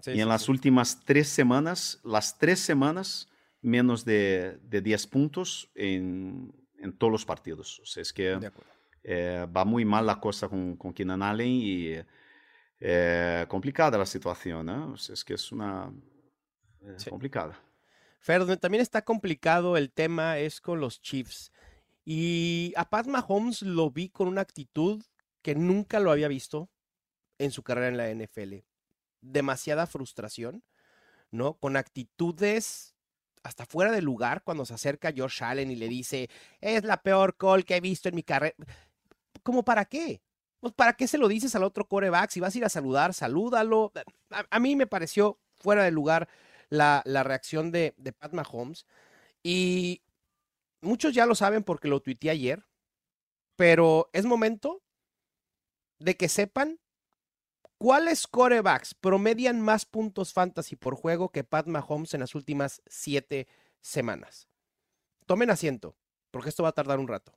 sí, 0.00 0.10
y 0.12 0.14
sí, 0.14 0.20
en 0.22 0.28
las 0.28 0.44
sí. 0.44 0.50
últimas 0.50 1.04
tres 1.04 1.28
semanas, 1.28 2.00
las 2.02 2.38
tres 2.38 2.60
semanas, 2.60 3.28
menos 3.64 4.04
de, 4.04 4.58
de 4.62 4.80
10 4.80 5.06
puntos 5.08 5.70
en, 5.74 6.54
en 6.78 6.92
todos 6.96 7.10
los 7.10 7.24
partidos. 7.24 7.80
O 7.80 7.86
sea, 7.86 8.02
es 8.02 8.12
que 8.12 8.38
eh, 9.02 9.46
va 9.54 9.64
muy 9.64 9.84
mal 9.84 10.06
la 10.06 10.20
cosa 10.20 10.48
con, 10.48 10.76
con 10.76 10.92
Keenan 10.92 11.22
Allen 11.22 11.48
y 11.50 11.94
eh, 12.80 13.46
complicada 13.48 13.98
la 13.98 14.06
situación. 14.06 14.68
¿eh? 14.68 14.92
O 14.92 14.96
sea, 14.96 15.14
es 15.14 15.24
que 15.24 15.34
es 15.34 15.50
una... 15.50 15.90
eh, 16.82 16.94
Sí. 16.98 17.08
complicada. 17.10 17.58
Fer, 18.20 18.44
también 18.58 18.82
está 18.82 19.02
complicado 19.02 19.76
el 19.76 19.90
tema 19.90 20.38
es 20.38 20.60
con 20.60 20.80
los 20.80 21.00
Chiefs. 21.00 21.50
Y 22.04 22.72
a 22.76 22.88
Pat 22.88 23.06
Mahomes 23.06 23.62
lo 23.62 23.90
vi 23.90 24.10
con 24.10 24.28
una 24.28 24.42
actitud 24.42 25.02
que 25.42 25.54
nunca 25.54 26.00
lo 26.00 26.10
había 26.10 26.28
visto 26.28 26.70
en 27.38 27.50
su 27.50 27.62
carrera 27.62 27.88
en 27.88 27.96
la 27.96 28.10
NFL. 28.10 28.64
Demasiada 29.22 29.86
frustración, 29.86 30.62
¿no? 31.30 31.54
Con 31.58 31.76
actitudes 31.76 32.93
hasta 33.44 33.66
fuera 33.66 33.92
de 33.92 34.02
lugar 34.02 34.42
cuando 34.42 34.64
se 34.64 34.74
acerca 34.74 35.12
Josh 35.16 35.44
Allen 35.44 35.70
y 35.70 35.76
le 35.76 35.86
dice, 35.86 36.28
es 36.60 36.82
la 36.82 37.02
peor 37.02 37.36
call 37.36 37.64
que 37.64 37.76
he 37.76 37.80
visto 37.80 38.08
en 38.08 38.16
mi 38.16 38.22
carrera. 38.22 38.56
¿Cómo 39.42 39.62
para 39.64 39.84
qué? 39.84 40.22
Pues 40.60 40.72
para 40.72 40.94
qué 40.94 41.06
se 41.06 41.18
lo 41.18 41.28
dices 41.28 41.54
al 41.54 41.62
otro 41.62 41.86
coreback? 41.86 42.30
Si 42.30 42.40
vas 42.40 42.54
a 42.54 42.58
ir 42.58 42.64
a 42.64 42.70
saludar, 42.70 43.12
salúdalo. 43.12 43.92
A, 44.50 44.58
mí 44.58 44.76
me 44.76 44.86
pareció 44.86 45.38
fuera 45.56 45.84
de 45.84 45.90
lugar 45.90 46.28
la, 46.70 47.02
la 47.04 47.22
reacción 47.22 47.70
de, 47.70 47.94
de 47.98 48.14
Pat 48.14 48.32
Mahomes. 48.32 48.86
Y 49.42 50.02
muchos 50.80 51.12
ya 51.12 51.26
lo 51.26 51.34
saben 51.34 51.62
porque 51.62 51.88
lo 51.88 52.00
tuiteé 52.00 52.30
ayer, 52.30 52.64
pero 53.56 54.08
es 54.14 54.24
momento 54.24 54.82
de 55.98 56.16
que 56.16 56.30
sepan 56.30 56.80
cuáles 57.84 58.26
corebacks 58.26 58.94
promedian 58.94 59.60
más 59.60 59.84
puntos 59.84 60.32
fantasy 60.32 60.74
por 60.74 60.94
juego 60.94 61.28
que 61.28 61.44
Pat 61.44 61.66
Mahomes 61.66 62.14
en 62.14 62.20
las 62.20 62.34
últimas 62.34 62.80
siete 62.86 63.46
semanas. 63.82 64.48
Tomen 65.26 65.50
asiento, 65.50 65.94
porque 66.30 66.48
esto 66.48 66.62
va 66.62 66.70
a 66.70 66.72
tardar 66.72 66.98
un 66.98 67.08
rato. 67.08 67.34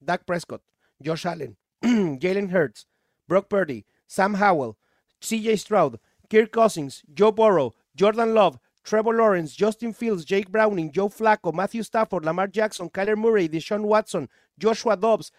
Dak 0.00 0.24
Prescott, 0.24 0.62
Josh 1.04 1.26
Allen, 1.28 1.58
Jalen 1.82 2.50
Hurts, 2.50 2.88
Brock 3.28 3.48
Purdy, 3.50 3.84
Sam 4.06 4.36
Howell, 4.36 4.78
CJ 5.20 5.58
Stroud, 5.58 6.00
Kirk 6.30 6.50
Cousins, 6.52 7.02
Joe 7.14 7.32
Burrow, 7.32 7.74
Jordan 7.94 8.32
Love, 8.32 8.58
Trevor 8.82 9.14
Lawrence, 9.14 9.54
Justin 9.54 9.92
Fields, 9.92 10.24
Jake 10.24 10.50
Browning, 10.50 10.90
Joe 10.90 11.10
Flacco, 11.10 11.52
Matthew 11.52 11.82
Stafford, 11.82 12.24
Lamar 12.24 12.46
Jackson, 12.46 12.88
Kyler 12.88 13.18
Murray, 13.18 13.46
Deshaun 13.46 13.82
Watson, 13.82 14.30
Joshua 14.58 14.96
Dobbs, 14.96 15.32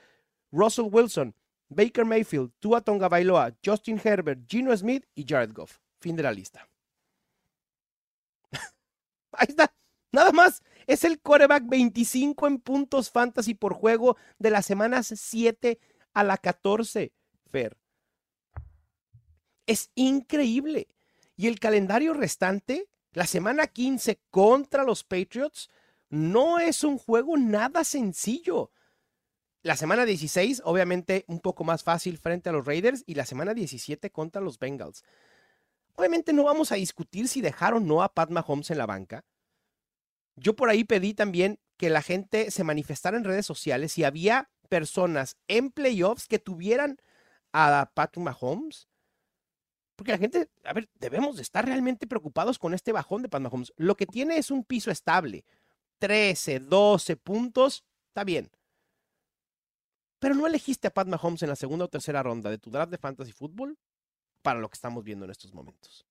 Russell 0.52 0.92
Wilson, 0.92 1.34
Baker 1.70 2.06
Mayfield, 2.06 2.52
Tua 2.60 2.82
Tonga 2.82 3.10
Bailoa, 3.10 3.56
Justin 3.64 4.00
Herbert, 4.04 4.42
Gino 4.48 4.76
Smith 4.76 5.06
y 5.16 5.26
Jared 5.28 5.54
Goff. 5.54 5.80
Fin 6.00 6.16
de 6.16 6.24
la 6.24 6.32
lista. 6.32 6.68
Ahí 9.32 9.48
está. 9.50 9.74
Nada 10.12 10.32
más. 10.32 10.64
Es 10.88 11.04
el 11.04 11.20
coreback 11.20 11.68
25 11.68 12.48
en 12.48 12.60
puntos 12.60 13.12
fantasy 13.12 13.54
por 13.54 13.74
juego 13.74 14.16
de 14.40 14.52
las 14.52 14.66
semanas 14.66 15.14
7 15.14 15.80
a 16.14 16.24
la 16.24 16.38
14, 16.38 17.12
Fer. 17.52 17.78
Es 19.66 19.92
increíble. 19.96 20.88
Y 21.36 21.48
el 21.48 21.60
calendario 21.60 22.14
restante, 22.14 22.88
la 23.12 23.28
semana 23.28 23.68
15 23.68 24.22
contra 24.32 24.86
los 24.86 25.04
Patriots, 25.04 25.70
no 26.10 26.58
es 26.58 26.86
un 26.86 26.98
juego 26.98 27.38
nada 27.38 27.84
sencillo. 27.84 28.72
La 29.64 29.76
semana 29.76 30.06
16, 30.06 30.62
obviamente, 30.66 31.26
un 31.28 31.40
poco 31.40 31.64
más 31.64 31.84
fácil 31.84 32.18
frente 32.18 32.50
a 32.50 32.54
los 32.54 32.66
Raiders 32.66 33.04
y 33.06 33.16
la 33.16 33.26
semana 33.26 33.54
17 33.54 34.12
contra 34.12 34.42
los 34.42 34.60
Bengals. 34.60 35.04
Obviamente 35.96 36.32
no 36.32 36.44
vamos 36.44 36.72
a 36.72 36.76
discutir 36.76 37.28
si 37.28 37.42
dejaron 37.42 37.84
o 37.84 37.86
no 37.86 38.04
a 38.04 38.14
Pat 38.14 38.30
Mahomes 38.30 38.70
en 38.70 38.78
la 38.78 38.86
banca. 38.86 39.26
Yo 40.36 40.56
por 40.56 40.70
ahí 40.70 40.84
pedí 40.84 41.16
también 41.16 41.60
que 41.76 41.90
la 41.90 42.04
gente 42.04 42.52
se 42.52 42.64
manifestara 42.64 43.18
en 43.18 43.24
redes 43.24 43.46
sociales 43.46 43.92
si 43.92 44.04
había 44.04 44.52
personas 44.70 45.38
en 45.48 45.72
playoffs 45.72 46.28
que 46.28 46.38
tuvieran 46.38 46.98
a 47.52 47.92
Patrick 47.96 48.24
Mahomes. 48.24 48.88
Porque 49.96 50.12
la 50.12 50.20
gente, 50.20 50.48
a 50.64 50.74
ver, 50.74 50.88
debemos 50.94 51.38
de 51.38 51.42
estar 51.42 51.66
realmente 51.66 52.06
preocupados 52.06 52.60
con 52.60 52.76
este 52.76 52.92
bajón 52.92 53.24
de 53.24 53.30
Pat 53.30 53.42
Mahomes. 53.42 53.74
Lo 53.78 53.98
que 53.98 54.06
tiene 54.06 54.38
es 54.38 54.52
un 54.52 54.64
piso 54.64 54.92
estable. 54.92 55.44
13, 55.98 56.60
12 56.60 57.16
puntos, 57.18 57.84
está 58.10 58.24
bien. 58.24 58.52
Pero 60.20 60.36
no 60.36 60.48
elegiste 60.48 60.88
a 60.88 60.94
Pat 60.94 61.08
Mahomes 61.08 61.44
en 61.44 61.50
la 61.50 61.56
segunda 61.56 61.86
o 61.86 61.90
tercera 61.90 62.24
ronda 62.24 62.50
de 62.50 62.58
tu 62.58 62.70
draft 62.72 62.92
de 62.92 62.98
fantasy 62.98 63.32
fútbol 63.32 63.78
para 64.42 64.60
lo 64.60 64.70
que 64.70 64.76
estamos 64.76 65.04
viendo 65.04 65.26
en 65.26 65.32
estos 65.32 65.54
momentos. 65.54 66.08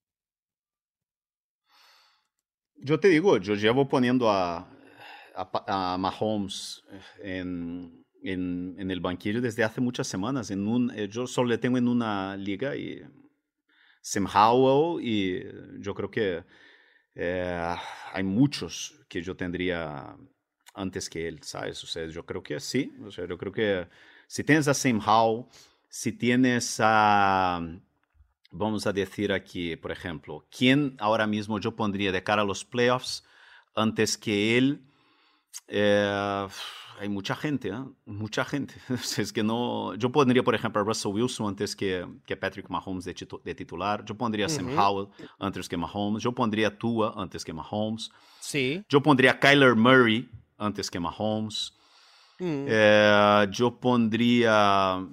Yo 2.76 3.00
te 3.00 3.09
digo, 3.09 3.38
yo 3.38 3.54
llevo 3.54 3.88
poniendo 3.88 4.30
a, 4.30 4.68
a, 5.34 5.96
Mahomes 5.98 6.84
en, 7.18 8.04
el 8.22 9.00
banquillo 9.00 9.40
desde 9.40 9.64
hace 9.64 9.80
muchas 9.80 10.07
semanas. 10.07 10.50
En 10.50 10.90
eh, 10.94 11.09
yo 11.09 11.26
solo 11.26 11.48
le 11.48 11.59
tengo 11.59 11.78
en 11.78 11.88
una 11.88 12.36
liga 12.36 12.76
y 12.76 13.02
Sam 14.02 14.26
Howell 14.32 15.04
y 15.04 15.42
yo 15.80 15.94
creo 15.94 16.11
que 16.11 16.44
eh, 17.14 17.76
hay 18.12 18.22
muchos 18.22 19.04
que 19.09 19.22
yo 19.22 19.36
tendría 19.36 20.16
antes 20.76 21.10
que 21.10 21.26
él, 21.26 21.42
¿sabes? 21.42 21.82
O 21.82 21.86
sea, 21.86 22.06
yo 22.06 22.24
creo 22.24 22.42
que 22.42 22.60
sí. 22.60 22.92
O 23.04 23.10
sea, 23.10 23.26
yo 23.26 23.36
creo 23.36 23.50
que 23.50 23.88
si 24.28 24.44
tienes 24.44 24.68
a 24.68 24.74
Sam 24.74 25.00
Howell, 25.04 25.46
si 25.88 26.12
tienes 26.12 26.78
a 26.80 27.60
vamos 28.50 28.86
a 28.86 28.92
decir 28.92 29.32
aquí, 29.32 29.76
por 29.76 29.90
ejemplo, 29.90 30.46
¿quién 30.56 30.96
ahora 30.98 31.26
mismo 31.26 31.58
yo 31.58 31.74
pondría 31.74 32.12
de 32.12 32.22
cara 32.22 32.42
a 32.42 32.44
los 32.44 32.64
playoffs 32.64 33.24
antes 33.74 34.16
que 34.16 34.56
él? 34.56 34.82
Eh, 35.68 36.46
hay 36.98 37.08
mucha 37.08 37.34
gente, 37.34 37.68
¿eh? 37.68 37.84
mucha 38.06 38.44
gente. 38.44 38.74
es 39.18 39.32
que 39.32 39.42
no. 39.42 39.94
Yo 39.96 40.10
pondría, 40.10 40.42
por 40.42 40.54
ejemplo, 40.54 40.80
a 40.80 40.84
Russell 40.84 41.12
Wilson 41.12 41.48
antes 41.48 41.76
que, 41.76 42.06
que 42.24 42.36
Patrick 42.36 42.68
Mahomes 42.68 43.04
de, 43.04 43.14
de 43.44 43.54
titular. 43.54 44.04
Yo 44.04 44.14
pondría 44.14 44.46
a 44.46 44.48
Sam 44.48 44.78
Howell 44.78 45.08
antes 45.38 45.68
que 45.68 45.76
Mahomes. 45.76 46.22
Yo 46.22 46.32
pondría 46.32 46.68
a 46.68 46.78
Tua 46.78 47.14
antes 47.16 47.44
que 47.44 47.52
Mahomes. 47.52 48.10
Sí. 48.40 48.84
Yo 48.88 49.02
pondría 49.02 49.32
a 49.32 49.40
Kyler 49.40 49.74
Murray 49.74 50.28
antes 50.59 50.90
que 50.90 51.00
Mahomes. 51.00 51.72
Mm. 52.38 52.66
Eh, 52.68 53.46
yo 53.50 53.78
pondría 53.78 55.07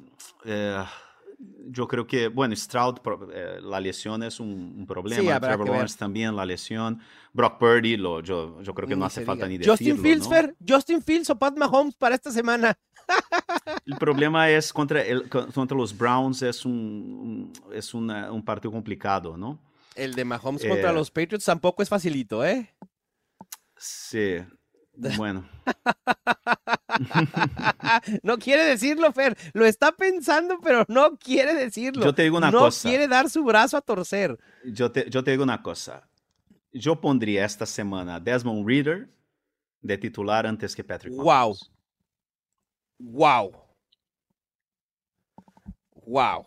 yo 1.70 1.88
creo 1.88 2.06
que, 2.06 2.28
bueno, 2.28 2.56
Stroud, 2.56 2.98
eh, 3.34 3.60
la 3.62 3.80
lesión 3.80 4.24
es 4.24 4.40
un, 4.40 4.86
problema. 4.88 5.40
Trevor 5.40 5.68
Lawrence 5.68 5.98
también, 5.98 6.36
la 6.36 6.46
lesión. 6.46 7.00
Brock 7.32 7.58
Purdy, 7.58 7.98
lo, 7.98 8.22
yo, 8.22 8.62
yo 8.62 8.74
creo 8.74 8.88
que 8.88 8.96
no 8.96 9.06
hace 9.06 9.26
falta 9.26 9.48
ni 9.48 9.58
decirlo. 9.58 9.74
Justin 9.74 9.98
Fields, 10.02 10.30
Justin 10.68 11.02
Fields 11.02 11.30
o 11.30 11.38
Pat 11.38 11.58
Mahomes 11.58 11.96
para 11.96 12.16
esta 12.16 12.32
semana. 12.32 12.78
El 13.86 13.98
problema 13.98 14.50
es 14.50 14.72
contra, 14.72 15.02
el, 15.02 15.28
contra 15.30 15.76
los 15.76 15.98
Browns 15.98 16.42
es 16.42 16.64
un, 16.64 17.52
es 17.74 17.94
un 17.94 18.44
partido 18.46 18.72
complicado, 18.72 19.36
¿no? 19.36 19.60
El 19.96 20.14
de 20.16 20.24
Mahomes 20.24 20.66
contra 20.66 20.92
eh, 20.92 20.94
los 20.94 21.12
Patriots 21.12 21.46
tampoco 21.46 21.84
es 21.84 21.90
facilito, 21.90 22.46
¿eh? 22.46 22.74
Sí, 23.76 24.38
bueno. 24.94 25.48
no 28.24 28.38
quiere 28.38 28.64
decirlo, 28.64 29.12
Fer. 29.12 29.38
Lo 29.54 29.66
está 29.66 29.92
pensando, 29.92 30.60
pero 30.62 30.86
no 30.88 31.18
quiere 31.18 31.54
decirlo. 31.54 32.06
Yo 32.06 32.14
te 32.14 32.24
digo 32.24 32.38
una 32.38 32.52
no 32.52 32.60
cosa. 32.60 32.88
No 32.88 32.92
quiere 32.92 33.08
dar 33.08 33.30
su 33.30 33.44
brazo 33.44 33.78
a 33.78 33.82
torcer. 33.82 34.38
Yo 34.66 34.92
te, 34.92 35.10
yo 35.10 35.24
te 35.24 35.32
digo 35.32 35.44
una 35.44 35.62
cosa. 35.62 36.08
Yo 36.72 37.00
pondría 37.00 37.46
esta 37.46 37.66
semana 37.66 38.20
Desmond 38.20 38.68
Reader 38.68 39.10
de 39.82 39.98
titular 39.98 40.48
antes 40.48 40.76
que 40.76 40.84
Patrick 40.84 41.14
Mahomes. 41.14 41.72
Wow. 43.00 43.00
Wow. 43.00 43.52
Wow. 46.06 46.46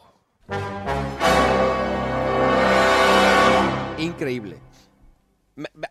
Increíble. 3.98 4.60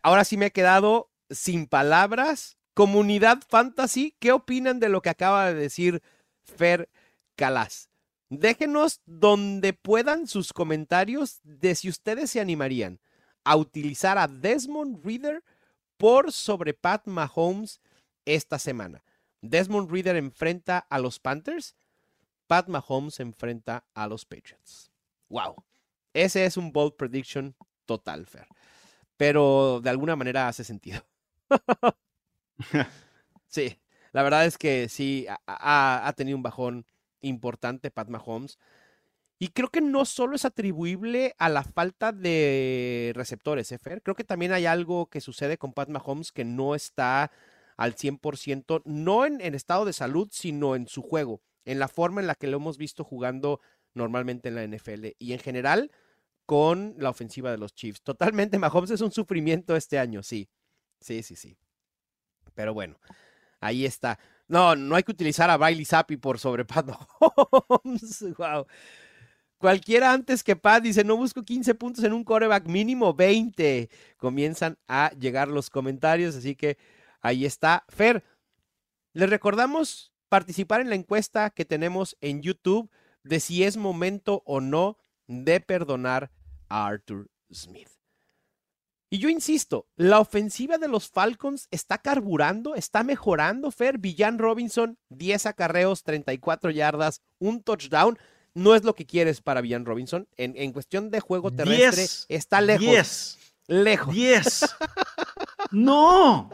Ahora 0.03 0.23
sí 0.23 0.37
me 0.37 0.47
he 0.47 0.51
quedado 0.51 1.09
sin 1.29 1.67
palabras. 1.67 2.57
Comunidad 2.73 3.39
Fantasy, 3.47 4.15
¿qué 4.19 4.31
opinan 4.31 4.79
de 4.79 4.89
lo 4.89 5.01
que 5.01 5.09
acaba 5.09 5.47
de 5.47 5.53
decir 5.53 6.03
Fer 6.43 6.89
Calas? 7.35 7.89
Déjenos 8.29 9.01
donde 9.05 9.73
puedan 9.73 10.27
sus 10.27 10.51
comentarios 10.51 11.39
de 11.43 11.75
si 11.75 11.89
ustedes 11.89 12.31
se 12.31 12.41
animarían 12.41 12.99
a 13.43 13.55
utilizar 13.55 14.17
a 14.17 14.27
Desmond 14.27 15.05
Reader 15.05 15.43
por 15.97 16.31
sobre 16.31 16.73
Pat 16.73 17.07
Mahomes 17.07 17.79
esta 18.25 18.59
semana. 18.59 19.03
Desmond 19.41 19.89
Reader 19.89 20.15
enfrenta 20.15 20.79
a 20.89 20.99
los 20.99 21.19
Panthers, 21.19 21.75
Pat 22.47 22.67
Mahomes 22.67 23.19
enfrenta 23.19 23.85
a 23.93 24.07
los 24.07 24.25
Patriots. 24.25 24.91
Wow. 25.29 25.63
Ese 26.13 26.45
es 26.45 26.57
un 26.57 26.71
bold 26.71 26.95
prediction 26.95 27.55
total, 27.85 28.25
Fer. 28.25 28.47
Pero 29.17 29.79
de 29.81 29.89
alguna 29.89 30.15
manera 30.15 30.47
hace 30.47 30.63
sentido. 30.63 31.01
sí, 33.47 33.79
la 34.11 34.23
verdad 34.23 34.45
es 34.45 34.57
que 34.57 34.89
sí, 34.89 35.27
ha, 35.47 36.13
tenido 36.15 36.37
un 36.37 36.43
bajón 36.43 36.85
importante 37.21 37.91
Pat 37.91 38.09
Mahomes. 38.09 38.59
Y 39.37 39.49
creo 39.49 39.69
que 39.69 39.81
no 39.81 40.05
solo 40.05 40.35
es 40.35 40.45
atribuible 40.45 41.35
a 41.37 41.49
la 41.49 41.63
falta 41.63 42.13
de 42.13 43.11
receptores, 43.15 43.71
¿eh, 43.73 43.79
Creo 44.01 44.15
que 44.15 44.23
también 44.23 44.53
hay 44.53 44.65
algo 44.65 45.07
que 45.07 45.19
sucede 45.19 45.57
con 45.57 45.73
Pat 45.73 45.89
Mahomes 45.89 46.31
que 46.31 46.45
no 46.45 46.73
está 46.73 47.31
al 47.75 47.95
100%, 47.95 48.83
no 48.85 49.25
en, 49.25 49.41
en, 49.41 49.53
estado 49.53 49.83
de 49.83 49.91
salud, 49.91 50.29
sino 50.31 50.75
en 50.77 50.87
su 50.87 51.01
juego, 51.01 51.41
en 51.65 51.79
la 51.79 51.89
forma 51.89 52.21
en 52.21 52.27
la 52.27 52.35
que 52.35 52.47
lo 52.47 52.57
hemos 52.57 52.77
visto 52.77 53.03
jugando 53.03 53.59
normalmente 53.93 54.47
en 54.47 54.55
la 54.55 54.63
NFL 54.63 55.07
y 55.19 55.33
en 55.33 55.39
general 55.39 55.91
con 56.45 56.95
la 56.97 57.09
ofensiva 57.09 57.51
de 57.51 57.57
los 57.57 57.73
Chiefs. 57.73 58.01
Totalmente, 58.01 58.59
Mahomes 58.59 58.91
es 58.91 59.01
un 59.01 59.11
sufrimiento 59.11 59.75
este 59.75 59.99
año, 59.99 60.23
sí. 60.23 60.47
Sí, 60.99 61.23
sí, 61.23 61.35
sí. 61.35 61.57
Pero 62.53 62.73
bueno, 62.73 62.97
ahí 63.59 63.85
está. 63.85 64.19
No, 64.47 64.75
no 64.75 64.95
hay 64.95 65.03
que 65.03 65.11
utilizar 65.11 65.49
a 65.49 65.57
Bailey 65.57 65.85
Zappi 65.85 66.17
por 66.17 66.39
sobre 66.39 66.65
Pat 66.65 66.87
Mahomes. 66.87 68.23
wow. 68.37 68.65
Cualquiera 69.57 70.11
antes 70.11 70.43
que 70.43 70.55
Pat 70.55 70.83
dice, 70.83 71.03
no 71.03 71.17
busco 71.17 71.43
15 71.43 71.75
puntos 71.75 72.03
en 72.03 72.13
un 72.13 72.23
coreback 72.23 72.67
mínimo 72.67 73.13
20. 73.13 73.89
Comienzan 74.17 74.77
a 74.87 75.11
llegar 75.17 75.47
los 75.47 75.69
comentarios, 75.69 76.35
así 76.35 76.55
que 76.55 76.77
ahí 77.21 77.45
está. 77.45 77.85
Fer, 77.87 78.23
les 79.13 79.29
recordamos 79.29 80.11
participar 80.29 80.81
en 80.81 80.89
la 80.89 80.95
encuesta 80.95 81.49
que 81.49 81.65
tenemos 81.65 82.17
en 82.21 82.41
YouTube 82.41 82.91
de 83.23 83.39
si 83.39 83.63
es 83.63 83.77
momento 83.77 84.43
o 84.45 84.59
no 84.59 84.97
de 85.27 85.59
perdonar 85.61 86.31
a 86.69 86.85
Arthur 86.85 87.29
Smith. 87.51 87.94
Y 89.09 89.19
yo 89.19 89.29
insisto, 89.29 89.87
la 89.95 90.19
ofensiva 90.19 90.77
de 90.77 90.87
los 90.87 91.09
Falcons 91.09 91.67
está 91.71 91.99
carburando, 91.99 92.75
está 92.75 93.03
mejorando, 93.03 93.71
Fer. 93.71 93.99
Villan 93.99 94.39
Robinson, 94.39 94.97
10 95.09 95.45
acarreos, 95.45 96.03
34 96.03 96.71
yardas, 96.71 97.21
un 97.39 97.61
touchdown. 97.61 98.17
No 98.53 98.73
es 98.73 98.83
lo 98.83 98.95
que 98.95 99.05
quieres 99.05 99.41
para 99.41 99.61
Villan 99.61 99.85
Robinson. 99.85 100.27
En, 100.37 100.71
cuestión 100.71 101.11
de 101.11 101.19
juego 101.19 101.51
terrestre, 101.51 102.07
está 102.29 102.61
lejos. 102.61 102.85
10. 102.85 103.37
Lejos. 103.67 104.13
10. 104.13 104.75
no. 105.71 106.49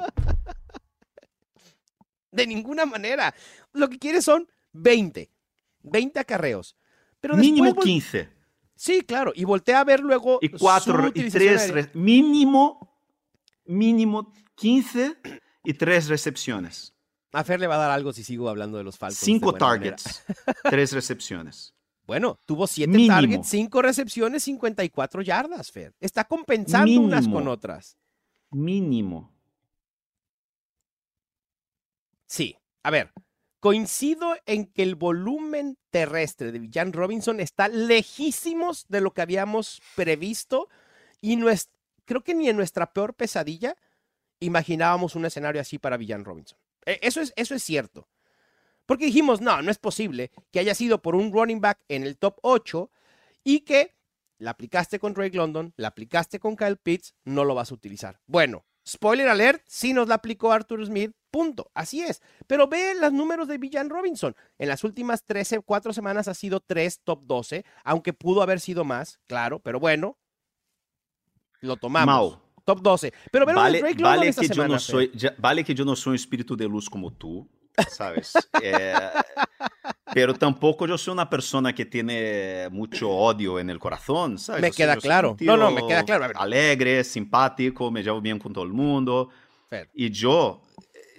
De 2.32 2.48
ninguna 2.48 2.86
manera. 2.86 3.34
Lo 3.74 3.90
que 3.90 4.00
quieres 4.00 4.26
son 4.26 4.50
20. 4.74 5.30
20 5.84 6.20
acarreos. 6.20 6.76
Pero 7.20 7.38
Mínimo 7.38 7.76
15. 7.76 8.41
Sí, 8.82 9.02
claro. 9.02 9.32
Y 9.36 9.44
voltea 9.44 9.80
a 9.80 9.84
ver 9.84 10.00
luego. 10.00 10.40
Y 10.42 10.50
cuatro 10.50 11.12
y 11.14 11.30
tres, 11.30 11.94
mínimo 11.94 12.92
Mínimo 13.64 14.34
15 14.56 15.18
y 15.64 15.74
3 15.76 16.08
recepciones. 16.08 16.96
A 17.32 17.44
Fer 17.44 17.60
le 17.60 17.68
va 17.68 17.76
a 17.76 17.78
dar 17.78 17.92
algo 17.92 18.12
si 18.12 18.24
sigo 18.24 18.50
hablando 18.50 18.80
de 18.80 18.84
los 18.84 18.98
Falcons. 18.98 19.20
5 19.20 19.54
targets, 19.54 20.24
3 20.64 20.92
recepciones. 20.94 21.76
Bueno, 22.08 22.38
tuvo 22.46 22.68
7 22.68 23.08
targets, 23.08 23.48
5 23.48 23.82
recepciones, 23.82 24.44
54 24.44 25.22
yardas, 25.22 25.72
Fer. 25.72 25.96
Está 26.02 26.26
compensando 26.26 27.00
unas 27.00 27.26
con 27.26 27.48
otras. 27.48 27.96
Mínimo. 28.50 29.32
Sí. 32.26 32.58
A 32.84 32.90
ver, 32.90 33.14
coincido 33.62 34.36
en 34.48 34.66
que 34.66 34.82
el 34.82 34.96
volumen 34.96 35.78
terrestre 35.92 36.52
de 36.52 36.60
Villan 36.60 36.94
Robinson 36.94 37.40
está 37.40 37.68
lejísimos 37.68 38.88
de 38.90 39.02
lo 39.02 39.14
que 39.14 39.22
habíamos 39.22 39.82
previsto 39.96 40.68
y 41.22 41.36
no 41.36 41.48
es, 41.48 41.70
creo 42.06 42.24
que 42.24 42.34
ni 42.34 42.50
en 42.50 42.58
nuestra 42.58 42.92
peor 42.92 43.14
pesadilla 43.14 43.78
imaginábamos 44.40 45.16
un 45.16 45.26
escenario 45.26 45.62
así 45.62 45.78
para 45.78 45.98
Villan 45.98 46.26
Robinson. 46.26 46.58
E, 46.88 47.00
eso 47.04 47.22
es, 47.22 47.34
eso 47.36 47.54
es 47.54 47.62
cierto. 47.64 48.10
Porque 48.88 49.06
dijimos, 49.06 49.42
no, 49.42 49.62
no 49.62 49.70
es 49.70 49.78
posible 49.78 50.32
que 50.52 50.60
haya 50.60 50.74
sido 50.74 51.04
por 51.04 51.14
un 51.14 51.32
running 51.32 51.62
back 51.62 51.80
en 51.88 52.02
el 52.02 52.18
top 52.18 52.40
8 52.42 52.90
y 53.44 53.60
que 53.60 53.96
la 54.40 54.52
aplicaste 54.52 54.98
con 54.98 55.14
Drake 55.14 55.38
London, 55.38 55.72
la 55.78 55.90
aplicaste 55.90 56.40
con 56.40 56.56
Kyle 56.56 56.78
Pitts, 56.78 57.14
no 57.26 57.46
lo 57.46 57.54
vas 57.54 57.70
a 57.70 57.76
utilizar. 57.76 58.20
Bueno, 58.26 58.66
spoiler 58.88 59.28
alert, 59.28 59.64
sí 59.68 59.94
nos 59.94 60.08
la 60.08 60.16
aplicó 60.16 60.52
Arthur 60.52 60.86
Smith 60.86 61.12
Punto. 61.32 61.72
Así 61.74 62.02
es. 62.02 62.22
Pero 62.46 62.68
ve 62.68 62.94
los 63.00 63.14
números 63.14 63.48
de 63.48 63.58
Villan 63.58 63.90
Robinson. 63.90 64.36
En 64.60 64.68
las 64.68 64.84
últimas 64.84 65.24
13, 65.26 65.62
4 65.62 65.94
semanas 65.94 66.28
ha 66.28 66.34
sido 66.34 66.60
3 66.60 67.00
top 67.04 67.24
12, 67.26 67.66
aunque 67.86 68.12
pudo 68.12 68.42
haber 68.42 68.60
sido 68.60 68.84
más, 68.84 69.20
claro, 69.28 69.60
pero 69.60 69.80
bueno, 69.80 70.18
lo 71.62 71.78
tomamos. 71.78 72.38
Top 72.66 72.82
12. 72.82 73.14
Pero 73.32 73.46
vale, 73.46 73.82
vale 73.98 74.34
que 74.34 74.48
yo 74.48 74.68
no 74.68 74.78
soy, 74.78 75.12
vale 75.38 75.64
que 75.64 75.74
yo 75.74 75.86
no 75.86 75.96
soy 75.96 76.12
un 76.12 76.16
espíritu 76.16 76.56
de 76.56 76.68
luz 76.68 76.90
como 76.90 77.12
tú, 77.12 77.50
¿sabes? 77.90 78.34
Eh, 78.62 78.94
pero 80.14 80.34
tampoco 80.34 80.88
yo 80.88 80.98
soy 80.98 81.14
una 81.14 81.30
persona 81.30 81.74
que 81.74 81.86
tiene 81.86 82.68
mucho 82.70 83.10
odio 83.10 83.60
en 83.60 83.70
el 83.70 83.80
corazón, 83.80 84.38
¿sabes? 84.38 84.62
Me 84.62 84.72
queda 84.72 84.96
claro. 84.98 85.36
No, 85.40 85.58
no, 85.58 85.72
me 85.72 85.86
queda 85.88 86.04
claro. 86.04 86.34
Alegre, 86.40 87.04
simpático, 87.04 87.92
me 87.92 88.04
llevo 88.04 88.22
bien 88.22 88.40
con 88.40 88.54
todo 88.54 88.64
el 88.64 88.74
mundo. 88.74 89.30
Y 89.94 90.10
yo 90.10 90.62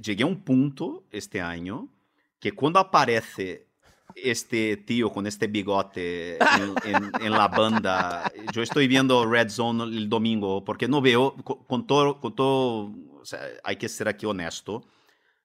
llegué 0.03 0.25
a 0.25 0.27
un 0.27 0.43
punto 0.43 1.05
este 1.11 1.41
año 1.41 1.89
que 2.39 2.53
cuando 2.53 2.79
aparece 2.79 3.69
este 4.15 4.77
tío 4.79 5.11
con 5.11 5.27
este 5.27 5.47
bigote 5.47 6.37
en, 6.85 7.13
la 7.33 7.49
banda, 7.49 8.31
yo 8.53 8.63
estoy 8.63 8.89
viendo 8.89 9.25
Red 9.25 9.49
Zone 9.49 9.85
el 9.85 10.09
domingo 10.09 10.65
porque 10.65 10.89
no 10.89 11.01
veo, 11.01 11.35
con 11.35 11.87
todo, 11.87 12.21
con 12.21 12.35
todo 12.35 12.93
hay 13.65 13.77
que 13.77 13.89
ser 13.89 14.09
aquí 14.09 14.27
honesto, 14.27 14.85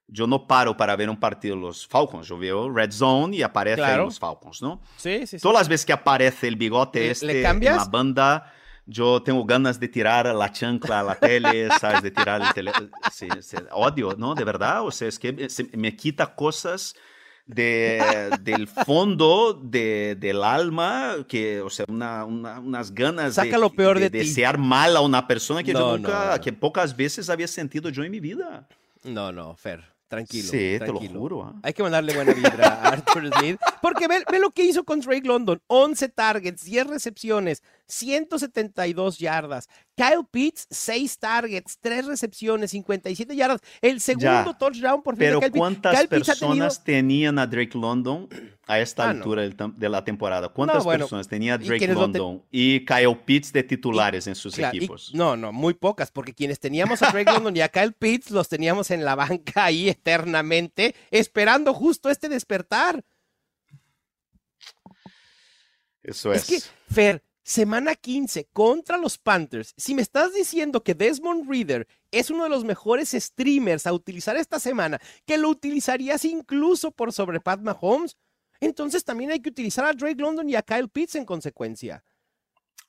yo 0.07 0.27
no 0.27 0.47
paro 0.47 0.77
para 0.77 0.95
ver 0.95 1.09
un 1.09 1.19
partido 1.19 1.55
de 1.55 1.61
los 1.61 1.85
Falcons, 1.85 2.27
yo 2.27 2.37
veo 2.37 2.69
Red 2.69 2.91
Zone 2.91 3.35
y 3.35 3.41
aparece 3.41 3.97
los 3.97 4.19
Falcons, 4.19 4.61
¿no? 4.61 4.81
Sí, 4.95 5.19
sí, 5.21 5.37
sí. 5.37 5.39
Todas 5.39 5.61
las 5.61 5.69
veces 5.69 5.85
que 5.85 5.93
aparece 5.93 6.47
el 6.47 6.55
bigote 6.55 7.11
este 7.11 7.45
en 7.45 7.63
la 7.63 7.85
banda 7.85 8.53
yo 8.87 9.21
tengo 9.21 9.43
ganas 9.43 9.79
de 9.79 9.89
tirar 9.89 10.33
la 10.33 10.51
chancla 10.51 11.01
a 11.01 11.03
la 11.03 11.15
tele, 11.15 11.67
¿sabes? 11.79 12.01
De 12.01 12.11
tirar 12.11 12.41
el 12.41 12.53
teléfono. 12.53 12.89
Sí, 13.11 13.27
odio, 13.71 14.15
¿no? 14.17 14.33
De 14.33 14.45
verdad, 14.45 14.85
o 14.85 14.91
sea, 14.91 15.09
es 15.09 15.19
que 15.19 15.49
me 15.73 15.95
quita 15.95 16.33
cosas 16.33 16.95
de, 17.45 18.01
del 18.41 18.67
fondo 18.67 19.53
de, 19.53 20.15
del 20.17 20.41
alma, 20.41 21.17
que, 21.27 21.61
o 21.61 21.69
sea, 21.69 21.85
una, 21.89 22.23
unas 22.23 22.93
ganas 22.93 23.35
Saca 23.35 23.51
de, 23.51 23.57
lo 23.57 23.69
peor 23.71 23.99
de, 23.99 24.09
desear 24.09 24.57
mal 24.57 24.95
a 24.95 25.01
una 25.01 25.27
persona 25.27 25.63
que 25.63 25.73
yo 25.73 25.97
nunca, 25.97 26.39
que 26.39 26.53
pocas 26.53 26.95
veces 26.95 27.29
había 27.29 27.47
sentido 27.47 27.89
yo 27.89 28.03
en 28.03 28.11
mi 28.11 28.21
vida. 28.21 28.67
No, 29.03 29.33
no, 29.33 29.55
Fer. 29.55 29.96
Tranquilo. 30.07 30.49
Sí, 30.49 30.77
te 30.79 30.87
lo 30.87 30.99
juro. 30.99 31.43
¿ah? 31.43 31.55
Hay 31.63 31.73
que 31.73 31.83
mandarle 31.83 32.13
buena 32.13 32.33
vibra 32.33 32.67
a 32.67 32.89
Arthur 32.89 33.29
Smith. 33.37 33.59
Porque 33.81 34.07
ve, 34.07 34.23
ve, 34.31 34.39
lo 34.39 34.51
que 34.51 34.63
hizo 34.63 34.85
con 34.85 35.01
Drake 35.01 35.27
London: 35.27 35.61
11 35.67 36.09
targets, 36.09 36.63
10 36.63 36.87
recepciones, 36.87 37.61
172 37.87 39.17
yardas. 39.17 39.67
Kyle 39.95 40.23
Pitts, 40.29 40.67
6 40.69 41.17
targets, 41.17 41.77
3 41.79 42.05
recepciones, 42.05 42.71
57 42.71 43.35
yardas. 43.35 43.61
El 43.81 43.99
segundo 43.99 44.53
touchdown 44.53 45.01
por 45.01 45.15
fin 45.15 45.27
Pero 45.27 45.41
¿cuántas 45.51 46.05
personas 46.07 46.83
tenían 46.83 47.39
a 47.39 47.47
Drake 47.47 47.77
London 47.77 48.27
a 48.67 48.79
esta 48.79 49.05
ah, 49.05 49.09
altura 49.11 49.43
de 49.43 49.89
la 49.89 50.03
temporada? 50.03 50.49
¿Cuántas 50.49 50.85
personas 50.85 51.27
tenía 51.27 51.57
Drake 51.57 51.87
London 51.87 52.43
y 52.51 52.85
Kyle 52.85 53.17
Pitts 53.25 53.51
de 53.53 53.63
titulares 53.63 54.27
en 54.27 54.35
sus 54.35 54.57
equipos? 54.59 55.11
no, 55.13 55.35
no, 55.35 55.51
muy 55.51 55.73
pocas, 55.73 56.11
porque 56.11 56.33
quienes 56.33 56.59
teníamos 56.59 57.01
a 57.01 57.11
Drake 57.11 57.31
London 57.31 57.55
y 57.55 57.61
a 57.61 57.69
Kyle 57.69 57.93
Pitts 57.93 58.31
los 58.31 58.49
teníamos 58.49 58.91
en 58.91 59.03
la 59.03 59.15
banca 59.15 59.65
ahí 59.65 59.89
eternamente, 59.89 60.93
esperando 61.09 61.73
justo 61.73 62.09
este 62.09 62.29
despertar. 62.29 63.03
Eso 66.03 66.31
es. 66.31 66.49
Es 66.49 66.63
que, 66.63 66.93
Fer, 66.93 67.23
semana 67.47 67.95
15 67.95 68.49
contra 68.51 68.97
los 68.97 69.17
Panthers, 69.17 69.73
si 69.77 69.95
me 69.95 70.01
estás 70.01 70.33
diciendo 70.33 70.83
que 70.83 70.93
Desmond 70.93 71.49
Reader 71.49 71.87
es 72.11 72.29
uno 72.29 72.43
de 72.43 72.49
los 72.49 72.65
mejores 72.65 73.11
streamers 73.11 73.87
a 73.87 73.93
utilizar 73.93 74.35
esta 74.35 74.59
semana, 74.59 74.99
que 75.25 75.37
lo 75.37 75.47
utilizarías 75.47 76.25
incluso 76.25 76.91
por 76.91 77.13
sobre 77.13 77.39
Pat 77.39 77.61
Mahomes, 77.61 78.17
entonces 78.59 79.05
también 79.05 79.31
hay 79.31 79.39
que 79.39 79.49
utilizar 79.49 79.85
a 79.85 79.93
Drake 79.93 80.21
London 80.21 80.49
y 80.49 80.55
a 80.55 80.61
Kyle 80.61 80.89
Pitts 80.89 81.15
en 81.15 81.23
consecuencia. 81.23 82.03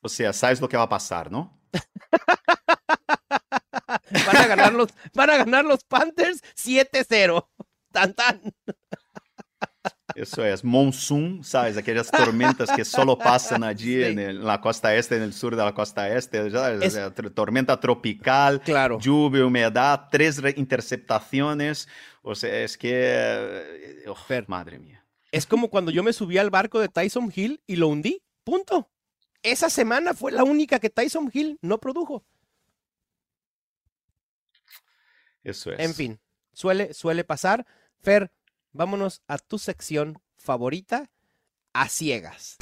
O 0.01 0.09
sea, 0.09 0.33
sabes 0.33 0.61
lo 0.61 0.69
que 0.69 0.77
va 0.77 0.85
a 0.85 0.89
pasar, 0.89 1.31
¿no? 1.31 1.57
van, 4.27 4.37
a 4.37 4.47
ganar 4.49 4.73
los, 4.73 4.89
van 5.15 5.31
a 5.31 5.37
ganar 5.37 5.65
los 5.65 5.85
Panthers 5.85 6.43
7-0. 6.57 7.47
Tan 7.93 8.13
tan. 8.13 8.43
Eso 10.15 10.45
es, 10.45 10.65
monsoon, 10.65 11.45
¿sabes? 11.45 11.77
Aquellas 11.77 12.11
tormentas 12.11 12.71
que 12.75 12.85
solo 12.85 13.19
pasan 13.19 13.63
allí 13.63 14.03
en, 14.03 14.45
la 14.45 14.61
costa 14.61 14.95
este, 14.95 15.17
en 15.17 15.23
el 15.23 15.35
sur 15.35 15.55
de 15.55 15.63
la 15.63 15.75
costa 15.75 16.09
este, 16.09 16.51
tormenta 17.35 17.79
tropical, 17.79 18.61
claro. 18.63 18.99
lluvia, 18.99 19.45
humedad, 19.45 20.09
tres 20.11 20.41
interceptaciones, 20.57 21.89
o 22.23 22.35
sea, 22.35 22.61
es 22.61 22.79
que, 22.79 24.05
oh, 24.07 24.17
madre 24.47 24.79
mía. 24.79 25.05
Es 25.31 25.47
como 25.47 25.69
cuando 25.69 25.91
yo 25.91 26.03
me 26.03 26.13
subí 26.13 26.39
al 26.39 26.51
barco 26.51 26.81
de 26.81 26.89
Tyson 26.89 27.31
Hill 27.35 27.63
y 27.67 27.77
lo 27.77 27.89
hundí, 27.89 28.23
punto. 28.45 28.91
Esa 29.43 29.71
semana 29.71 30.15
fue 30.15 30.33
la 30.33 30.43
única 30.43 30.81
que 30.81 30.91
Tyson 30.91 31.31
Hill 31.33 31.59
no 31.61 31.79
produjo. 31.79 32.25
Eso 35.45 35.73
es. 35.73 35.81
En 35.81 35.95
fin, 35.95 36.21
suele, 36.53 36.93
suele 36.95 37.25
pasar. 37.25 37.67
Fer, 38.01 38.31
vámonos 38.73 39.23
a 39.27 39.39
tu 39.39 39.59
sección 39.59 40.21
favorita, 40.37 41.11
a 41.73 41.89
ciegas. 41.89 42.57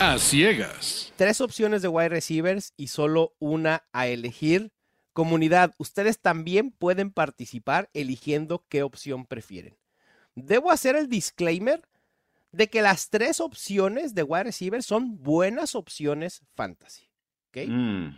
A 0.00 0.18
ciegas. 0.18 1.12
Tres 1.16 1.40
opciones 1.40 1.82
de 1.82 1.88
wide 1.88 2.08
receivers 2.08 2.72
y 2.76 2.88
solo 2.88 3.34
una 3.38 3.84
a 3.92 4.06
elegir. 4.06 4.72
Comunidad, 5.12 5.74
ustedes 5.78 6.20
también 6.20 6.70
pueden 6.70 7.10
participar 7.10 7.90
eligiendo 7.94 8.64
qué 8.68 8.82
opción 8.82 9.26
prefieren. 9.26 9.76
Debo 10.34 10.70
hacer 10.70 10.96
el 10.96 11.08
disclaimer 11.08 11.82
de 12.52 12.68
que 12.68 12.82
las 12.82 13.10
tres 13.10 13.40
opciones 13.40 14.14
de 14.14 14.22
wide 14.22 14.44
receiver 14.44 14.82
son 14.82 15.22
buenas 15.22 15.74
opciones 15.74 16.42
fantasy. 16.54 17.08
Mm. 17.54 18.08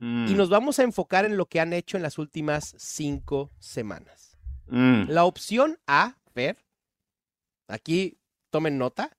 Y 0.00 0.04
mm. 0.04 0.36
nos 0.36 0.48
vamos 0.48 0.78
a 0.78 0.82
enfocar 0.82 1.24
en 1.24 1.36
lo 1.36 1.46
que 1.46 1.60
han 1.60 1.72
hecho 1.72 1.96
en 1.96 2.02
las 2.02 2.18
últimas 2.18 2.74
cinco 2.78 3.50
semanas. 3.58 4.38
Mm. 4.68 5.04
La 5.08 5.24
opción 5.24 5.78
A 5.86 6.16
ver, 6.34 6.64
aquí 7.68 8.18
tomen 8.50 8.78
nota, 8.78 9.16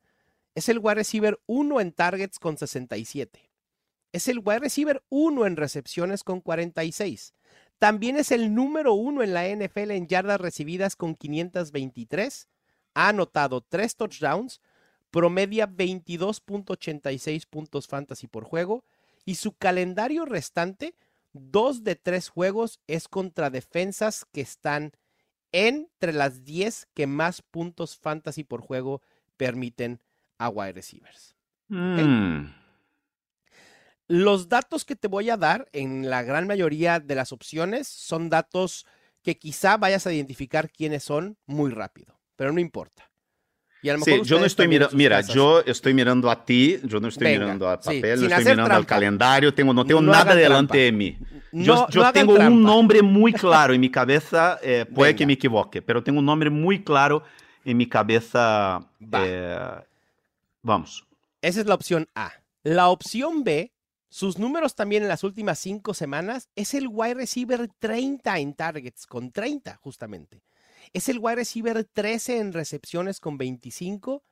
es 0.55 0.70
el 0.70 0.80
wide 0.80 0.95
receiver 0.95 1.39
1 1.45 1.80
en 1.80 1.91
targets 1.91 2.39
con 2.39 2.57
67. 2.57 3.49
Es 4.12 4.28
el 4.28 4.39
wide 4.39 4.59
receiver 4.59 5.03
1 5.09 5.45
en 5.45 5.55
recepciones 5.55 6.24
con 6.24 6.41
46. 6.41 7.34
También 7.80 8.18
es 8.18 8.32
el 8.32 8.53
número 8.53 8.93
1 8.93 9.24
en 9.24 9.34
la 9.34 9.47
NFL 9.47 9.91
en 9.91 10.07
yardas 10.07 10.41
recibidas 10.41 10.95
con 10.95 11.16
523. 11.16 12.47
Ha 12.93 13.07
anotado 13.07 13.62
3 13.62 13.95
touchdowns, 13.95 14.62
promedia 15.09 15.68
22.86 15.68 17.47
puntos 17.49 17.88
fantasy 17.88 18.28
por 18.28 18.43
juego 18.43 18.84
y 19.26 19.36
su 19.36 19.53
calendario 19.53 20.26
restante, 20.26 20.95
2 21.34 21.84
de 21.84 21.95
3 21.95 22.30
juegos, 22.30 22.82
es 22.88 23.07
contra 23.07 23.49
defensas 23.49 24.26
que 24.32 24.41
están 24.41 24.91
entre 25.52 26.14
las 26.14 26.43
10 26.43 26.88
que 26.93 27.08
más 27.08 27.41
puntos 27.41 27.97
fantasy 27.97 28.43
por 28.43 28.62
juego 28.62 29.02
permiten 29.38 30.02
a 30.38 30.49
wide 30.49 30.74
receivers. 30.74 31.36
Mm. 31.68 32.47
Los 34.08 34.49
datos 34.49 34.84
que 34.84 34.95
te 34.95 35.08
voy 35.08 35.30
a 35.30 35.38
dar 35.38 35.70
en 35.72 36.10
la 36.10 36.24
gran 36.24 36.47
mayoría 36.47 36.99
de 36.99 37.16
las 37.16 37.32
opciones 37.32 37.88
son 37.88 38.30
datos 38.30 38.86
que 39.22 39.38
quizá 39.38 39.78
vayas 39.78 40.08
a 40.08 40.14
identificar 40.14 40.72
quiénes 40.72 41.04
son 41.04 41.38
muy 41.45 41.72
rápido, 41.72 42.20
pero 42.36 42.52
no 42.52 42.60
importa. 42.60 43.11
Y 43.84 43.90
a 43.90 43.94
lo 43.98 44.00
Sí, 44.04 44.12
mejor 44.12 44.26
yo 44.26 44.40
no 44.40 44.46
estoy 44.46 44.68
mirando, 44.68 44.96
mira, 44.96 45.22
yo 45.22 45.62
estoy 45.66 45.94
mirando 45.94 46.30
a 46.30 46.46
ti, 46.46 46.80
yo 46.84 47.00
no 47.00 47.08
estoy 47.08 47.26
Venga, 47.26 47.40
mirando 47.46 47.68
al 47.70 47.82
sí, 47.82 47.96
papel, 47.96 48.20
sin 48.20 48.30
no 48.30 48.36
estoy 48.38 48.46
mirando 48.46 48.76
al 48.78 48.86
trampa. 48.86 48.86
calendario, 48.86 49.54
tengo, 49.54 49.74
no 49.74 49.86
tengo 49.86 50.02
No 50.02 50.12
nada 50.12 50.36
delante 50.36 50.74
trampa. 50.74 50.78
de 50.78 50.92
mí. 50.92 51.18
Yo 51.52 51.76
no 51.76 51.90
yo 51.90 52.12
tengo 52.14 52.34
un 52.36 52.62
nombre 52.64 53.02
muy 53.02 53.34
claro 53.34 53.74
en 53.74 53.82
mi 53.82 53.90
cabeza, 53.90 54.60
eh, 54.62 54.86
puede 54.94 55.16
que 55.16 55.24
Venga. 55.24 55.28
me 55.28 55.34
equivoque, 55.34 55.82
pero 55.82 56.04
tengo 56.04 56.20
un 56.20 56.26
nombre 56.26 56.50
muy 56.50 56.84
claro 56.84 57.24
en 57.66 57.78
mi 57.78 57.88
cabeza. 57.88 58.88
Va. 59.02 59.24
eh, 59.26 59.86
vamos. 60.62 61.06
Esa 61.42 61.62
es 61.62 61.66
la 61.66 61.76
opción 61.76 62.08
A. 62.16 62.32
La 62.64 62.90
opción 62.90 63.44
B, 63.44 63.72
sus 64.10 64.38
números 64.38 64.76
también 64.76 65.02
en 65.04 65.10
las 65.10 65.24
últimas 65.24 65.58
cinco 65.58 65.94
semanas, 65.96 66.50
es 66.56 66.74
el 66.76 66.88
wide 66.88 67.16
receiver 67.16 67.68
30 67.80 68.38
en 68.40 68.54
targets, 68.54 69.08
con 69.08 69.32
30 69.32 69.76
justamente. 69.82 70.44
Es 70.94 71.10
el 71.10 71.20
wide 71.20 71.36
receiver 71.36 71.84
13 71.84 72.38
en 72.38 72.54
recepciones 72.54 73.20
con 73.20 73.38
25, 73.38 74.24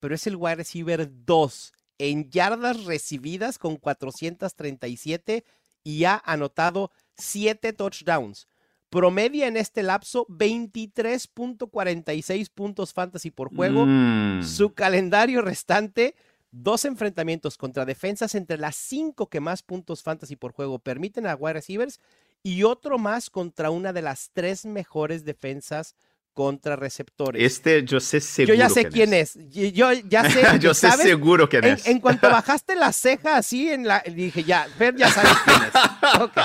pero 0.00 0.14
es 0.14 0.26
el 0.26 0.36
wide 0.36 0.56
receiver 0.56 1.10
2 1.24 1.72
en 1.98 2.30
yardas 2.30 2.84
recibidas 2.84 3.58
con 3.58 3.76
437 3.76 5.44
y 5.84 6.04
ha 6.04 6.20
anotado 6.24 6.90
7 7.16 7.72
touchdowns. 7.72 8.48
Promedia 8.90 9.46
en 9.48 9.58
este 9.58 9.82
lapso 9.82 10.26
23.46 10.28 12.48
puntos 12.54 12.94
fantasy 12.94 13.30
por 13.30 13.54
juego. 13.54 13.84
Mm. 13.86 14.42
Su 14.42 14.72
calendario 14.72 15.42
restante, 15.42 16.14
dos 16.50 16.86
enfrentamientos 16.86 17.58
contra 17.58 17.84
defensas 17.84 18.34
entre 18.34 18.56
las 18.56 18.76
cinco 18.76 19.28
que 19.28 19.40
más 19.40 19.62
puntos 19.62 20.02
fantasy 20.02 20.36
por 20.36 20.52
juego 20.52 20.78
permiten 20.78 21.26
a 21.26 21.34
wide 21.34 21.52
receivers 21.54 22.00
y 22.42 22.62
otro 22.62 22.98
más 22.98 23.30
contra 23.30 23.70
una 23.70 23.92
de 23.92 24.02
las 24.02 24.30
tres 24.32 24.64
mejores 24.64 25.24
defensas 25.24 25.94
contra 26.32 26.76
receptores. 26.76 27.42
Este 27.42 27.84
yo 27.84 27.98
sé 27.98 28.20
seguro. 28.20 28.54
Yo 28.54 28.58
ya 28.58 28.68
sé 28.68 28.88
quién 28.88 29.12
es. 29.12 29.36
Yo 29.50 29.92
ya 29.92 30.30
sé. 30.30 30.58
yo 30.60 30.72
sé 30.72 30.88
¿sabes? 30.88 31.06
seguro 31.06 31.48
quién 31.48 31.64
En, 31.64 31.72
es. 31.74 31.86
en 31.86 31.98
cuanto 32.00 32.28
bajaste 32.30 32.76
la 32.76 32.92
ceja 32.92 33.36
así, 33.36 33.68
en 33.68 33.86
la, 33.88 34.02
dije 34.02 34.44
ya, 34.44 34.68
Fer 34.78 34.94
ya 34.94 35.10
sabes 35.10 35.32
quién 35.44 35.62
es. 35.64 36.20
Ok. 36.20 36.36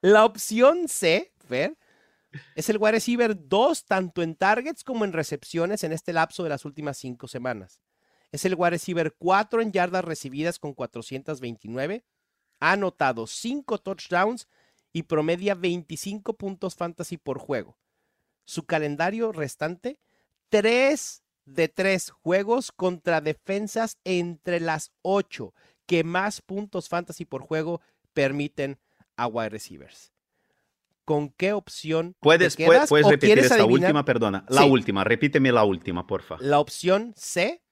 La 0.00 0.24
opción 0.24 0.88
C, 0.88 1.32
Fer, 1.46 1.76
es 2.54 2.68
el 2.70 2.78
wide 2.78 2.92
receiver 2.92 3.36
2, 3.48 3.84
tanto 3.84 4.22
en 4.22 4.34
targets 4.34 4.84
como 4.84 5.04
en 5.04 5.12
recepciones 5.12 5.84
en 5.84 5.92
este 5.92 6.12
lapso 6.12 6.42
de 6.42 6.48
las 6.50 6.64
últimas 6.64 6.96
cinco 6.96 7.28
semanas. 7.28 7.80
Es 8.32 8.44
el 8.44 8.54
wide 8.54 8.70
receiver 8.70 9.14
4 9.18 9.60
en 9.62 9.72
yardas 9.72 10.04
recibidas 10.04 10.58
con 10.58 10.74
429. 10.74 12.04
Ha 12.60 12.72
anotado 12.72 13.26
5 13.26 13.78
touchdowns 13.78 14.48
y 14.96 15.02
promedia 15.02 15.54
25 15.54 16.38
puntos 16.38 16.74
fantasy 16.74 17.18
por 17.18 17.38
juego. 17.38 17.76
Su 18.46 18.64
calendario 18.64 19.30
restante, 19.30 20.00
3 20.48 21.22
de 21.44 21.68
3 21.68 22.08
juegos 22.12 22.72
contra 22.72 23.20
defensas 23.20 23.98
entre 24.04 24.58
las 24.58 24.92
8 25.02 25.52
que 25.84 26.02
más 26.02 26.40
puntos 26.40 26.88
fantasy 26.88 27.26
por 27.26 27.42
juego 27.42 27.82
permiten 28.14 28.78
a 29.18 29.26
wide 29.26 29.50
receivers. 29.50 30.14
¿Con 31.04 31.28
qué 31.28 31.52
opción 31.52 32.14
te 32.14 32.18
¿Puedes, 32.20 32.56
quedas 32.56 32.88
puedes, 32.88 33.06
repetir 33.06 33.38
esta 33.38 33.56
adivinar? 33.56 33.90
última? 33.90 34.04
Perdona. 34.06 34.46
La 34.48 34.62
Sí. 34.62 34.70
última, 34.70 35.04
repíteme 35.04 35.52
la 35.52 35.64
última, 35.64 36.06
porfa. 36.06 36.38
La 36.40 36.58
opción 36.58 37.12
C, 37.18 37.62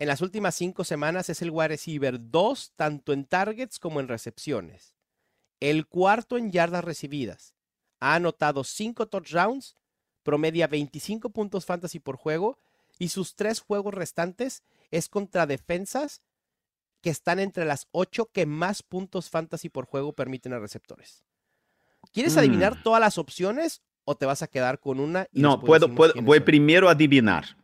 en 0.00 0.08
las 0.08 0.22
últimas 0.22 0.56
cinco 0.56 0.82
semanas, 0.82 1.30
es 1.30 1.40
el 1.40 1.52
wide 1.52 1.68
receiver 1.68 2.18
2, 2.20 2.72
tanto 2.74 3.12
en 3.12 3.26
targets 3.26 3.78
como 3.78 4.00
en 4.00 4.08
recepciones. 4.08 4.97
El 5.60 5.86
cuarto 5.86 6.36
en 6.36 6.52
yardas 6.52 6.84
recibidas. 6.84 7.54
Ha 8.00 8.14
anotado 8.14 8.62
5 8.64 9.06
touchdowns, 9.08 9.74
promedia 10.22 10.66
25 10.66 11.30
puntos 11.30 11.64
fantasy 11.64 11.98
por 11.98 12.16
juego 12.16 12.58
y 12.98 13.08
sus 13.08 13.34
tres 13.34 13.60
juegos 13.60 13.94
restantes 13.94 14.62
es 14.90 15.08
contra 15.08 15.46
defensas 15.46 16.22
que 17.00 17.10
están 17.10 17.38
entre 17.38 17.64
las 17.64 17.86
8 17.92 18.30
que 18.32 18.46
más 18.46 18.82
puntos 18.82 19.30
fantasy 19.30 19.68
por 19.68 19.86
juego 19.86 20.12
permiten 20.12 20.52
a 20.52 20.58
receptores. 20.58 21.24
¿Quieres 22.12 22.34
Mm. 22.36 22.38
adivinar 22.38 22.82
todas 22.82 23.00
las 23.00 23.18
opciones 23.18 23.82
o 24.04 24.16
te 24.16 24.26
vas 24.26 24.42
a 24.42 24.48
quedar 24.48 24.78
con 24.80 25.00
una? 25.00 25.28
y 25.32 25.40
No, 25.40 25.60
puedo, 25.60 25.94
puedo- 25.94 26.14
voy 26.22 26.38
son? 26.38 26.44
primero 26.44 26.88
a 26.88 26.92
adivinar. 26.92 27.56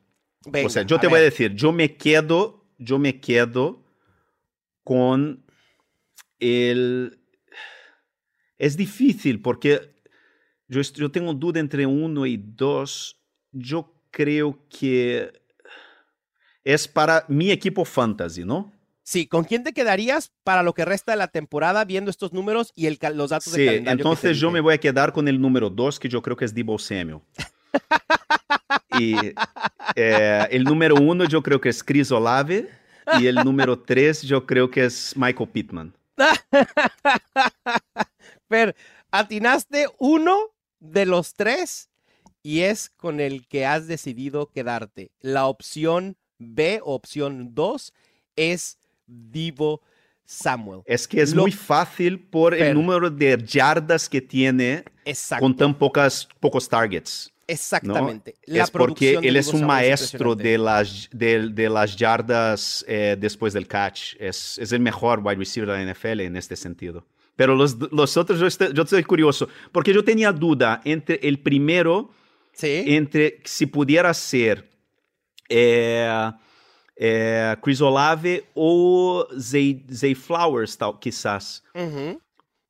Venga, 0.46 0.66
o 0.66 0.70
sea, 0.70 0.82
yo 0.82 0.98
te 1.00 1.06
voy 1.06 1.18
a 1.20 1.22
decir, 1.22 1.54
yo 1.54 1.72
me 1.72 1.96
quedo, 1.96 2.64
yo 2.78 2.98
me 2.98 3.20
quedo 3.20 3.82
con 4.84 5.44
el... 6.38 7.20
Es 8.58 8.76
difícil 8.76 9.40
porque 9.40 9.94
yo, 10.68 11.10
tengo 11.10 11.34
duda 11.34 11.60
entre 11.60 11.86
uno 11.86 12.26
y 12.26 12.36
dos. 12.36 13.18
Yo 13.52 13.94
creo 14.10 14.58
que 14.68 15.32
es 16.62 16.88
para 16.88 17.24
mi 17.28 17.50
equipo 17.50 17.84
fantasy, 17.84 18.44
¿no? 18.44 18.72
Sí, 19.02 19.26
¿con 19.26 19.44
quién 19.44 19.62
te 19.62 19.74
quedarías 19.74 20.32
para 20.44 20.62
lo 20.62 20.72
que 20.72 20.86
resta 20.86 21.12
de 21.12 21.18
la 21.18 21.28
temporada 21.28 21.84
viendo 21.84 22.10
estos 22.10 22.32
números 22.32 22.72
y 22.74 22.86
el, 22.86 22.98
los 23.14 23.30
datos 23.30 23.52
de 23.52 23.58
Sí, 23.58 23.66
calendario? 23.66 23.98
que 23.98 24.02
te 24.02 24.08
entonces 24.08 24.38
yo 24.38 24.50
me 24.50 24.60
voy 24.60 24.74
a 24.74 24.78
quedar 24.78 25.12
con 25.12 25.28
el 25.28 25.38
número 25.38 25.68
dos, 25.68 26.00
que 26.00 26.08
yo 26.08 26.22
creo 26.22 26.36
que 26.36 26.46
es 26.46 26.54
Debo 26.54 26.78
Samuel. 26.78 27.20
y 28.98 29.14
eh, 29.94 30.46
el 30.50 30.64
número 30.64 30.94
uno 30.94 31.24
yo 31.24 31.42
creo 31.42 31.60
que 31.60 31.68
es 31.68 31.84
Chris 31.84 32.10
Olave. 32.10 32.70
Y 33.20 33.26
el 33.26 33.36
número 33.36 33.78
tres 33.78 34.22
yo 34.22 34.46
creo 34.46 34.70
que 34.70 34.86
es 34.86 35.14
Michael 35.16 35.50
Pittman. 35.50 35.92
Fer, 38.54 38.76
atinaste 39.10 39.86
uno 39.98 40.36
de 40.78 41.06
los 41.06 41.34
tres 41.34 41.88
y 42.40 42.60
es 42.60 42.88
con 42.90 43.18
el 43.18 43.48
que 43.48 43.66
has 43.66 43.88
decidido 43.88 44.46
quedarte. 44.46 45.10
La 45.20 45.46
opción 45.46 46.16
B, 46.38 46.80
opción 46.84 47.54
2, 47.54 47.92
es 48.36 48.78
Divo 49.06 49.80
Samuel. 50.24 50.82
Es 50.86 51.08
que 51.08 51.20
es 51.20 51.34
Lo- 51.34 51.42
muy 51.42 51.52
fácil 51.52 52.20
por 52.20 52.54
el 52.54 52.74
número 52.74 53.10
de 53.10 53.42
yardas 53.44 54.08
que 54.08 54.20
tiene 54.20 54.84
Exacto, 55.04 55.42
con 55.44 55.56
tan 55.56 55.76
pocas, 55.76 56.28
pocos 56.38 56.68
targets. 56.68 57.28
¿no? 57.28 57.34
exactamente. 57.48 58.36
La 58.46 58.62
es 58.64 58.70
porque 58.70 59.18
él 59.20 59.36
es 59.36 59.48
un 59.48 59.60
Samuel 59.60 59.66
maestro 59.66 60.34
de 60.34 60.56
las, 60.58 61.08
de, 61.12 61.48
de 61.50 61.68
las 61.68 61.96
yardas 61.96 62.84
eh, 62.88 63.16
después 63.18 63.52
del 63.52 63.66
catch. 63.66 64.14
Es, 64.18 64.58
es 64.58 64.70
el 64.72 64.80
mejor 64.80 65.20
wide 65.24 65.36
receiver 65.36 65.68
de 65.70 65.84
la 65.84 65.92
NFL 65.92 66.20
en 66.20 66.36
este 66.36 66.56
sentido. 66.56 67.04
Pero 67.36 67.54
los, 67.56 67.76
los 67.92 68.16
otros, 68.16 68.38
yo 68.38 68.46
estoy, 68.46 68.72
yo 68.72 68.82
estoy 68.84 69.02
curioso, 69.04 69.48
porque 69.72 69.92
yo 69.92 70.04
tenía 70.04 70.32
duda 70.32 70.80
entre 70.84 71.16
el 71.22 71.40
primero, 71.40 72.10
Sí, 72.52 72.84
entre 72.86 73.40
si 73.44 73.66
pudiera 73.66 74.14
ser 74.14 74.70
eh, 75.48 76.30
eh, 76.96 77.56
Chris 77.62 77.80
Olave 77.80 78.44
o 78.54 79.26
Zay, 79.40 79.84
Zay 79.92 80.14
Flowers, 80.14 80.76
tal, 80.78 80.98
quizás. 81.00 81.64
ujú. 81.74 82.20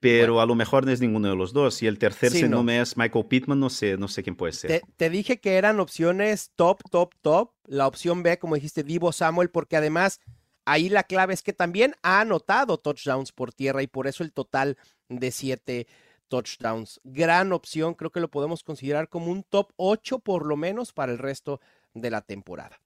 Pero 0.00 0.38
a 0.42 0.44
lo 0.46 0.54
mejor 0.54 0.84
no 0.84 0.92
es 0.92 1.00
ninguno 1.00 1.30
de 1.30 1.36
los 1.36 1.54
dos. 1.54 1.82
Y 1.82 1.86
el 1.86 1.98
tercer, 1.98 2.30
Sí, 2.30 2.38
si 2.40 2.42
no. 2.44 2.58
no 2.58 2.62
me 2.62 2.78
es 2.78 2.94
Michael 2.94 3.24
Pittman, 3.24 3.58
no 3.58 3.70
sé, 3.70 3.96
no 3.96 4.06
sé 4.06 4.22
quién 4.22 4.36
puede 4.36 4.52
ser. 4.52 4.70
Te, 4.70 4.82
te 4.98 5.08
dije 5.08 5.38
que 5.40 5.54
eran 5.54 5.80
opciones 5.80 6.50
top, 6.56 6.82
top, 6.90 7.14
top. 7.22 7.52
La 7.66 7.86
opción 7.86 8.22
B, 8.22 8.38
como 8.38 8.54
dijiste, 8.54 8.82
Divo 8.82 9.12
Samuel, 9.12 9.48
porque 9.48 9.76
además 9.78 10.20
ahí 10.64 10.88
la 10.88 11.04
clave 11.04 11.34
es 11.34 11.42
que 11.42 11.52
también 11.52 11.94
ha 12.02 12.20
anotado 12.20 12.78
touchdowns 12.78 13.32
por 13.32 13.52
tierra 13.52 13.82
y 13.82 13.86
por 13.86 14.06
eso 14.06 14.22
el 14.22 14.32
total 14.32 14.76
de 15.08 15.30
siete 15.30 15.86
touchdowns. 16.28 17.00
Gran 17.04 17.52
opción, 17.52 17.94
creo 17.94 18.10
que 18.10 18.20
lo 18.20 18.30
podemos 18.30 18.62
considerar 18.64 19.08
como 19.08 19.30
un 19.30 19.42
top 19.42 19.72
8 19.76 20.18
por 20.20 20.46
lo 20.46 20.56
menos 20.56 20.92
para 20.92 21.12
el 21.12 21.18
resto 21.18 21.60
de 21.92 22.10
la 22.10 22.22
temporada. 22.22 22.80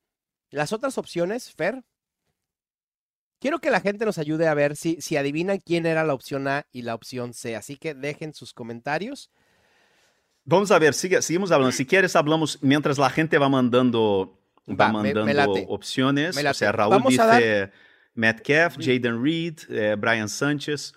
Las 0.51 0.73
otras 0.73 0.99
opciones, 0.99 1.53
Fer. 1.53 1.83
Quiero 3.41 3.61
que 3.61 3.71
la 3.71 3.81
gente 3.81 4.05
nos 4.05 4.19
ayude 4.19 4.49
a 4.49 4.55
ver 4.55 4.77
si, 4.77 5.01
si 5.01 5.17
adivinan 5.17 5.59
quién 5.59 5.87
era 5.87 6.05
la 6.05 6.15
opción 6.15 6.49
A 6.49 6.67
y 6.73 6.83
la 6.83 6.95
opción 6.95 7.35
C. 7.35 7.55
Así 7.55 7.77
que 7.77 7.95
dejen 7.95 8.35
sus 8.35 8.53
comentarios. 8.53 9.31
Vamos 10.45 10.71
a 10.73 10.79
ver, 10.79 10.95
sigue- 10.95 11.23
seguimos 11.23 11.53
hablando. 11.53 11.71
Si 11.73 11.87
quieres, 11.87 12.17
hablamos 12.17 12.59
mientras 12.63 12.99
la 12.99 13.11
gente 13.11 13.39
va 13.39 13.49
mandando, 13.49 14.38
va 14.69 14.93
Va, 14.93 15.03
me- 15.03 15.15
me 15.15 15.25
mandando 15.25 15.53
opciones. 15.69 16.37
Me 16.37 16.49
O 16.49 16.55
sea, 16.55 16.73
Raúl 16.73 16.91
Vamos 16.91 17.13
dice 17.13 17.71
Metcalf, 18.15 18.77
Jaden 18.79 19.23
Reed, 19.23 19.59
eh, 19.71 19.97
Brian 19.99 20.29
Sánchez. 20.29 20.93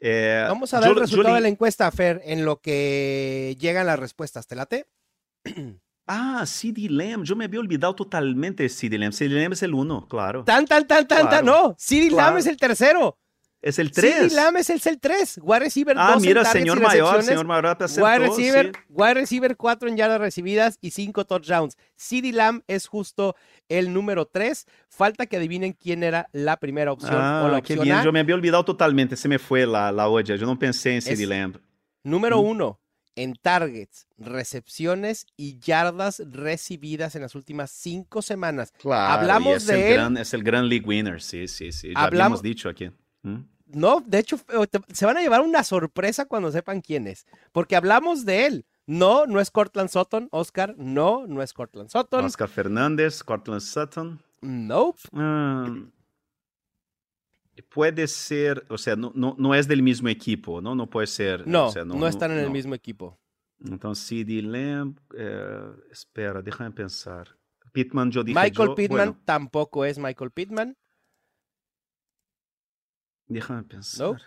Eh, 0.00 0.44
Vamos 0.48 0.72
a 0.74 0.80
dar 0.80 0.90
el 0.90 0.96
resultado 0.96 1.34
de 1.34 1.40
la 1.40 1.48
encuesta, 1.48 1.90
Fer, 1.90 2.20
en 2.24 2.44
lo 2.44 2.60
que 2.60 3.56
llegan 3.58 3.86
las 3.86 3.98
respuestas. 3.98 4.46
¿Te 4.46 4.54
late? 4.56 4.86
Ah, 6.10 6.46
CD 6.46 6.88
Lamb. 6.88 7.22
Yo 7.24 7.36
me 7.36 7.44
había 7.44 7.60
olvidado 7.60 7.94
totalmente 7.94 8.62
de 8.62 8.70
CD 8.70 8.96
Lamb. 8.96 9.12
CD 9.12 9.28
Lamb 9.34 9.52
es 9.52 9.62
el 9.62 9.74
uno, 9.74 10.08
claro. 10.08 10.42
Tan, 10.42 10.64
tan, 10.66 10.86
tan, 10.86 11.06
tan, 11.06 11.28
tan, 11.28 11.44
no. 11.44 11.76
Claro. 11.76 12.16
Lamb 12.16 12.38
es 12.38 12.46
el 12.46 12.56
tercero. 12.56 13.18
Es 13.60 13.78
el 13.80 13.92
CeeDee 13.92 14.18
3. 14.28 14.32
Lamb 14.34 14.56
es 14.58 14.70
el, 14.70 14.80
el 14.84 15.00
3. 15.00 15.40
Wide 15.42 15.58
receiver 15.58 15.96
2 15.96 16.04
Ah, 16.06 16.14
en 16.14 16.20
mira, 16.22 16.42
targets 16.42 16.52
señor 16.60 16.78
y 16.78 16.80
mayor, 16.80 17.22
señor 17.24 17.44
mayor 17.46 17.76
Wide 17.80 18.18
receiver, 18.20 18.72
sí. 18.72 18.82
wide 18.88 19.14
receiver 19.14 19.56
4 19.56 19.88
en 19.88 19.96
yardas 19.96 20.20
recibidas 20.20 20.78
y 20.80 20.92
5 20.92 21.24
touchdowns. 21.26 21.76
CeeDee 21.96 22.32
Lamb 22.32 22.62
es 22.68 22.86
justo 22.86 23.34
el 23.68 23.92
número 23.92 24.26
3. 24.26 24.64
Falta 24.88 25.26
que 25.26 25.38
adivinen 25.38 25.72
quién 25.72 26.04
era 26.04 26.28
la 26.32 26.56
primera 26.58 26.92
opción 26.92 27.14
Ah, 27.16 27.42
o 27.44 27.48
la 27.48 27.60
qué 27.60 27.72
opción 27.74 27.84
bien. 27.84 27.96
A. 27.96 28.04
Yo 28.04 28.12
me 28.12 28.20
había 28.20 28.36
olvidado 28.36 28.64
totalmente. 28.64 29.16
Se 29.16 29.28
me 29.28 29.40
fue 29.40 29.66
la, 29.66 29.90
la 29.90 30.08
olla. 30.08 30.36
Yo 30.36 30.46
no 30.46 30.56
pensé 30.56 30.94
en 30.94 31.02
CD 31.02 31.24
Es- 31.24 31.28
Lamb. 31.28 31.56
Número 32.04 32.40
Mm. 32.40 32.46
1. 32.46 32.80
en 33.16 33.34
targets, 33.34 34.06
recepciones 34.16 35.26
y 35.36 35.58
yardas 35.58 36.22
recibidas 36.30 37.16
en 37.16 37.22
las 37.22 37.34
últimas 37.34 37.72
cinco 37.72 38.22
semanas. 38.22 38.72
Claro, 38.78 39.14
Hablamos 39.14 39.56
es 39.56 39.66
de 39.66 39.74
el 39.74 39.80
él. 39.88 39.94
Gran, 39.94 40.16
es 40.18 40.32
el 40.34 40.44
gran 40.44 40.68
league 40.68 40.86
winner, 40.86 41.20
sí, 41.20 41.48
sí, 41.48 41.72
sí. 41.72 41.88
Ya 41.88 41.94
Hablamos- 42.04 42.12
habíamos 42.38 42.42
dicho 42.42 42.68
aquí. 42.68 42.90
¿Mm? 43.22 43.38
No, 43.66 44.00
de 44.00 44.18
hecho, 44.18 44.40
se 44.92 45.06
van 45.06 45.18
a 45.18 45.20
llevar 45.20 45.42
una 45.42 45.62
sorpresa 45.62 46.24
cuando 46.24 46.50
sepan 46.50 46.80
quién 46.80 47.06
es, 47.06 47.26
porque 47.52 47.76
hablamos 47.76 48.24
de 48.24 48.46
él. 48.46 48.66
No, 48.86 49.26
no 49.26 49.38
es 49.38 49.50
Cortland 49.50 49.90
Sutton, 49.90 50.28
Oscar. 50.30 50.74
No, 50.78 51.26
no 51.26 51.42
es 51.42 51.52
Cortland 51.52 51.90
Sutton. 51.90 52.24
Oscar 52.24 52.48
Fernández, 52.48 53.22
Cortland 53.22 53.60
Sutton. 53.60 54.18
Nope. 54.40 55.00
Ah, 55.12 55.66
puede 57.68 58.06
ser, 58.06 58.64
o 58.68 58.78
sea, 58.78 58.96
no, 58.96 59.12
no, 59.14 59.34
no 59.38 59.54
es 59.54 59.68
del 59.68 59.82
mismo 59.82 60.08
equipo, 60.08 60.60
¿no? 60.60 60.74
No 60.74 60.88
puede 60.88 61.06
ser. 61.06 61.46
No, 61.46 61.66
o 61.66 61.72
sea, 61.72 61.84
no, 61.84 62.06
están 62.06 62.32
en 62.32 62.38
el 62.38 62.50
mismo 62.50 62.74
equipo. 62.74 63.18
Entonces, 63.64 64.06
CD 64.06 64.40
Lamb, 64.40 64.98
eh, 65.16 65.70
espera, 65.90 66.40
déjame 66.40 66.70
pensar. 66.70 67.36
Pittman, 67.72 68.10
yo 68.10 68.24
dije 68.24 68.40
Michael 68.40 68.68
yo, 68.70 68.74
Pittman 68.74 69.08
bueno, 69.08 69.20
tampoco 69.24 69.84
es 69.84 69.98
Michael 69.98 70.30
Pittman. 70.30 70.76
Déjame 73.28 73.62
pensar. 73.62 74.08
Nope. 74.08 74.22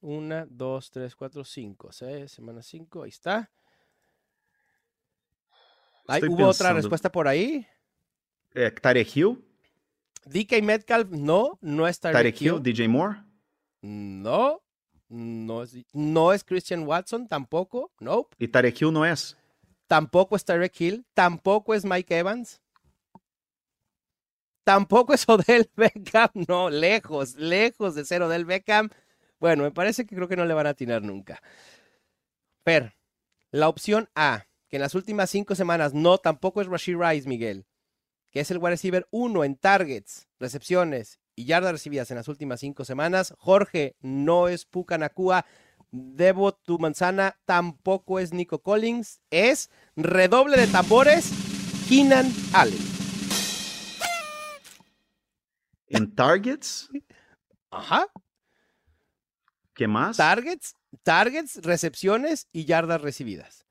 Una, 0.00 0.46
dos, 0.48 0.90
tres, 0.90 1.16
cuatro, 1.16 1.44
cinco. 1.44 1.90
Seis, 1.92 2.32
semana 2.32 2.62
cinco. 2.62 3.02
Ahí 3.02 3.10
está. 3.10 3.50
Estoy 6.08 6.28
¿Hubo 6.30 6.46
otra 6.46 6.72
respuesta 6.72 7.10
por 7.10 7.28
ahí? 7.28 7.66
Eh, 8.54 8.70
Tarek 8.70 9.14
Hill, 9.14 9.44
DK 10.24 10.62
Metcalf, 10.62 11.10
no, 11.10 11.58
no 11.60 11.86
es 11.86 12.00
Tyreek 12.00 12.16
Tarek 12.16 12.42
Hill, 12.42 12.54
Hill. 12.54 12.62
DJ 12.62 12.88
Moore. 12.88 13.22
No, 13.82 14.62
no 15.08 15.62
es, 15.62 15.76
no 15.92 16.32
es 16.32 16.44
Christian 16.44 16.84
Watson, 16.86 17.28
tampoco. 17.28 17.92
Nope. 18.00 18.34
Y 18.38 18.48
Tarek 18.48 18.80
Hill 18.80 18.92
no 18.92 19.04
es. 19.04 19.36
Tampoco 19.86 20.36
es 20.36 20.44
Tyreek 20.44 20.80
Hill. 20.80 21.06
Tampoco 21.14 21.74
es 21.74 21.84
Mike 21.84 22.18
Evans. 22.18 22.60
Tampoco 24.68 25.14
es 25.14 25.26
Odell 25.26 25.70
Beckham. 25.76 26.28
No, 26.46 26.68
lejos, 26.68 27.36
lejos 27.36 27.94
de 27.94 28.04
ser 28.04 28.20
Odell 28.20 28.44
Beckham. 28.44 28.90
Bueno, 29.40 29.62
me 29.62 29.70
parece 29.70 30.04
que 30.04 30.14
creo 30.14 30.28
que 30.28 30.36
no 30.36 30.44
le 30.44 30.52
van 30.52 30.66
a 30.66 30.70
atinar 30.70 31.00
nunca. 31.00 31.40
Per, 32.64 32.92
la 33.50 33.70
opción 33.70 34.10
A, 34.14 34.44
que 34.68 34.76
en 34.76 34.82
las 34.82 34.94
últimas 34.94 35.30
cinco 35.30 35.54
semanas 35.54 35.94
no, 35.94 36.18
tampoco 36.18 36.60
es 36.60 36.66
Rashid 36.66 36.98
Rice, 36.98 37.26
Miguel, 37.26 37.64
que 38.30 38.40
es 38.40 38.50
el 38.50 38.58
wide 38.58 38.72
receiver 38.72 39.08
1 39.10 39.42
en 39.42 39.56
targets, 39.56 40.28
recepciones 40.38 41.18
y 41.34 41.46
yardas 41.46 41.72
recibidas 41.72 42.10
en 42.10 42.18
las 42.18 42.28
últimas 42.28 42.60
cinco 42.60 42.84
semanas. 42.84 43.32
Jorge, 43.38 43.96
no 44.00 44.48
es 44.48 44.66
Puka 44.66 44.98
Nakua. 44.98 45.46
Debo 45.92 46.52
tu 46.52 46.78
manzana, 46.78 47.40
tampoco 47.46 48.18
es 48.18 48.34
Nico 48.34 48.60
Collins, 48.60 49.22
es 49.30 49.70
redoble 49.96 50.58
de 50.58 50.66
tambores, 50.66 51.30
Keenan 51.88 52.30
Allen. 52.52 52.97
En 55.88 56.14
Targets, 56.14 56.88
Ajá. 57.70 58.06
¿qué 59.74 59.86
más? 59.88 60.16
Targets, 60.16 60.74
targets, 61.02 61.62
recepciones 61.62 62.48
y 62.52 62.64
yardas 62.64 63.00
recibidas. 63.00 63.66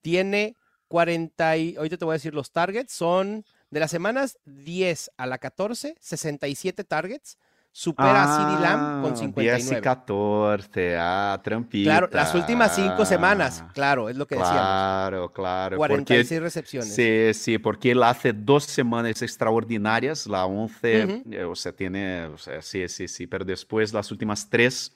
Tiene 0.00 0.56
40 0.88 1.56
y 1.56 1.76
ahorita 1.76 1.96
te 1.96 2.04
voy 2.04 2.12
a 2.12 2.20
decir 2.20 2.34
los 2.34 2.52
targets, 2.52 2.92
son 2.92 3.44
de 3.70 3.80
las 3.80 3.90
semanas 3.90 4.38
10 4.44 5.10
a 5.16 5.26
la 5.26 5.38
14, 5.38 5.96
67 5.98 6.84
targets, 6.84 7.38
supera 7.74 8.22
a 8.24 8.36
CeeDee 8.36 8.60
Lamb 8.62 9.02
con 9.02 9.12
Ah, 9.12 9.16
59. 9.16 9.56
10 9.64 9.78
y 9.78 9.80
14, 9.80 10.96
ah, 10.98 11.40
trampita. 11.42 11.90
Claro, 11.90 12.08
las 12.12 12.34
últimas 12.34 12.74
cinco 12.74 13.04
semanas, 13.06 13.64
claro, 13.72 14.10
es 14.10 14.16
lo 14.16 14.26
que 14.26 14.34
decíamos. 14.34 14.60
Claro, 14.60 15.32
claro. 15.32 15.76
46 15.78 16.28
porque- 16.28 16.40
recepciones. 16.40 16.94
Sí, 16.94 17.32
sí, 17.32 17.58
porque 17.58 17.92
él 17.92 18.02
hace 18.02 18.32
dos 18.34 18.64
semanas 18.64 19.22
extraordinarias, 19.22 20.26
la 20.26 20.44
11, 20.44 21.04
Ujú. 21.06 21.32
eh, 21.34 21.44
o 21.44 21.54
sea, 21.54 21.72
tiene, 21.72 22.26
o 22.26 22.36
sea, 22.36 22.60
sí, 22.60 22.86
sí, 22.88 23.08
sí, 23.08 23.26
pero 23.26 23.44
después 23.44 23.92
las 23.94 24.10
últimas 24.10 24.50
tres 24.50 24.92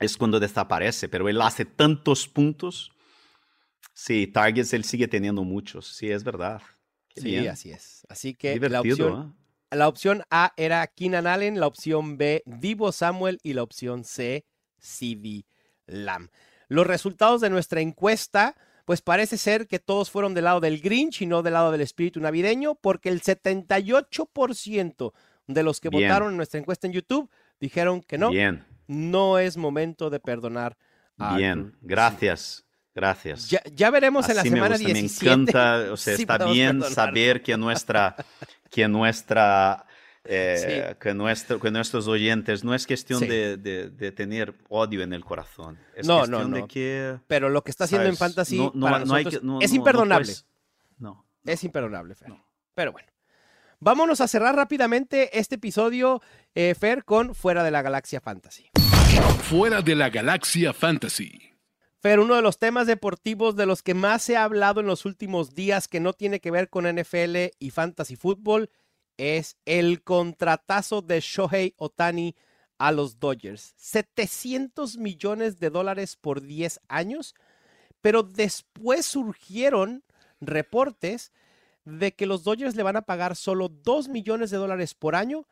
es 0.00 0.16
cuando 0.16 0.40
desaparece, 0.40 1.08
pero 1.08 1.28
él 1.28 1.40
hace 1.42 1.64
tantos 1.66 2.26
puntos. 2.26 2.90
Sí, 3.92 4.26
targets 4.28 4.72
él 4.72 4.84
sigue 4.84 5.08
teniendo 5.08 5.42
muchos, 5.44 5.88
sí, 5.88 6.10
es 6.10 6.22
verdad. 6.24 6.62
Qué 7.08 7.20
Sí, 7.20 7.30
bien. 7.32 7.48
así 7.48 7.70
es. 7.72 8.06
Así 8.08 8.32
que 8.34 8.48
la 8.48 8.54
Divertido, 8.54 9.08
opción, 9.08 9.34
¿eh? 9.36 9.37
La 9.70 9.88
opción 9.88 10.22
A 10.30 10.52
era 10.56 10.86
Keenan 10.86 11.26
Allen, 11.26 11.60
la 11.60 11.66
opción 11.66 12.16
B, 12.16 12.42
Divo 12.46 12.92
Samuel 12.92 13.38
y 13.42 13.52
la 13.52 13.62
opción 13.62 14.04
C, 14.04 14.44
CD 14.78 15.44
Lamb. 15.86 16.30
Los 16.68 16.86
resultados 16.86 17.40
de 17.40 17.50
nuestra 17.50 17.80
encuesta, 17.80 18.56
pues 18.84 19.02
parece 19.02 19.36
ser 19.38 19.66
que 19.66 19.78
todos 19.78 20.10
fueron 20.10 20.34
del 20.34 20.44
lado 20.44 20.60
del 20.60 20.80
Grinch 20.80 21.22
y 21.22 21.26
no 21.26 21.42
del 21.42 21.54
lado 21.54 21.72
del 21.72 21.80
espíritu 21.80 22.20
navideño, 22.20 22.74
porque 22.74 23.08
el 23.08 23.22
78% 23.22 25.12
de 25.46 25.62
los 25.62 25.80
que 25.80 25.88
Bien. 25.88 26.08
votaron 26.08 26.30
en 26.30 26.36
nuestra 26.36 26.60
encuesta 26.60 26.86
en 26.86 26.92
YouTube 26.92 27.30
dijeron 27.60 28.02
que 28.02 28.18
no, 28.18 28.30
Bien, 28.30 28.64
no 28.86 29.38
es 29.38 29.56
momento 29.56 30.10
de 30.10 30.20
perdonar. 30.20 30.76
a 31.18 31.36
bien, 31.36 31.74
gracias, 31.80 32.64
gracias. 32.94 33.48
Ya, 33.48 33.62
ya 33.72 33.90
veremos 33.90 34.28
en 34.28 34.36
la 34.36 34.42
me 34.44 34.50
semana 34.50 34.76
gusta, 34.76 34.92
17. 34.92 35.24
Me 35.24 35.32
encanta, 35.32 35.92
o 35.92 35.96
sea, 35.96 36.14
está 36.14 36.38
bien 36.46 36.82
saber 36.82 37.42
que 37.42 37.56
nuestra, 37.56 38.14
que 38.70 38.88
nuestra, 38.88 39.86
eh, 40.24 40.94
que, 41.00 41.14
nuestro, 41.14 41.58
que 41.60 41.70
nuestros 41.70 42.06
oyentes 42.08 42.64
no 42.64 42.74
es 42.74 42.86
cuestión 42.86 43.20
Sí. 43.20 43.26
de, 43.26 43.56
de- 43.56 43.90
de 43.90 44.12
tener 44.12 44.54
odio 44.68 45.02
en 45.02 45.12
el 45.12 45.24
corazón, 45.24 45.78
es 45.94 46.06
No, 46.06 46.18
cuestión 46.18 46.50
no, 46.50 46.54
de 46.56 46.60
no. 46.62 46.68
que 46.68 47.18
Pero 47.26 47.48
lo 47.48 47.62
que 47.64 47.70
está 47.70 47.84
haciendo 47.84 48.08
en. 48.08 48.16
Fantasy 48.16 48.58
No- 48.58 48.72
no- 48.74 48.86
para 48.86 49.04
no 49.04 49.14
hay 49.14 49.24
nosotros 49.24 49.40
que- 49.40 49.46
no- 49.46 49.60
es 49.60 49.70
no 49.70 49.76
imperdonable. 49.76 50.24
puedes- 50.26 50.46
No, 50.98 51.24
Es 51.44 51.64
imperdonable, 51.64 52.14
Fer. 52.14 52.28
Pero 52.74 52.92
bueno. 52.92 53.08
Vámonos 53.80 54.20
a 54.20 54.26
cerrar 54.28 54.56
rápidamente 54.56 55.38
este 55.38 55.54
episodio, 55.54 56.20
eh, 56.54 56.74
Fer, 56.74 57.04
con 57.04 57.34
Fuera 57.34 57.62
de 57.62 57.70
la 57.70 57.80
Galaxia 57.80 58.20
Fantasy. 58.20 58.68
Fuera 59.44 59.80
de 59.80 59.94
la 59.94 60.10
galaxia 60.10 60.72
fantasy. 60.72 61.47
Fer, 62.00 62.20
uno 62.20 62.36
de 62.36 62.42
los 62.42 62.60
temas 62.60 62.86
deportivos 62.86 63.56
de 63.56 63.66
los 63.66 63.82
que 63.82 63.92
más 63.92 64.22
se 64.22 64.36
ha 64.36 64.44
hablado 64.44 64.78
en 64.78 64.86
los 64.86 65.04
últimos 65.04 65.56
días 65.56 65.88
que 65.88 65.98
no 65.98 66.12
tiene 66.12 66.38
que 66.38 66.52
ver 66.52 66.70
con 66.70 66.86
NFL 66.86 67.36
y 67.58 67.70
fantasy 67.70 68.14
fútbol 68.14 68.70
es 69.16 69.56
el 69.64 70.04
contratazo 70.04 71.02
de 71.02 71.18
Shohei 71.20 71.74
Otani 71.76 72.36
a 72.78 72.92
los 72.92 73.18
Dodgers. 73.18 73.74
700 73.78 74.96
millones 74.96 75.58
de 75.58 75.70
dólares 75.70 76.14
por 76.14 76.40
10 76.40 76.78
años, 76.86 77.34
pero 78.00 78.22
después 78.22 79.04
surgieron 79.04 80.04
reportes 80.40 81.32
de 81.84 82.14
que 82.14 82.26
los 82.26 82.44
Dodgers 82.44 82.76
le 82.76 82.84
van 82.84 82.96
a 82.96 83.02
pagar 83.02 83.34
solo 83.34 83.68
2 83.68 84.06
millones 84.08 84.50
de 84.50 84.58
dólares 84.58 84.94
por 84.94 85.16
año, 85.16 85.48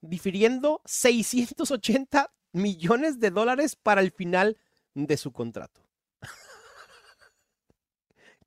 difiriendo 0.00 0.80
680 0.86 2.32
millones 2.52 3.20
de 3.20 3.30
dólares 3.30 3.76
para 3.76 4.00
el 4.00 4.10
final 4.10 4.56
de 4.94 5.18
su 5.18 5.32
contrato. 5.32 5.81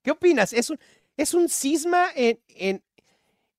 ¿Qué 0.06 0.12
opinas? 0.12 0.53
¿Es 0.53 0.70
un, 0.70 0.80
es 1.18 1.34
un 1.34 1.49
cisma 1.49 2.06
en, 2.16 2.39
en, 2.49 2.84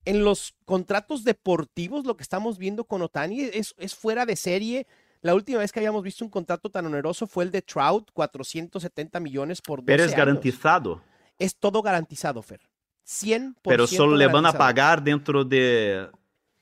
en 0.05 0.25
los 0.25 0.55
contratos 0.65 1.25
deportivos 1.25 2.07
lo 2.07 2.17
que 2.17 2.23
estamos 2.23 2.57
viendo 2.57 2.85
con 2.85 3.03
Otani? 3.03 3.41
¿Es, 3.43 3.75
es 3.77 3.97
fuera 3.97 4.25
de 4.25 4.37
serie? 4.37 4.87
La 5.23 5.35
última 5.35 5.59
vez 5.59 5.73
que 5.73 5.81
habíamos 5.81 6.05
visto 6.05 6.25
un 6.25 6.31
contrato 6.31 6.71
tan 6.71 6.87
oneroso 6.87 7.27
fue 7.27 7.43
el 7.43 7.51
de 7.51 7.63
Trout, 7.63 8.11
470 8.13 9.19
millones 9.19 9.61
por 9.61 9.81
12 9.81 9.87
pero 9.87 10.05
es 10.05 10.11
años. 10.13 10.19
garantizado, 10.19 11.03
Es 11.37 11.57
todo 11.57 11.83
garantizado, 11.83 12.41
Fer. 12.43 12.61
100% 13.05 13.55
pero 13.65 13.89
solo 13.89 14.15
le 14.17 14.29
van 14.29 14.47
a 14.47 14.53
pagar 14.53 15.03
dentro 15.03 15.45
de... 15.45 16.09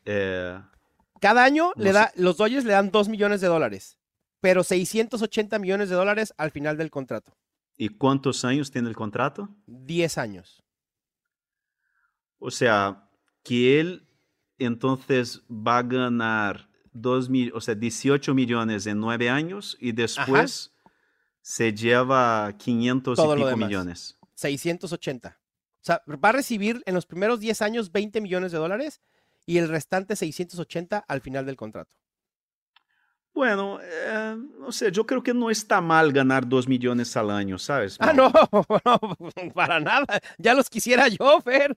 eh, 0.07 0.59
Cada 1.21 1.45
año 1.45 1.73
No 1.77 1.83
le 1.83 1.91
sé. 1.91 1.93
da, 1.93 2.13
los 2.17 2.39
Dodgers 2.39 2.65
le 2.65 2.73
dan 2.73 2.91
2 2.91 3.09
millones 3.11 3.43
de 3.43 3.49
dólares, 3.49 3.99
pero 4.41 4.65
680 4.65 5.59
millones 5.59 5.91
de 5.91 5.95
dólares 5.97 6.33
al 6.39 6.51
final 6.51 6.79
del 6.79 6.91
contrato. 6.91 7.37
¿Y 7.77 7.89
cuántos 7.89 8.45
años 8.45 8.71
tiene 8.71 8.89
el 8.89 8.97
contrato? 8.97 9.49
10 9.67 10.19
años. 10.19 10.63
O 12.39 12.51
sea, 12.51 13.09
que 13.43 13.81
él 13.81 14.07
entonces 14.59 15.43
va 15.51 15.79
a 15.79 15.83
ganar 15.83 16.69
dos 16.93 17.29
mil, 17.29 17.53
o 17.55 17.61
sea, 17.61 17.75
18 17.75 18.35
millones 18.35 18.87
en 18.87 19.01
nueve 19.01 19.29
años 19.29 19.77
y 19.81 19.93
después 19.93 20.73
se 21.43 21.75
lleva 21.75 22.55
500 22.57 23.17
Todo 23.17 23.37
y 23.37 23.43
pico 23.43 23.57
millones. 23.57 24.19
680. 24.35 25.39
O 25.39 25.85
sea, 25.85 26.03
va 26.07 26.31
a 26.31 26.33
recibir 26.33 26.83
en 26.87 26.95
los 26.95 27.07
primeros 27.07 27.41
10 27.41 27.63
años 27.63 27.93
20 27.93 28.21
millones 28.21 28.53
de 28.53 28.59
dólares 28.59 29.03
y 29.45 29.59
el 29.59 29.69
restante 29.69 30.17
680 30.17 31.05
al 31.07 31.21
final 31.21 31.45
del 31.45 31.57
contrato. 31.57 31.93
Bueno, 33.35 33.81
eh, 33.83 34.37
no 34.61 34.71
sé, 34.71 34.93
yo 34.93 35.05
creo 35.05 35.21
que 35.21 35.35
no 35.35 35.51
está 35.51 35.81
mal 35.81 36.13
ganar 36.13 36.49
2 36.49 36.69
millones 36.69 37.17
al 37.17 37.31
año, 37.31 37.59
¿sabes? 37.59 37.97
Ah, 37.99 38.13
no, 38.13 38.31
no, 38.85 39.53
para 39.53 39.81
nada. 39.81 40.21
Ya 40.39 40.55
los 40.55 40.71
quisiera 40.71 41.09
yo, 41.09 41.41
Fer. 41.41 41.77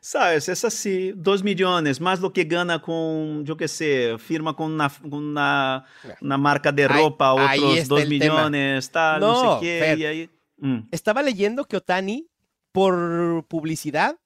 Sabes, 0.00 0.48
es 0.48 0.64
así, 0.64 1.12
dos 1.14 1.42
millones, 1.42 2.00
más 2.00 2.20
lo 2.20 2.32
que 2.32 2.44
gana 2.44 2.80
con, 2.80 3.44
yo 3.44 3.56
qué 3.56 3.68
sé, 3.68 4.16
firma 4.18 4.54
con 4.54 4.72
una, 4.72 4.90
una, 5.02 5.84
una 6.20 6.38
marca 6.38 6.70
de 6.70 6.86
ropa, 6.86 7.34
otros 7.34 7.88
dos 7.88 8.06
millones, 8.06 8.90
tal, 8.90 9.20
no, 9.20 9.58
sé 9.58 9.66
qué. 9.66 9.96
y 9.98 10.04
ahí, 10.04 10.30
mm. 10.58 10.88
Estaba 10.92 11.22
leyendo 11.22 11.64
que 11.64 11.76
Otani, 11.76 12.28
por 12.70 13.44
publicidad, 13.48 14.16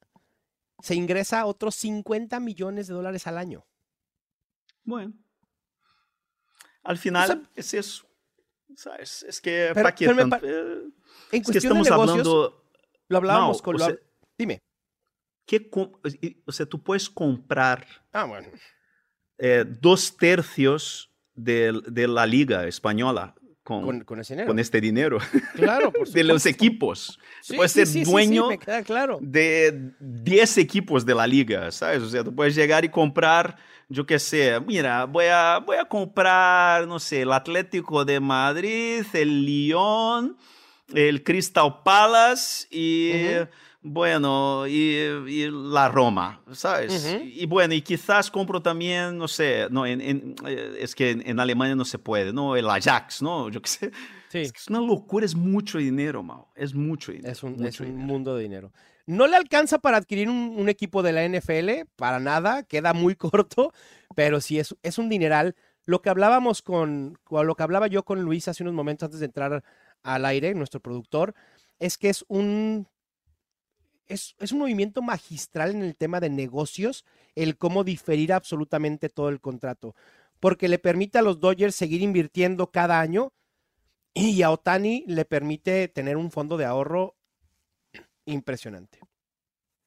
se 0.80 0.94
ingresa 0.94 1.46
otros 1.46 1.74
50 1.76 2.38
millones 2.40 2.86
de 2.86 2.94
dólares 2.94 3.26
al 3.26 3.38
año. 3.38 3.64
Bueno. 4.84 5.14
Al 6.82 6.98
final 6.98 7.48
es 7.54 7.74
eso. 7.74 8.06
¿Sabes? 8.76 9.24
Es 9.24 9.40
que, 9.40 9.72
¿para 9.74 9.94
qué? 9.94 10.06
en 10.06 11.42
cuestión 11.42 11.56
estamos 11.56 11.86
de 11.86 11.90
negocios, 11.90 12.18
hablando... 12.18 12.64
Lo 13.08 13.16
hablábamos 13.16 13.60
con... 13.60 13.76
Lo... 13.76 13.88
Dime. 14.38 14.60
¿qué, 15.50 15.68
o 16.46 16.52
sea, 16.52 16.66
tú 16.66 16.80
puedes 16.80 17.10
comprar 17.10 17.84
ah, 18.12 18.24
bueno. 18.24 18.48
eh, 19.38 19.64
dos 19.66 20.16
tercios 20.16 21.10
de, 21.34 21.80
de, 21.88 22.06
la 22.06 22.24
liga 22.24 22.66
española 22.68 23.34
con, 23.70 23.84
con, 23.84 24.04
con, 24.04 24.20
ese 24.20 24.34
dinero. 24.34 24.48
con 24.48 24.58
este 24.58 24.80
dinero. 24.80 25.18
Claro, 25.54 25.92
por 25.92 26.08
de 26.10 26.24
los 26.24 26.46
equipos. 26.46 27.18
Sí, 27.40 27.54
puedes 27.54 27.72
sí, 27.72 27.78
ser 27.78 27.86
sí, 27.86 28.04
dueño 28.04 28.48
claro. 28.84 29.18
de 29.20 29.92
10 30.00 30.58
equipos 30.58 31.06
de 31.06 31.14
la 31.14 31.26
liga, 31.26 31.70
¿sabes? 31.70 32.02
O 32.02 32.08
sea, 32.08 32.24
tú 32.24 32.34
puedes 32.34 32.54
llegar 32.54 32.84
y 32.84 32.88
comprar, 32.88 33.56
yo 33.88 34.04
qué 34.06 34.18
sé, 34.18 34.58
mira, 34.60 35.04
voy 35.04 35.26
a, 35.26 35.58
voy 35.58 35.76
a 35.76 35.84
comprar, 35.84 36.86
no 36.88 36.98
sé, 36.98 37.22
el 37.22 37.32
Atlético 37.32 38.04
de 38.04 38.18
Madrid, 38.18 39.04
el 39.12 39.44
Lyon, 39.44 40.36
el 40.92 41.22
Crystal 41.22 41.82
Palace 41.84 42.66
y... 42.70 43.12
Uh 43.12 43.42
-huh 43.42 43.48
bueno, 43.82 44.66
y, 44.66 45.48
la 45.50 45.88
Roma, 45.88 46.42
¿sabes? 46.52 47.16
Y 47.24 47.46
bueno, 47.46 47.72
y 47.72 47.80
quizás 47.80 48.30
compro 48.30 48.60
también, 48.60 49.16
no 49.16 49.26
sé, 49.26 49.68
no, 49.70 49.86
en, 49.86 50.34
eh, 50.46 50.76
es 50.80 50.94
que 50.94 51.10
en, 51.12 51.40
Alemania 51.40 51.74
no 51.74 51.86
se 51.86 51.98
puede, 51.98 52.30
¿no? 52.30 52.56
El 52.56 52.68
Ajax, 52.68 53.22
¿no? 53.22 53.48
Yo 53.48 53.62
qué 53.62 53.68
sé. 53.68 53.90
Es, 54.32 54.68
una 54.68 54.80
locura, 54.80 55.24
es 55.24 55.34
mucho 55.34 55.78
dinero, 55.78 56.22
Mao. 56.22 56.52
Es 56.54 56.74
mucho 56.74 57.10
dinero. 57.10 57.32
Es 57.32 57.42
un, 57.42 57.96
mundo 57.96 58.36
de 58.36 58.42
dinero. 58.42 58.70
No 59.06 59.26
le 59.26 59.36
alcanza 59.36 59.78
para 59.78 59.96
adquirir 59.96 60.28
un, 60.28 60.68
equipo 60.68 61.02
de 61.02 61.12
la 61.12 61.26
NFL, 61.26 61.88
para 61.96 62.20
nada, 62.20 62.64
queda 62.64 62.92
muy 62.92 63.14
corto, 63.16 63.72
pero 64.14 64.42
sí 64.42 64.58
es, 64.58 64.76
es 64.82 64.98
un 64.98 65.08
dineral. 65.08 65.56
Lo 65.86 66.02
que 66.02 66.10
hablábamos 66.10 66.60
con, 66.60 67.18
lo 67.30 67.54
que 67.54 67.62
hablaba 67.62 67.86
yo 67.86 68.04
con 68.04 68.20
Luis 68.20 68.46
hace 68.46 68.62
unos 68.62 68.74
momentos 68.74 69.06
antes 69.06 69.20
de 69.20 69.26
entrar 69.26 69.64
al 70.02 70.24
aire, 70.26 70.54
nuestro 70.54 70.80
productor, 70.80 71.34
es 71.78 71.96
que 71.96 72.10
es 72.10 72.26
un 72.28 72.86
es, 74.10 74.52
un 74.52 74.58
movimiento 74.58 75.02
magistral 75.02 75.70
en 75.70 75.82
el 75.82 75.96
tema 75.96 76.20
de 76.20 76.30
negocios, 76.30 77.04
el 77.34 77.56
cómo 77.56 77.84
diferir 77.84 78.32
absolutamente 78.32 79.08
todo 79.08 79.28
el 79.28 79.40
contrato, 79.40 79.94
porque 80.40 80.68
le 80.68 80.78
permite 80.78 81.18
a 81.18 81.22
los 81.22 81.40
Dodgers 81.40 81.74
seguir 81.74 82.02
invirtiendo 82.02 82.70
cada 82.70 83.00
año 83.00 83.32
y 84.12 84.42
a 84.42 84.50
Otani 84.50 85.04
le 85.06 85.24
permite 85.24 85.88
tener 85.88 86.16
un 86.16 86.30
fondo 86.30 86.56
de 86.56 86.64
ahorro 86.64 87.16
impresionante. 88.24 88.98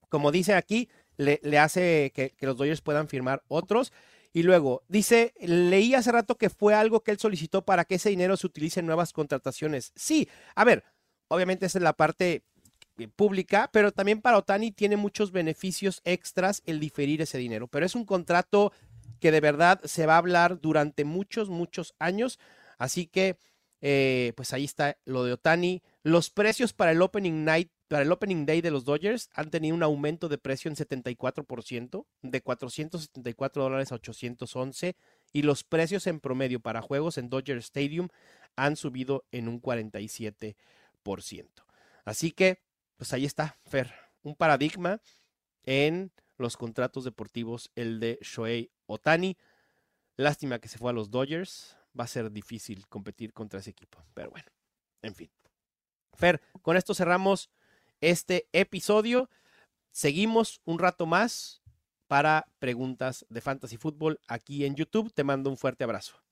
Como 0.10 0.32
dice 0.32 0.54
aquí, 0.54 0.90
le, 1.18 1.40
hace 1.60 2.12
que, 2.16 2.32
que, 2.32 2.46
los 2.46 2.56
Dodgers 2.56 2.82
puedan 2.82 3.08
firmar 3.10 3.44
otros. 3.48 3.92
Y 4.32 4.44
luego, 4.44 4.84
dice, 4.88 5.34
leí 5.40 5.94
hace 5.94 6.12
rato 6.12 6.38
que 6.38 6.50
fue 6.50 6.74
algo 6.74 7.04
que 7.04 7.12
él 7.12 7.20
solicitó 7.20 7.66
para 7.66 7.86
que 7.86 7.96
ese 7.96 8.10
dinero 8.10 8.38
se 8.38 8.48
utilice 8.48 8.80
en 8.80 8.86
nuevas 8.86 9.12
contrataciones. 9.12 9.92
Sí, 9.96 10.28
a 10.56 10.64
ver, 10.64 10.84
obviamente 11.28 11.66
esa 11.66 11.80
es 11.80 11.84
la 11.84 11.94
parte 11.94 12.44
pública, 13.16 13.70
pero 13.72 13.92
también 13.92 14.22
para 14.22 14.38
Otani 14.38 14.72
tiene 14.72 14.98
muchos 14.98 15.32
beneficios 15.32 16.02
extras 16.04 16.62
el 16.66 16.80
diferir 16.80 17.22
ese 17.22 17.38
dinero. 17.38 17.68
Pero 17.68 17.86
es 17.86 17.96
un 17.96 18.06
contrato 18.06 18.72
que 19.20 19.32
de 19.32 19.40
verdad 19.40 19.80
se 19.84 20.06
va 20.06 20.16
a 20.16 20.18
hablar 20.18 20.60
durante 20.60 21.06
muchos, 21.06 21.50
muchos 21.50 21.96
años. 22.00 22.40
Así 22.78 23.08
que, 23.08 23.38
eh, 23.82 24.34
pues 24.36 24.54
ahí 24.54 24.66
está 24.66 24.98
lo 25.06 25.24
de 25.24 25.34
Otani. 25.34 25.82
Los 26.04 26.30
precios 26.30 26.74
para 26.74 26.92
el 26.92 27.02
Opening 27.02 27.46
Night, 27.46 27.72
para 27.88 28.04
el 28.04 28.12
Opening 28.12 28.46
Day 28.46 28.62
de 28.62 28.72
los 28.72 28.86
Dodgers 28.86 29.30
han 29.34 29.50
tenido 29.50 29.76
un 29.76 29.84
aumento 29.84 30.28
de 30.30 30.38
precio 30.38 30.70
en 30.70 30.76
74%, 30.76 32.06
de 32.22 32.42
474 32.42 33.64
dólares 33.64 33.92
a 33.92 33.96
811. 33.96 34.96
Y 35.32 35.42
los 35.44 35.64
precios 35.64 36.06
en 36.08 36.20
promedio 36.20 36.60
para 36.60 36.82
juegos 36.82 37.18
en 37.18 37.30
Dodger 37.30 37.58
Stadium 37.58 38.10
han 38.56 38.76
subido 38.76 39.26
en 39.32 39.48
un 39.48 39.62
47%. 39.62 40.56
Así 42.06 42.32
que, 42.32 42.60
pues 43.04 43.12
ahí 43.12 43.26
está, 43.26 43.58
Fer, 43.66 43.94
un 44.22 44.34
paradigma 44.34 45.02
en 45.66 46.14
los 46.38 46.56
contratos 46.56 47.04
deportivos, 47.04 47.70
el 47.76 48.00
de 48.00 48.18
Shohei 48.22 48.72
Otani. 48.86 49.36
Lástima 50.16 50.60
que 50.60 50.70
se 50.70 50.78
fue 50.78 50.90
a 50.90 50.94
los 50.94 51.12
Dodgers, 51.12 51.76
va 52.00 52.06
a 52.06 52.08
ser 52.08 52.32
difícil 52.32 52.88
competir 52.88 53.34
contra 53.34 53.60
ese 53.60 53.72
equipo, 53.72 54.02
pero 54.14 54.30
bueno, 54.30 54.48
en 55.02 55.16
fin. 55.16 55.30
Fer, 56.14 56.42
con 56.62 56.78
esto 56.78 56.94
cerramos 56.94 57.50
este 58.00 58.48
episodio. 58.54 59.30
Seguimos 59.92 60.62
un 60.64 60.80
rato 60.80 61.06
más 61.06 61.62
para 62.08 62.46
preguntas 62.58 63.26
de 63.28 63.42
Fantasy 63.42 63.76
Football 63.76 64.22
aquí 64.30 64.64
en 64.64 64.76
YouTube. 64.76 65.12
Te 65.14 65.26
mando 65.26 65.50
un 65.50 65.58
fuerte 65.58 65.84
abrazo. 65.84 66.24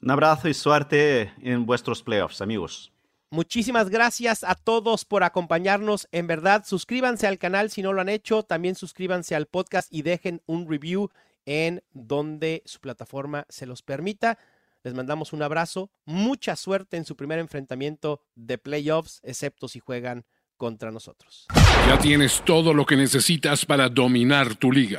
Un 0.00 0.12
abrazo 0.12 0.48
y 0.48 0.54
suerte 0.54 1.32
en 1.38 1.66
vuestros 1.66 2.04
playoffs, 2.04 2.40
amigos. 2.40 2.92
Muchísimas 3.30 3.90
gracias 3.90 4.42
a 4.42 4.54
todos 4.54 5.04
por 5.04 5.22
acompañarnos. 5.22 6.08
En 6.12 6.26
verdad, 6.26 6.64
suscríbanse 6.66 7.26
al 7.26 7.38
canal 7.38 7.70
si 7.70 7.82
no 7.82 7.92
lo 7.92 8.00
han 8.00 8.08
hecho. 8.08 8.42
También 8.42 8.74
suscríbanse 8.74 9.34
al 9.34 9.46
podcast 9.46 9.92
y 9.92 10.00
dejen 10.00 10.40
un 10.46 10.68
review 10.68 11.10
en 11.44 11.82
donde 11.92 12.62
su 12.64 12.80
plataforma 12.80 13.44
se 13.50 13.66
los 13.66 13.82
permita. 13.82 14.38
Les 14.82 14.94
mandamos 14.94 15.34
un 15.34 15.42
abrazo. 15.42 15.90
Mucha 16.06 16.56
suerte 16.56 16.96
en 16.96 17.04
su 17.04 17.16
primer 17.16 17.38
enfrentamiento 17.38 18.22
de 18.34 18.56
playoffs, 18.56 19.20
excepto 19.22 19.68
si 19.68 19.80
juegan 19.80 20.24
contra 20.56 20.90
nosotros. 20.90 21.46
Ya 21.86 21.98
tienes 21.98 22.42
todo 22.44 22.72
lo 22.72 22.86
que 22.86 22.96
necesitas 22.96 23.66
para 23.66 23.90
dominar 23.90 24.54
tu 24.54 24.72
liga. 24.72 24.98